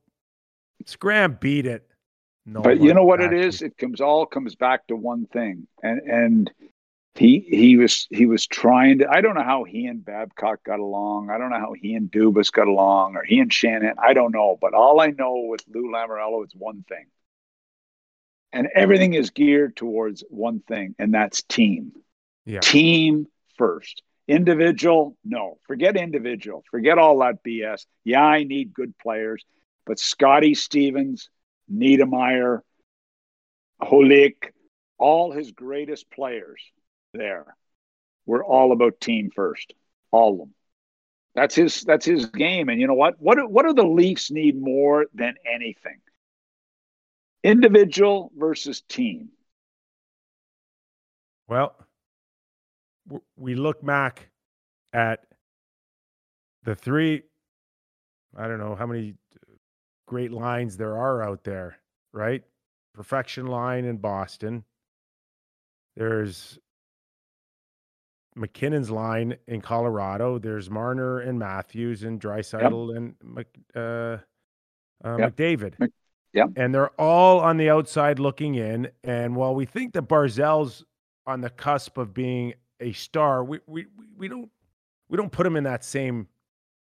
scram 0.86 1.38
beat 1.40 1.66
it. 1.66 1.88
No, 2.46 2.62
but 2.62 2.82
you 2.82 2.94
know 2.94 3.06
what 3.06 3.22
it 3.22 3.32
is? 3.32 3.62
It 3.62 3.78
comes 3.78 4.02
all 4.02 4.26
comes 4.26 4.56
back 4.56 4.88
to 4.88 4.96
one 4.96 5.26
thing. 5.28 5.66
And 5.82 6.02
and 6.02 6.52
he 7.16 7.46
he 7.48 7.78
was 7.78 8.08
he 8.10 8.26
was 8.26 8.48
trying 8.48 9.00
to. 9.00 9.10
I 9.10 9.22
don't 9.22 9.36
know 9.36 9.44
how 9.44 9.64
he 9.64 9.86
and 9.86 10.04
Babcock 10.04 10.64
got 10.64 10.80
along. 10.80 11.30
I 11.30 11.38
don't 11.38 11.52
know 11.52 11.60
how 11.60 11.74
he 11.74 11.94
and 11.94 12.12
Dubas 12.12 12.52
got 12.52 12.68
along, 12.68 13.16
or 13.16 13.24
he 13.24 13.40
and 13.40 13.54
Shannon. 13.54 13.94
I 14.02 14.14
don't 14.14 14.34
know. 14.34 14.58
But 14.60 14.74
all 14.74 15.00
I 15.00 15.08
know 15.08 15.46
with 15.48 15.64
Lou 15.72 15.92
Lamoriello 15.92 16.44
is 16.44 16.56
one 16.56 16.84
thing, 16.90 17.06
and 18.52 18.68
everything 18.74 19.14
is 19.14 19.30
geared 19.30 19.76
towards 19.76 20.24
one 20.30 20.62
thing, 20.62 20.96
and 20.98 21.14
that's 21.14 21.44
team. 21.44 21.92
Yeah. 22.46 22.62
Team 22.62 23.28
first. 23.58 24.02
Individual, 24.28 25.18
no. 25.24 25.60
Forget 25.68 25.98
individual. 25.98 26.64
Forget 26.72 26.98
all 26.98 27.20
that 27.20 27.44
BS. 27.44 27.86
Yeah, 28.04 28.24
I 28.24 28.44
need 28.44 28.74
good 28.74 28.98
players, 28.98 29.44
but 29.86 30.00
Scotty 30.00 30.56
Stevens, 30.56 31.30
Niedermayer, 31.72 32.62
Holik, 33.82 34.36
all 34.98 35.32
his 35.32 35.52
greatest 35.52 36.10
players 36.10 36.62
there. 37.14 37.56
We're 38.26 38.44
all 38.44 38.72
about 38.72 39.00
team 39.00 39.30
first, 39.36 39.74
all 40.12 40.34
of 40.34 40.40
them. 40.40 40.54
That's 41.36 41.56
his. 41.56 41.82
That's 41.82 42.06
his 42.06 42.28
game. 42.28 42.70
And 42.70 42.80
you 42.80 42.88
know 42.88 42.94
what? 42.94 43.16
What 43.20 43.38
what 43.50 43.66
do 43.66 43.74
the 43.74 43.84
Leafs 43.88 44.30
need 44.30 44.60
more 44.60 45.08
than 45.14 45.36
anything? 45.52 46.00
Individual 47.44 48.32
versus 48.38 48.82
team. 48.82 49.30
Well, 51.48 51.76
we 53.36 53.56
look 53.56 53.84
back 53.84 54.30
at 54.94 55.26
the 56.64 56.76
three 56.76 57.24
I 58.36 58.48
don't 58.48 58.60
know 58.60 58.76
how 58.76 58.88
many 58.88 59.16
great 60.08 60.32
lines 60.32 60.78
there 60.78 60.98
are 60.98 61.22
out 61.22 61.44
there, 61.44 61.78
right? 62.12 62.44
Perfection 62.94 63.48
line 63.48 63.86
in 63.86 63.98
Boston. 63.98 64.64
There's 65.96 66.58
MacKinnon's 68.36 68.90
line 68.92 69.36
in 69.48 69.62
Colorado. 69.62 70.40
There's 70.40 70.70
Marner 70.70 71.20
and 71.20 71.38
Matthews 71.40 72.04
and 72.04 72.20
Draisaitl 72.20 72.96
and 72.96 73.16
Mc, 73.24 73.48
uh, 73.76 73.80
uh, 73.80 75.18
Yep. 75.18 75.36
McDavid. 75.36 75.80
Mc- 75.80 75.92
yep. 76.34 76.50
And 76.56 76.74
they're 76.74 76.90
all 77.00 77.40
on 77.40 77.58
the 77.58 77.70
outside 77.70 78.20
looking 78.20 78.56
in. 78.56 78.90
And 79.04 79.36
while 79.36 79.54
we 79.56 79.66
think 79.66 79.94
that 79.94 80.08
Barzal's 80.08 80.84
on 81.26 81.42
the 81.42 81.50
cusp 81.50 81.98
of 81.98 82.14
being 82.14 82.54
a 82.80 82.92
star, 82.94 83.44
we 83.44 83.60
we 83.68 83.86
we- 83.98 84.08
we 84.18 84.28
don't 84.28 84.50
we 85.10 85.18
don't 85.18 85.32
put 85.32 85.46
him 85.46 85.56
in 85.56 85.64
that 85.66 85.84
same 85.84 86.28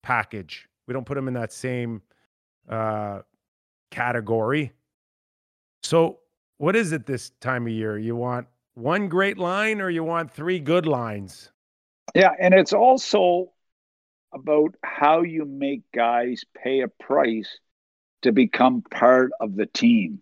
package. 0.04 0.68
We 0.88 0.94
don't 0.94 1.06
put 1.06 1.18
him 1.18 1.28
in 1.28 1.34
that 1.36 1.52
same 1.52 2.02
uh, 2.70 3.22
category. 3.90 4.72
So, 5.84 6.20
what 6.58 6.76
is 6.76 6.92
it 6.92 7.06
this 7.06 7.32
time 7.42 7.66
of 7.68 7.74
year? 7.74 7.98
You 7.98 8.16
want 8.16 8.48
one 8.74 9.10
great 9.10 9.38
line 9.38 9.82
or 9.82 9.90
you 9.90 10.04
want 10.04 10.32
three 10.32 10.60
good 10.60 10.86
lines? 10.86 11.52
Yeah, 12.16 12.32
and 12.40 12.54
it's 12.54 12.74
also 12.74 13.52
about 14.34 14.76
how 14.84 15.22
you 15.22 15.46
make 15.46 15.82
guys 15.94 16.44
pay 16.56 16.82
a 16.82 16.88
price 16.88 17.60
to 18.22 18.32
become 18.32 18.82
part 18.82 19.32
of 19.40 19.56
the 19.56 19.66
team. 19.66 20.20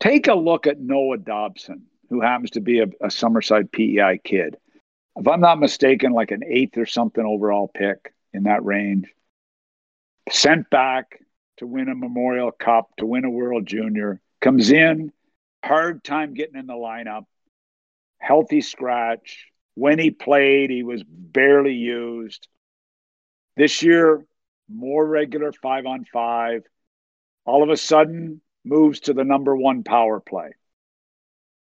Take 0.00 0.28
a 0.28 0.34
look 0.34 0.66
at 0.66 0.80
Noah 0.80 1.18
Dobson, 1.18 1.86
who 2.10 2.20
happens 2.20 2.50
to 2.52 2.60
be 2.60 2.80
a, 2.80 2.84
a 3.00 3.08
Summerside 3.08 3.72
PEI 3.72 4.20
kid. 4.22 4.56
If 5.16 5.26
I'm 5.26 5.40
not 5.40 5.58
mistaken, 5.58 6.12
like 6.12 6.30
an 6.30 6.42
eighth 6.44 6.76
or 6.76 6.86
something 6.86 7.24
overall 7.24 7.68
pick 7.68 8.12
in 8.32 8.44
that 8.44 8.64
range. 8.64 9.06
Sent 10.30 10.68
back 10.68 11.20
to 11.58 11.66
win 11.66 11.88
a 11.88 11.94
Memorial 11.94 12.52
Cup, 12.52 12.90
to 12.98 13.06
win 13.06 13.24
a 13.24 13.30
World 13.30 13.64
Junior, 13.64 14.20
comes 14.40 14.70
in, 14.70 15.12
hard 15.64 16.04
time 16.04 16.34
getting 16.34 16.56
in 16.56 16.66
the 16.66 16.74
lineup, 16.74 17.24
healthy 18.18 18.60
scratch. 18.60 19.46
When 19.74 19.98
he 19.98 20.10
played, 20.10 20.70
he 20.70 20.82
was 20.82 21.02
barely 21.06 21.74
used. 21.74 22.48
This 23.56 23.82
year, 23.82 24.24
more 24.68 25.06
regular 25.06 25.52
five 25.52 25.86
on 25.86 26.04
five. 26.04 26.62
All 27.44 27.62
of 27.62 27.70
a 27.70 27.76
sudden, 27.76 28.40
moves 28.64 29.00
to 29.00 29.12
the 29.12 29.24
number 29.24 29.56
one 29.56 29.84
power 29.84 30.20
play. 30.20 30.50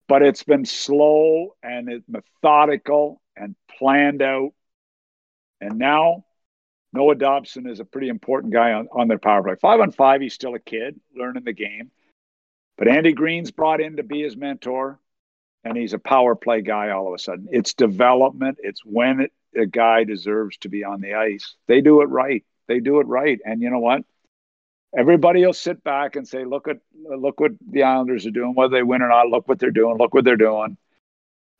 But 0.09 0.23
it's 0.23 0.43
been 0.43 0.65
slow 0.65 1.55
and 1.63 1.89
it's 1.89 2.09
methodical 2.09 3.21
and 3.37 3.55
planned 3.79 4.23
out. 4.23 4.53
And 5.61 5.79
now 5.79 6.25
Noah 6.93 7.15
Dobson 7.17 7.67
is 7.67 7.81
a 7.81 7.85
pretty 7.85 8.09
important 8.09 8.53
guy 8.53 8.73
on, 8.73 8.89
on 8.93 9.09
their 9.09 9.19
power 9.19 9.43
play. 9.43 9.55
Five 9.61 9.81
on 9.81 9.93
five, 9.93 10.21
he's 10.21 10.35
still 10.35 10.55
a 10.55 10.61
kid 10.61 11.01
learning 11.17 11.45
the 11.45 11.53
game. 11.53 11.91
But 12.77 12.89
Andy 12.89 13.13
Greene's 13.13 13.51
brought 13.51 13.81
in 13.81 13.97
to 13.97 14.03
be 14.03 14.23
his 14.23 14.37
mentor, 14.37 14.99
and 15.65 15.77
he's 15.77 15.95
a 15.95 15.99
power 15.99 16.35
play 16.35 16.61
guy 16.63 16.91
all 16.91 17.09
of 17.09 17.15
a 17.15 17.19
sudden. 17.19 17.49
It's 17.51 17.75
development, 17.75 18.59
it's 18.63 18.85
when 18.85 19.21
it, 19.21 19.33
a 19.57 19.67
guy 19.67 20.05
deserves 20.05 20.57
to 20.59 20.69
be 20.69 20.85
on 20.85 21.01
the 21.01 21.15
ice. 21.15 21.55
They 21.67 21.81
do 21.81 22.03
it 22.03 22.09
right. 22.09 22.45
They 22.67 22.81
do 22.81 23.01
it 23.01 23.07
right. 23.07 23.39
And 23.45 23.63
you 23.63 23.71
know 23.71 23.79
what? 23.79 24.03
Everybody 24.97 25.45
will 25.45 25.53
sit 25.53 25.83
back 25.83 26.15
and 26.17 26.27
say, 26.27 26.45
"Look 26.45 26.69
at 26.69 26.79
look 26.95 27.41
what 27.41 27.53
the 27.69 27.83
Islanders 27.83 28.27
are 28.27 28.31
doing. 28.31 28.55
Whether 28.55 28.77
they 28.77 28.83
win 28.83 29.03
or 29.03 29.09
not, 29.09 29.29
look 29.29 29.49
what 29.49 29.59
they're 29.59 29.71
doing. 29.73 29.99
Look 29.99 30.15
what 30.15 30.25
they're 30.25 30.37
doing." 30.37 30.77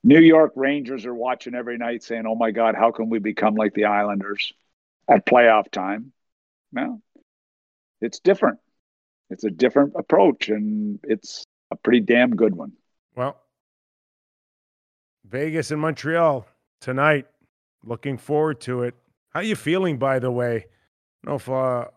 New 0.05 0.21
York 0.21 0.53
Rangers 0.55 1.07
are 1.07 1.15
watching 1.15 1.55
every 1.55 1.79
night, 1.79 2.05
saying, 2.05 2.27
"Oh 2.27 2.37
my 2.37 2.53
God, 2.53 2.77
how 2.77 2.93
can 2.93 3.11
we 3.11 3.19
become 3.19 3.55
like 3.57 3.75
the 3.75 3.87
Islanders 3.87 4.53
at 5.09 5.27
playoff 5.27 5.71
time?" 5.71 6.13
Well, 6.73 7.03
it's 8.01 8.21
different. 8.21 8.61
It's 9.31 9.45
a 9.45 9.51
different 9.51 9.95
approach, 9.97 10.49
and 10.49 11.01
it's 11.03 11.45
a 11.71 11.77
pretty 11.77 12.01
damn 12.01 12.37
good 12.37 12.55
one. 12.55 12.73
Vegas 15.35 15.73
and 15.73 15.81
Montreal 15.81 16.47
tonight. 16.81 17.27
Looking 17.85 18.17
forward 18.17 18.61
to 18.63 18.85
it. 18.85 18.95
How 19.31 19.41
you 19.41 19.57
feeling, 19.57 19.99
by 19.99 20.21
the 20.21 20.31
way? 20.31 20.57
I 20.59 21.27
don't 21.27 21.33
know 21.33 21.35
if 21.35 21.49
uh, 21.49 21.89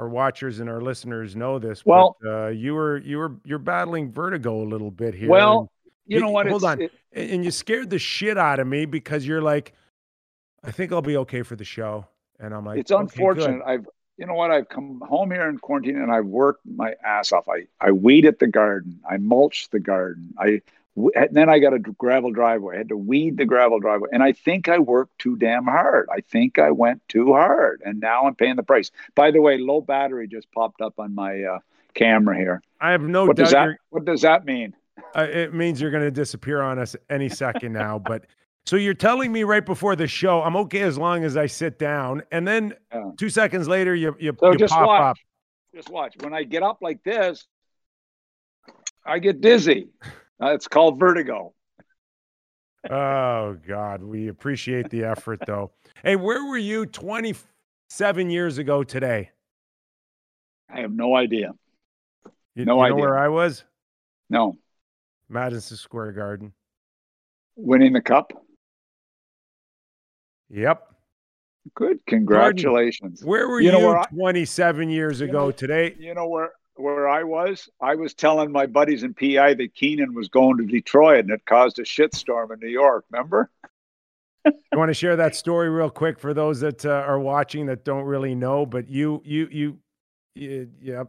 our 0.00 0.08
watchers 0.08 0.58
and 0.58 0.68
our 0.68 0.80
listeners 0.80 1.36
know 1.36 1.60
this. 1.60 1.86
Well- 1.86 2.16
but, 2.20 2.28
uh, 2.28 2.48
you 2.48 2.74
were 2.74 2.98
you 2.98 3.18
were 3.18 3.36
you're 3.44 3.60
battling 3.60 4.10
vertigo 4.10 4.64
a 4.64 4.66
little 4.68 4.90
bit 4.90 5.14
here. 5.14 5.28
Well, 5.28 5.70
you 6.06 6.18
know 6.18 6.30
what? 6.30 6.48
hold 6.48 6.64
on. 6.64 6.80
it- 6.80 6.92
and, 7.12 7.44
you 7.44 7.52
scared 7.52 7.90
the 7.90 7.98
shit 7.98 8.36
out 8.36 8.58
of 8.58 8.66
me 8.66 8.86
because 8.86 9.24
you're 9.24 9.42
like, 9.42 9.72
I 10.64 10.72
think 10.72 10.90
I'll 10.90 11.00
be 11.00 11.16
okay 11.18 11.42
for 11.42 11.54
the 11.54 11.64
show, 11.64 12.08
and 12.40 12.52
I'm 12.52 12.64
like, 12.64 12.80
it's 12.80 12.90
"Okay, 12.90 13.02
good." 13.02 13.38
unfortunate. 13.38 13.62
I've 13.64 13.86
you 14.18 14.26
know 14.26 14.34
what? 14.34 14.50
I've 14.50 14.68
come 14.68 15.00
home 15.08 15.30
here 15.30 15.48
in 15.48 15.58
quarantine 15.58 15.96
and 15.96 16.10
I've 16.12 16.26
worked 16.26 16.66
my 16.66 16.94
ass 17.04 17.30
off. 17.30 17.48
I 17.48 17.68
I 17.80 17.92
weed 17.92 18.26
at 18.26 18.40
the 18.40 18.48
garden. 18.48 18.98
I 19.08 19.16
mulch 19.18 19.68
the 19.70 19.80
garden. 19.80 20.34
I 20.36 20.60
and 21.14 21.28
then 21.32 21.48
I 21.48 21.58
got 21.58 21.72
a 21.74 21.78
gravel 21.78 22.30
driveway. 22.32 22.74
I 22.74 22.78
had 22.78 22.88
to 22.90 22.96
weed 22.96 23.36
the 23.36 23.44
gravel 23.44 23.80
driveway, 23.80 24.08
and 24.12 24.22
I 24.22 24.32
think 24.32 24.68
I 24.68 24.78
worked 24.78 25.18
too 25.18 25.36
damn 25.36 25.64
hard. 25.64 26.08
I 26.12 26.20
think 26.20 26.58
I 26.58 26.70
went 26.70 27.02
too 27.08 27.32
hard, 27.32 27.82
and 27.84 28.00
now 28.00 28.26
I'm 28.26 28.34
paying 28.34 28.56
the 28.56 28.62
price. 28.62 28.90
By 29.14 29.30
the 29.30 29.40
way, 29.40 29.58
low 29.58 29.80
battery 29.80 30.28
just 30.28 30.50
popped 30.52 30.80
up 30.80 30.98
on 30.98 31.14
my 31.14 31.42
uh, 31.42 31.58
camera 31.94 32.36
here. 32.36 32.62
I 32.80 32.92
have 32.92 33.02
no 33.02 33.26
what 33.26 33.36
doubt 33.36 33.44
does 33.44 33.52
that 33.52 33.76
What 33.90 34.04
does 34.04 34.22
that 34.22 34.44
mean? 34.44 34.74
uh, 35.16 35.26
it 35.30 35.54
means 35.54 35.80
you're 35.80 35.90
going 35.90 36.04
to 36.04 36.10
disappear 36.10 36.60
on 36.62 36.78
us 36.78 36.94
any 37.08 37.28
second 37.28 37.72
now. 37.72 37.98
But 37.98 38.26
so 38.66 38.76
you're 38.76 38.94
telling 38.94 39.32
me 39.32 39.42
right 39.44 39.64
before 39.64 39.96
the 39.96 40.06
show, 40.06 40.42
I'm 40.42 40.56
okay 40.56 40.82
as 40.82 40.98
long 40.98 41.24
as 41.24 41.36
I 41.36 41.46
sit 41.46 41.78
down, 41.78 42.22
and 42.30 42.46
then 42.46 42.74
Yeah. 42.92 43.10
two 43.18 43.28
seconds 43.30 43.66
later, 43.68 43.94
you 43.94 44.14
you, 44.18 44.36
So 44.40 44.52
you 44.52 44.58
just 44.58 44.72
pop 44.72 44.86
watch. 44.86 45.00
up. 45.00 45.16
Just 45.74 45.88
watch. 45.90 46.14
When 46.20 46.34
I 46.34 46.42
get 46.44 46.62
up 46.62 46.78
like 46.82 47.02
this, 47.04 47.46
I 49.04 49.18
get 49.18 49.40
dizzy. 49.40 49.88
Uh, 50.42 50.52
it's 50.54 50.68
called 50.68 50.98
vertigo. 50.98 51.52
Oh 52.90 53.56
God, 53.68 54.02
we 54.02 54.28
appreciate 54.28 54.88
the 54.88 55.04
effort 55.04 55.40
though. 55.46 55.70
Hey, 56.02 56.16
where 56.16 56.44
were 56.46 56.56
you 56.56 56.86
27 56.86 58.30
years 58.30 58.56
ago 58.58 58.82
today? 58.82 59.30
I 60.72 60.80
have 60.80 60.92
no 60.92 61.14
idea. 61.14 61.50
You, 62.54 62.64
No 62.64 62.76
you 62.76 62.88
know 62.90 62.94
idea. 62.96 62.96
where 62.96 63.18
I 63.18 63.28
was? 63.28 63.64
No, 64.30 64.56
Madison 65.28 65.76
Square 65.76 66.12
Garden. 66.12 66.52
winning 67.56 67.92
the 67.92 68.00
cup. 68.00 68.32
Yep. 70.48 70.86
Good. 71.74 71.98
Congratulations. 72.06 73.22
Where 73.22 73.46
were 73.48 73.60
You 73.60 73.66
you, 73.72 73.78
know 73.78 73.86
where 73.88 73.98
I- 73.98 74.06
27 74.06 74.88
years 74.88 75.20
You 75.20 75.28
ago 75.28 75.46
know- 75.46 75.50
today? 75.52 75.94
You 75.98 76.14
know 76.14 76.26
where 76.28 76.52
where 76.80 77.08
I 77.08 77.24
was? 77.24 77.68
I 77.80 77.94
was 77.94 78.14
telling 78.14 78.50
my 78.50 78.66
buddies 78.66 79.02
in 79.02 79.14
PI 79.14 79.54
that 79.54 79.74
Keenan 79.74 80.14
was 80.14 80.28
going 80.28 80.58
to 80.58 80.66
Detroit 80.66 81.20
and 81.20 81.30
it 81.30 81.44
caused 81.46 81.78
a 81.78 81.82
shitstorm 81.82 82.52
in 82.52 82.60
New 82.60 82.68
York. 82.68 83.04
Remember? 83.10 83.50
I 84.44 84.76
want 84.76 84.88
to 84.88 84.94
share 84.94 85.16
that 85.16 85.34
story 85.34 85.68
real 85.68 85.90
quick 85.90 86.18
for 86.18 86.32
those 86.32 86.60
that 86.60 86.84
uh, 86.84 86.90
are 86.90 87.20
watching 87.20 87.66
that 87.66 87.84
don't 87.84 88.04
really 88.04 88.34
know, 88.34 88.64
but 88.64 88.88
you 88.88 89.20
you 89.24 89.48
you 89.50 89.78
you 90.34 90.70
yeah, 90.80 91.04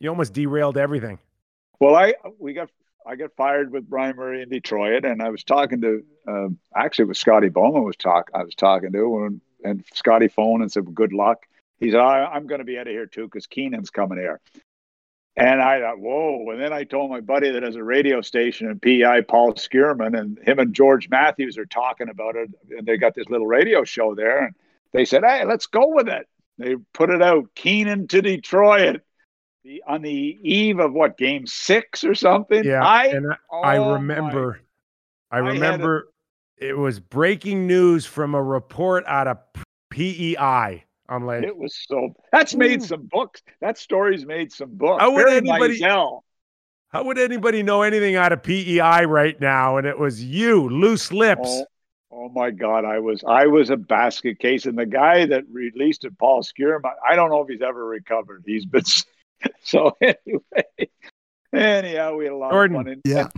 you 0.00 0.10
almost 0.10 0.34
derailed 0.34 0.76
everything. 0.76 1.18
Well, 1.80 1.96
I 1.96 2.14
we 2.38 2.52
got 2.52 2.68
I 3.06 3.16
got 3.16 3.34
fired 3.36 3.72
with 3.72 3.88
Brian 3.88 4.16
Murray 4.16 4.42
in 4.42 4.48
Detroit, 4.48 5.04
and 5.04 5.22
I 5.22 5.30
was 5.30 5.44
talking 5.44 5.80
to 5.80 6.04
uh, 6.28 6.48
actually 6.76 7.04
it 7.04 7.08
was 7.08 7.18
Scotty 7.18 7.48
Bowman 7.48 7.84
was 7.84 7.96
talk 7.96 8.30
I 8.34 8.44
was 8.44 8.54
talking 8.54 8.92
to, 8.92 9.24
and, 9.24 9.40
and 9.64 9.84
Scotty 9.94 10.28
phoned 10.28 10.62
and 10.62 10.70
said, 10.70 10.94
"Good 10.94 11.12
luck." 11.12 11.46
He 11.80 11.90
said, 11.90 12.00
I, 12.00 12.26
"I'm 12.26 12.46
going 12.46 12.60
to 12.60 12.64
be 12.64 12.78
out 12.78 12.86
of 12.86 12.92
here 12.92 13.06
too 13.06 13.24
because 13.24 13.46
Keenan's 13.46 13.90
coming 13.90 14.18
here." 14.18 14.40
And 15.34 15.62
I 15.62 15.80
thought, 15.80 15.98
whoa. 15.98 16.50
And 16.50 16.60
then 16.60 16.72
I 16.72 16.84
told 16.84 17.10
my 17.10 17.20
buddy 17.20 17.50
that 17.50 17.62
has 17.62 17.76
a 17.76 17.82
radio 17.82 18.20
station 18.20 18.68
in 18.70 18.78
PI, 18.80 19.22
Paul 19.22 19.54
Skierman, 19.54 20.18
and 20.18 20.38
him 20.46 20.58
and 20.58 20.74
George 20.74 21.08
Matthews 21.08 21.56
are 21.56 21.64
talking 21.64 22.10
about 22.10 22.36
it. 22.36 22.50
And 22.76 22.86
they 22.86 22.98
got 22.98 23.14
this 23.14 23.28
little 23.30 23.46
radio 23.46 23.82
show 23.84 24.14
there. 24.14 24.44
And 24.44 24.54
they 24.92 25.06
said, 25.06 25.24
hey, 25.24 25.44
let's 25.46 25.66
go 25.66 25.88
with 25.88 26.08
it. 26.08 26.28
They 26.58 26.76
put 26.92 27.08
it 27.08 27.22
out, 27.22 27.54
Keenan 27.54 28.08
to 28.08 28.20
Detroit. 28.20 29.00
The, 29.64 29.82
on 29.86 30.02
the 30.02 30.10
eve 30.10 30.80
of 30.80 30.92
what, 30.92 31.16
game 31.16 31.46
six 31.46 32.04
or 32.04 32.14
something? 32.14 32.64
Yeah, 32.64 32.84
I, 32.84 33.06
and 33.06 33.32
I, 33.32 33.36
oh 33.50 33.60
I 33.60 33.76
oh 33.78 33.84
my- 33.84 33.92
remember, 33.94 34.60
I 35.30 35.36
I 35.36 35.38
remember 35.38 36.12
it 36.58 36.76
was 36.76 37.00
breaking 37.00 37.66
news 37.66 38.04
from 38.04 38.34
a 38.34 38.42
report 38.42 39.04
out 39.06 39.28
of 39.28 39.38
PEI. 39.90 40.84
I'm 41.12 41.26
like, 41.26 41.44
it 41.44 41.56
was 41.56 41.76
so, 41.88 42.14
that's 42.32 42.54
made 42.54 42.80
Ooh. 42.82 42.86
some 42.86 43.08
books. 43.10 43.42
That 43.60 43.78
story's 43.78 44.24
made 44.24 44.52
some 44.52 44.70
books. 44.72 45.02
How 45.02 45.10
would 45.12 45.24
Barry 45.26 45.36
anybody- 45.38 45.80
Mizell. 45.80 46.20
how 46.88 47.04
would 47.04 47.18
anybody 47.18 47.62
know 47.62 47.82
anything 47.82 48.16
out 48.16 48.32
of 48.32 48.42
PEI 48.42 49.04
right 49.04 49.38
now? 49.40 49.76
And 49.76 49.86
it 49.86 49.98
was 49.98 50.22
you, 50.24 50.68
loose 50.68 51.12
lips. 51.12 51.40
Oh, 51.48 51.66
oh 52.10 52.28
my 52.30 52.50
God! 52.50 52.84
I 52.84 52.98
was 53.00 53.22
I 53.26 53.46
was 53.46 53.70
a 53.70 53.76
basket 53.76 54.38
case, 54.38 54.66
and 54.66 54.76
the 54.78 54.86
guy 54.86 55.26
that 55.26 55.44
released 55.50 56.04
it, 56.04 56.16
Paul 56.18 56.42
Skierman, 56.42 56.92
I 57.08 57.14
don't 57.16 57.30
know 57.30 57.42
if 57.42 57.48
he's 57.48 57.62
ever 57.62 57.84
recovered. 57.84 58.42
He's 58.46 58.64
been 58.66 58.82
so 59.62 59.96
anyway. 60.00 60.88
Anyhow, 61.52 62.16
we 62.16 62.24
had 62.24 62.32
a 62.32 62.36
lot 62.36 62.52
Jordan. 62.52 62.76
of 62.76 62.84
fun. 62.84 62.92
And, 62.92 63.02
Yeah. 63.04 63.28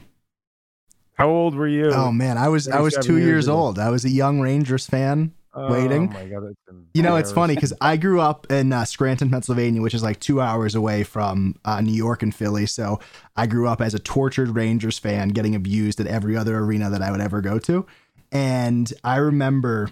How 1.14 1.29
old 1.29 1.55
were 1.55 1.68
you? 1.68 1.91
Oh 1.93 2.11
man, 2.11 2.39
I 2.39 2.49
was 2.49 2.66
I 2.68 2.81
was 2.81 2.97
two 3.01 3.16
years 3.18 3.27
years 3.27 3.49
old. 3.49 3.79
I 3.79 3.91
was 3.91 4.05
a 4.05 4.11
young 4.11 4.41
Rangers 4.41 4.87
fan. 4.87 5.33
Waiting. 5.57 6.09
Oh 6.09 6.12
my 6.12 6.26
god, 6.26 6.55
you 6.94 7.02
know, 7.02 7.16
it's 7.16 7.32
funny 7.32 7.55
because 7.55 7.72
I 7.80 7.96
grew 7.96 8.20
up 8.20 8.50
in 8.50 8.72
uh, 8.72 8.84
Scranton, 8.84 9.30
Pennsylvania, 9.30 9.82
which 9.82 9.94
is 9.94 10.02
like 10.02 10.20
two 10.20 10.40
hours 10.40 10.74
away 10.74 11.02
from 11.02 11.57
uh, 11.64 11.80
New 11.80 11.92
York 11.92 12.22
and 12.22 12.34
Philly. 12.34 12.66
So 12.66 13.00
I 13.36 13.46
grew 13.46 13.68
up 13.68 13.80
as 13.80 13.94
a 13.94 13.98
tortured 13.98 14.50
Rangers 14.50 14.98
fan, 14.98 15.28
getting 15.30 15.55
abused 15.55 16.00
at 16.00 16.07
every 16.07 16.36
other 16.36 16.59
arena 16.59 16.90
that 16.90 17.02
I 17.02 17.11
would 17.11 17.20
ever 17.20 17.40
go 17.40 17.59
to. 17.61 17.86
And 18.32 18.92
I 19.02 19.16
remember 19.16 19.90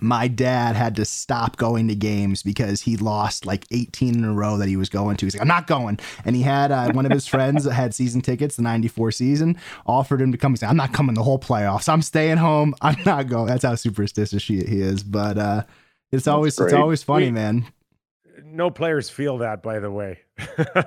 my 0.00 0.26
dad 0.26 0.74
had 0.74 0.96
to 0.96 1.04
stop 1.04 1.56
going 1.56 1.88
to 1.88 1.94
games 1.94 2.42
because 2.42 2.80
he 2.80 2.96
lost 2.96 3.44
like 3.46 3.66
18 3.70 4.14
in 4.14 4.24
a 4.24 4.32
row 4.32 4.56
that 4.56 4.68
he 4.68 4.76
was 4.76 4.88
going 4.88 5.16
to. 5.18 5.26
He's 5.26 5.34
like, 5.34 5.42
I'm 5.42 5.48
not 5.48 5.66
going. 5.66 5.98
And 6.24 6.34
he 6.34 6.42
had 6.42 6.72
uh, 6.72 6.92
one 6.92 7.04
of 7.06 7.12
his 7.12 7.26
friends 7.26 7.64
that 7.64 7.74
had 7.74 7.94
season 7.94 8.20
tickets, 8.20 8.56
the 8.56 8.62
94 8.62 9.12
season, 9.12 9.58
offered 9.86 10.20
him 10.20 10.32
to 10.32 10.38
come. 10.38 10.52
He 10.52 10.56
said, 10.56 10.70
I'm 10.70 10.76
not 10.76 10.92
coming 10.92 11.14
the 11.14 11.22
whole 11.22 11.38
playoffs. 11.38 11.88
I'm 11.88 12.02
staying 12.02 12.38
home. 12.38 12.74
I'm 12.82 13.00
not 13.04 13.28
going. 13.28 13.46
That's 13.46 13.64
how 13.64 13.74
superstitious 13.74 14.44
he, 14.44 14.64
he 14.64 14.80
is. 14.80 15.02
But 15.02 15.38
uh, 15.38 15.62
it's 16.10 16.24
That's 16.24 16.28
always 16.28 16.56
great. 16.56 16.66
it's 16.66 16.74
always 16.74 17.02
funny, 17.02 17.26
we, 17.26 17.32
man. 17.32 17.66
No 18.44 18.70
players 18.70 19.08
feel 19.08 19.38
that, 19.38 19.62
by 19.62 19.78
the 19.78 19.90
way. 19.90 20.20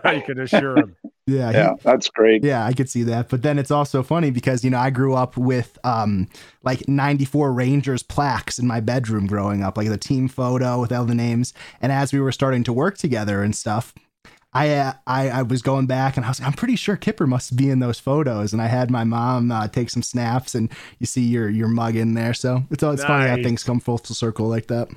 I 0.03 0.19
can 0.25 0.39
assure 0.39 0.77
him. 0.77 0.95
Yeah, 1.27 1.51
yeah, 1.51 1.71
he, 1.71 1.79
that's 1.81 2.09
great. 2.09 2.43
Yeah, 2.43 2.63
I 2.63 2.73
could 2.73 2.89
see 2.89 3.01
that. 3.03 3.29
But 3.29 3.41
then 3.41 3.57
it's 3.57 3.71
also 3.71 4.03
funny 4.03 4.29
because 4.29 4.63
you 4.63 4.69
know 4.69 4.77
I 4.77 4.91
grew 4.91 5.15
up 5.15 5.35
with 5.37 5.77
um 5.83 6.27
like 6.63 6.87
'94 6.87 7.51
Rangers 7.51 8.03
plaques 8.03 8.59
in 8.59 8.67
my 8.67 8.79
bedroom 8.79 9.25
growing 9.25 9.63
up, 9.63 9.75
like 9.75 9.89
the 9.89 9.97
team 9.97 10.27
photo 10.27 10.79
with 10.79 10.91
all 10.91 11.05
the 11.05 11.15
names. 11.15 11.53
And 11.81 11.91
as 11.91 12.13
we 12.13 12.19
were 12.19 12.31
starting 12.31 12.63
to 12.65 12.73
work 12.73 12.99
together 12.99 13.41
and 13.41 13.55
stuff, 13.55 13.93
I, 14.53 14.69
uh, 14.73 14.93
I 15.07 15.29
I 15.29 15.41
was 15.41 15.63
going 15.63 15.87
back 15.87 16.15
and 16.15 16.25
I 16.25 16.29
was 16.29 16.39
like, 16.39 16.47
I'm 16.47 16.53
pretty 16.53 16.75
sure 16.75 16.95
Kipper 16.95 17.25
must 17.25 17.55
be 17.55 17.71
in 17.71 17.79
those 17.79 17.99
photos, 17.99 18.53
and 18.53 18.61
I 18.61 18.67
had 18.67 18.91
my 18.91 19.03
mom 19.03 19.51
uh, 19.51 19.67
take 19.67 19.89
some 19.89 20.03
snaps, 20.03 20.53
and 20.53 20.71
you 20.99 21.07
see 21.07 21.23
your 21.23 21.49
your 21.49 21.67
mug 21.67 21.95
in 21.95 22.13
there. 22.13 22.35
So 22.35 22.63
it's 22.69 22.83
always 22.83 22.99
nice. 22.99 23.07
funny 23.07 23.29
how 23.29 23.35
things 23.37 23.63
come 23.63 23.79
full 23.79 23.97
circle 23.97 24.47
like 24.47 24.67
that. 24.67 24.89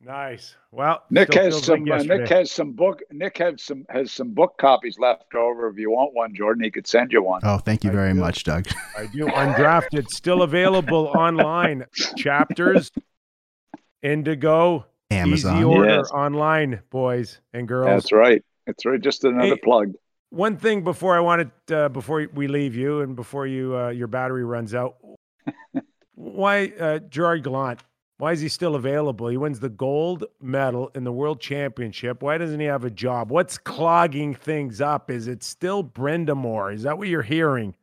Nice. 0.00 0.56
Well, 0.76 1.02
Nick 1.08 1.32
has 1.32 1.64
some. 1.64 1.86
Like 1.86 2.02
uh, 2.02 2.04
Nick 2.04 2.28
has 2.28 2.50
some 2.50 2.72
book. 2.72 3.00
Nick 3.10 3.38
has 3.38 3.62
some 3.62 3.86
has 3.88 4.12
some 4.12 4.34
book 4.34 4.58
copies 4.58 4.98
left 4.98 5.34
over. 5.34 5.68
If 5.68 5.78
you 5.78 5.90
want 5.90 6.12
one, 6.12 6.34
Jordan, 6.34 6.62
he 6.62 6.70
could 6.70 6.86
send 6.86 7.12
you 7.12 7.22
one. 7.22 7.40
Oh, 7.44 7.56
thank 7.56 7.82
you 7.82 7.90
very 7.90 8.12
much, 8.12 8.44
Doug. 8.44 8.66
I 8.94 9.06
do. 9.06 9.24
Undrafted, 9.24 10.08
still 10.08 10.42
available 10.42 11.06
online. 11.16 11.86
Chapters, 12.18 12.92
Indigo, 14.02 14.84
Amazon, 15.10 15.56
easy 15.56 15.64
order 15.64 15.94
yes. 15.94 16.10
online, 16.10 16.82
boys 16.90 17.40
and 17.54 17.66
girls. 17.66 17.86
That's 17.86 18.12
right. 18.12 18.44
That's 18.66 18.84
right. 18.84 19.00
Just 19.00 19.24
another 19.24 19.54
hey, 19.54 19.60
plug. 19.64 19.94
One 20.28 20.58
thing 20.58 20.84
before 20.84 21.16
I 21.16 21.20
wanted, 21.20 21.52
uh, 21.72 21.88
before 21.88 22.28
we 22.34 22.48
leave 22.48 22.76
you, 22.76 23.00
and 23.00 23.16
before 23.16 23.46
you 23.46 23.74
uh, 23.74 23.88
your 23.88 24.08
battery 24.08 24.44
runs 24.44 24.74
out, 24.74 24.96
why 26.14 26.66
uh, 26.78 26.98
Gerard 26.98 27.44
Gallant? 27.44 27.80
Why 28.18 28.32
is 28.32 28.40
he 28.40 28.48
still 28.48 28.76
available? 28.76 29.28
He 29.28 29.36
wins 29.36 29.60
the 29.60 29.68
gold 29.68 30.24
medal 30.40 30.90
in 30.94 31.04
the 31.04 31.12
world 31.12 31.38
championship. 31.38 32.22
Why 32.22 32.38
doesn't 32.38 32.60
he 32.60 32.66
have 32.66 32.84
a 32.84 32.90
job? 32.90 33.30
What's 33.30 33.58
clogging 33.58 34.34
things 34.34 34.80
up? 34.80 35.10
Is 35.10 35.28
it 35.28 35.42
still 35.42 35.84
Brind'Amour? 35.84 36.72
Is 36.72 36.84
that 36.84 36.96
what 36.96 37.08
you're 37.08 37.22
hearing? 37.22 37.74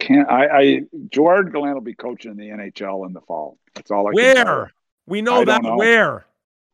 Can't 0.00 0.28
I, 0.28 0.46
I 0.46 0.80
Gerard 1.10 1.52
Gallant 1.52 1.74
will 1.74 1.80
be 1.82 1.94
coaching 1.94 2.32
in 2.32 2.36
the 2.36 2.48
NHL 2.48 3.06
in 3.06 3.12
the 3.12 3.20
fall. 3.20 3.58
That's 3.74 3.90
all 3.90 4.08
I 4.08 4.10
Where? 4.12 4.72
We 5.06 5.22
know 5.22 5.42
I 5.42 5.44
that 5.44 5.62
know. 5.62 5.76
where. 5.76 6.26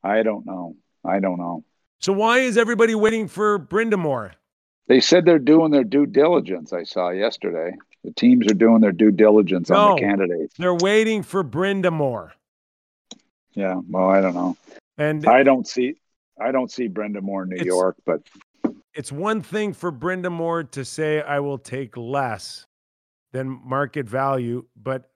I 0.03 0.23
don't 0.23 0.47
know. 0.47 0.77
I 1.05 1.21
don't 1.21 1.39
know. 1.39 1.65
So 1.99 2.13
why 2.13 2.39
is 2.39 2.57
everybody 2.57 2.95
waiting 2.95 3.29
for 3.29 3.59
Brind'Amour? 3.59 4.33
They 4.87 5.01
said 5.01 5.25
they're 5.25 5.39
doing 5.39 5.71
their 5.71 5.85
due 5.85 6.07
diligence, 6.07 6.73
I 6.73 6.85
saw 6.85 7.11
yesterday. 7.11 7.77
The 8.05 8.13
teams 8.13 8.51
are 8.51 8.55
doing 8.55 8.81
their 8.81 8.93
due 8.93 9.11
diligence 9.11 9.69
no, 9.69 9.77
on 9.77 9.95
the 9.97 10.01
candidates. 10.01 10.55
They're 10.59 10.75
waiting 10.75 11.23
for 11.23 11.45
Brind'Amour. 11.45 12.33
Yeah, 13.55 13.81
well, 13.89 14.09
I 14.09 14.21
don't 14.21 14.35
know. 14.35 14.57
And 14.99 15.27
I 15.27 15.43
don't 15.43 15.67
see 15.67 15.97
I 16.41 16.53
don't 16.53 16.71
see 16.71 16.89
Brind'Amour 16.89 17.45
in 17.45 17.51
New 17.51 17.65
York, 17.65 17.97
but 18.07 18.23
it's 18.95 19.13
one 19.13 19.43
thing 19.43 19.73
for 19.73 19.93
Brind'Amour 19.93 20.71
to 20.73 20.85
say 20.85 21.21
I 21.23 21.41
will 21.41 21.59
take 21.59 21.97
less 21.97 22.65
than 23.33 23.61
market 23.65 24.09
value, 24.09 24.65
but 24.77 25.11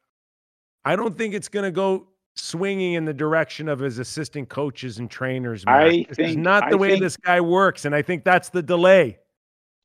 I 0.85 0.97
don't 0.97 1.17
think 1.17 1.35
it's 1.35 1.49
going 1.49 1.65
to 1.65 1.71
go 1.71 2.09
swinging 2.37 2.95
in 2.95 3.05
the 3.05 3.15
direction 3.15 3.69
of 3.69 3.79
his 3.79 3.99
assistant 3.99 4.49
coaches 4.49 4.99
and 4.99 5.11
trainers. 5.11 5.65
Matt. 5.65 5.75
I 5.77 6.07
this 6.09 6.17
think 6.17 6.39
not 6.39 6.69
the 6.69 6.77
I 6.77 6.79
way 6.79 6.91
think, 6.91 7.03
this 7.03 7.17
guy 7.17 7.41
works, 7.41 7.85
and 7.85 7.95
I 7.95 8.03
think 8.03 8.25
that's 8.25 8.51
the 8.51 8.63
delay. 8.63 9.19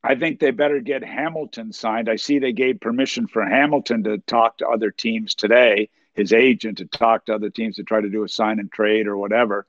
I 0.03 0.15
think 0.15 0.39
they 0.39 0.51
better 0.51 0.79
get 0.79 1.03
Hamilton 1.03 1.73
signed. 1.73 2.09
I 2.09 2.15
see 2.15 2.39
they 2.39 2.53
gave 2.53 2.79
permission 2.79 3.27
for 3.27 3.45
Hamilton 3.45 4.03
to 4.03 4.17
talk 4.19 4.57
to 4.59 4.67
other 4.67 4.91
teams 4.91 5.35
today 5.35 5.89
his 6.20 6.34
agent 6.34 6.78
to 6.80 6.86
talk 6.86 7.26
to 7.26 7.34
other 7.34 7.49
teams 7.49 7.78
to 7.78 7.84
try 7.84 8.01
to 8.01 8.09
do 8.09 8.24
a 8.24 8.30
sign 8.30 8.59
and 8.59 8.72
trade 8.72 9.07
or 9.07 9.17
whatever. 9.17 9.65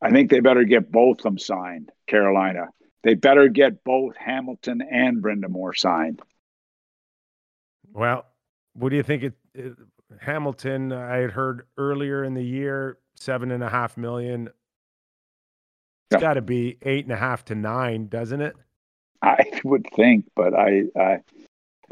I 0.00 0.10
think 0.10 0.30
they 0.30 0.40
better 0.40 0.64
get 0.64 0.90
both 0.90 1.18
of 1.18 1.22
them 1.24 1.38
signed, 1.38 1.90
Carolina. 2.06 2.68
They 3.02 3.14
better 3.14 3.48
get 3.48 3.82
both 3.84 4.16
Hamilton 4.16 4.80
and 4.80 5.22
Brind'Amour 5.22 5.76
signed. 5.76 6.22
Well, 7.92 8.24
what 8.74 8.90
do 8.90 8.96
you 8.96 9.02
think? 9.02 9.24
It, 9.24 9.34
it, 9.54 9.72
Hamilton, 10.20 10.92
I 10.92 11.16
had 11.16 11.32
heard 11.32 11.66
earlier 11.76 12.22
in 12.22 12.34
the 12.34 12.42
year, 12.42 12.98
seven 13.16 13.50
and 13.50 13.62
a 13.62 13.68
half 13.68 13.96
million. 13.96 14.48
It's 16.10 16.14
yeah. 16.14 16.20
got 16.20 16.34
to 16.34 16.42
be 16.42 16.78
eight 16.82 17.04
and 17.04 17.12
a 17.12 17.16
half 17.16 17.44
to 17.46 17.54
nine, 17.54 18.06
doesn't 18.06 18.40
it? 18.40 18.54
I 19.20 19.44
would 19.64 19.86
think, 19.94 20.26
but 20.34 20.54
I, 20.54 20.84
I 20.96 21.20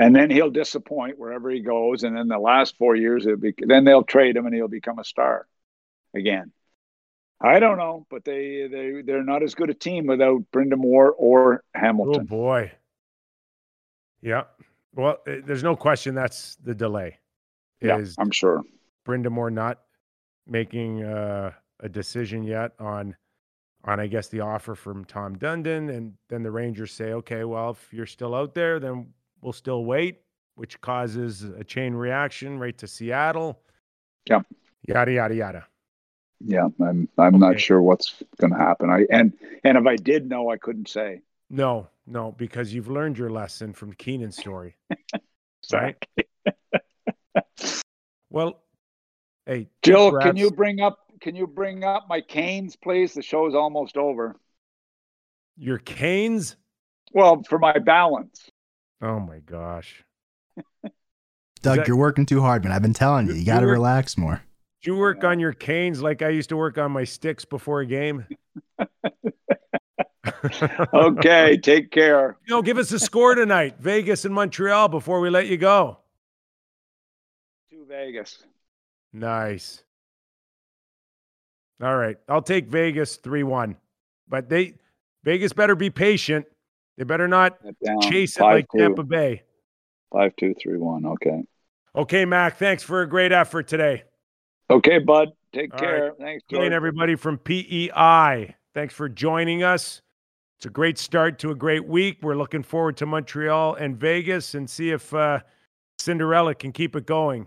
and 0.01 0.17
then 0.17 0.31
he'll 0.31 0.51
disappoint 0.51 1.19
wherever 1.19 1.51
he 1.51 1.61
goes. 1.61 2.05
And 2.05 2.17
then 2.17 2.29
the 2.29 2.39
last 2.39 2.77
four 2.79 2.97
years, 2.97 3.27
it'll 3.27 3.39
be 3.39 3.55
then 3.59 3.85
they'll 3.85 4.03
trade 4.03 4.37
him 4.37 4.47
and 4.47 4.55
he'll 4.55 4.69
become 4.69 4.99
a 4.99 5.05
star 5.05 5.47
again. 6.15 6.53
I 7.41 7.61
don't 7.61 7.79
know, 7.79 8.07
but 8.11 8.25
they 8.25 8.67
they 8.71 9.03
they're 9.03 9.25
not 9.25 9.43
as 9.43 9.55
good 9.55 9.71
a 9.71 9.75
team 9.75 10.07
without 10.07 10.43
Brind'Amour 10.53 11.13
or 11.17 11.65
Hamilton. 11.75 12.23
Oh 12.23 12.25
boy, 12.25 12.73
yeah. 14.21 14.45
Well, 14.95 15.19
eh, 15.27 15.41
there's 15.45 15.63
no 15.63 15.77
question 15.77 16.15
that's 16.15 16.57
the 16.57 16.75
delay. 16.75 17.19
Yeah, 17.81 18.05
I'm 18.19 18.31
sure. 18.31 18.63
Brind'Amour 19.07 19.53
not 19.53 19.81
making 20.47 21.03
uh, 21.03 21.53
a 21.81 21.89
decision 21.89 22.43
yet 22.43 22.73
on 22.79 23.17
on 23.85 24.01
I 24.01 24.07
guess 24.07 24.29
the 24.29 24.41
offer 24.41 24.75
from 24.75 25.05
Tom 25.05 25.37
Dundon, 25.37 25.95
and 25.95 26.15
then 26.29 26.43
the 26.43 26.51
Rangers 26.51 26.93
say, 26.93 27.13
okay, 27.13 27.45
well, 27.45 27.71
if 27.71 27.93
you're 27.93 28.05
still 28.05 28.35
out 28.35 28.55
there, 28.55 28.79
then 28.79 29.07
will 29.41 29.53
still 29.53 29.85
wait, 29.85 30.21
which 30.55 30.81
causes 30.81 31.43
a 31.43 31.65
chain 31.65 31.95
reaction 31.95 32.59
right 32.59 32.77
to 32.79 32.87
Seattle. 32.87 33.61
Yeah. 34.29 34.41
Yada 34.87 35.13
yada 35.13 35.35
yada. 35.35 35.67
Yeah, 36.41 36.69
I'm 36.81 37.09
I'm 37.19 37.35
okay. 37.35 37.39
not 37.39 37.61
sure 37.61 37.83
what's 37.83 38.23
going 38.41 38.53
to 38.53 38.59
happen. 38.59 38.91
I 38.91 39.07
and 39.11 39.33
and 39.63 39.77
if 39.77 39.87
I 39.87 39.97
did 39.97 40.29
know, 40.29 40.51
I 40.51 40.57
couldn't 40.57 40.89
say. 40.89 41.21
No, 41.51 41.89
no, 42.07 42.33
because 42.33 42.73
you've 42.73 42.89
learned 42.89 43.19
your 43.19 43.31
lesson 43.31 43.73
from 43.73 43.93
Keenan's 43.93 44.37
story. 44.37 44.77
right? 45.73 45.97
well, 48.31 48.63
hey, 49.47 49.69
Jill, 49.83 50.19
can 50.19 50.37
you 50.37 50.51
bring 50.51 50.81
up 50.81 50.99
can 51.21 51.37
you 51.37 51.47
bring 51.47 51.85
up 51.85 52.07
my 52.09 52.23
canes, 52.23 52.77
please? 52.77 53.13
The 53.13 53.23
show's 53.23 53.55
almost 53.55 53.97
over. 53.97 54.37
Your 55.57 55.79
canes? 55.79 56.57
Well, 57.13 57.43
for 57.49 57.59
my 57.59 57.79
balance. 57.79 58.49
Oh 59.03 59.19
my 59.19 59.39
gosh. 59.39 60.05
Doug, 61.63 61.79
that, 61.79 61.89
you're 61.89 61.97
working 61.97 62.27
too 62.27 62.41
hard, 62.41 62.65
man. 62.65 62.73
I've 62.73 62.83
been 62.83 62.95
telling 62.95 63.27
you, 63.27 63.35
you 63.35 63.45
got 63.45 63.61
to 63.61 63.67
relax 63.67 64.17
more. 64.17 64.43
Do 64.83 64.93
you 64.93 64.97
work 64.97 65.25
on 65.25 65.39
your 65.39 65.53
canes 65.53 66.03
like 66.03 66.23
I 66.23 66.31
used 66.31 66.49
to 66.49 66.57
work 66.57 66.79
on 66.79 66.91
my 66.91 67.05
sticks 67.05 67.45
before 67.45 67.81
a 67.81 67.87
game? 67.87 68.27
okay, 70.95 71.59
take 71.59 71.91
care. 71.91 72.39
You 72.47 72.55
know, 72.55 72.63
give 72.63 72.79
us 72.79 72.91
a 72.93 72.99
score 72.99 73.35
tonight, 73.35 73.77
Vegas 73.79 74.25
and 74.25 74.35
Montreal, 74.35 74.89
before 74.89 75.21
we 75.21 75.29
let 75.29 75.47
you 75.49 75.59
go. 75.59 75.99
To 77.71 77.85
Vegas. 77.87 78.43
Nice. 79.13 79.83
All 81.83 81.97
right, 81.97 82.17
I'll 82.29 82.43
take 82.43 82.69
Vegas 82.69 83.17
three 83.17 83.43
one, 83.43 83.77
but 84.29 84.49
they 84.49 84.75
Vegas 85.25 85.53
better 85.53 85.75
be 85.75 85.91
patient. 85.91 86.47
They 87.01 87.05
better 87.05 87.29
not 87.29 87.59
chase 88.03 88.37
it 88.37 88.41
Five, 88.41 88.55
like 88.57 88.67
two. 88.71 88.79
Tampa 88.79 89.03
Bay. 89.03 89.43
Five, 90.13 90.37
two, 90.37 90.55
three, 90.63 90.77
one. 90.77 91.07
Okay. 91.07 91.45
Okay, 91.97 92.27
Mac. 92.27 92.59
Thanks 92.59 92.83
for 92.83 93.01
a 93.01 93.09
great 93.09 93.33
effort 93.33 93.69
today. 93.69 94.03
Okay, 94.69 94.99
bud. 94.99 95.31
Take 95.55 95.73
All 95.73 95.81
care. 95.81 96.05
Right. 96.09 96.13
Thanks, 96.19 96.45
Jordan. 96.51 96.75
everybody 96.75 97.15
from 97.15 97.39
PEI. 97.39 98.55
Thanks 98.75 98.93
for 98.93 99.09
joining 99.09 99.63
us. 99.63 100.03
It's 100.59 100.67
a 100.67 100.69
great 100.69 100.99
start 100.99 101.39
to 101.39 101.53
a 101.53 101.55
great 101.55 101.89
week. 101.89 102.19
We're 102.21 102.37
looking 102.37 102.63
forward 102.63 102.99
to 102.99 103.07
Montreal 103.07 103.77
and 103.77 103.97
Vegas 103.99 104.55
and 104.55 104.69
see 104.69 104.91
if 104.91 105.15
uh, 105.15 105.41
Cinderella 105.99 106.55
can 106.55 106.71
keep 106.71 106.95
it 106.97 107.07
going. 107.07 107.47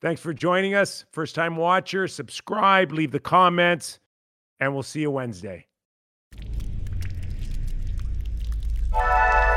Thanks 0.00 0.20
for 0.20 0.34
joining 0.34 0.74
us. 0.74 1.04
First 1.12 1.36
time 1.36 1.54
watcher, 1.54 2.08
subscribe, 2.08 2.90
leave 2.90 3.12
the 3.12 3.20
comments, 3.20 4.00
and 4.58 4.74
we'll 4.74 4.82
see 4.82 5.02
you 5.02 5.12
Wednesday. 5.12 5.68
Música 8.92 9.51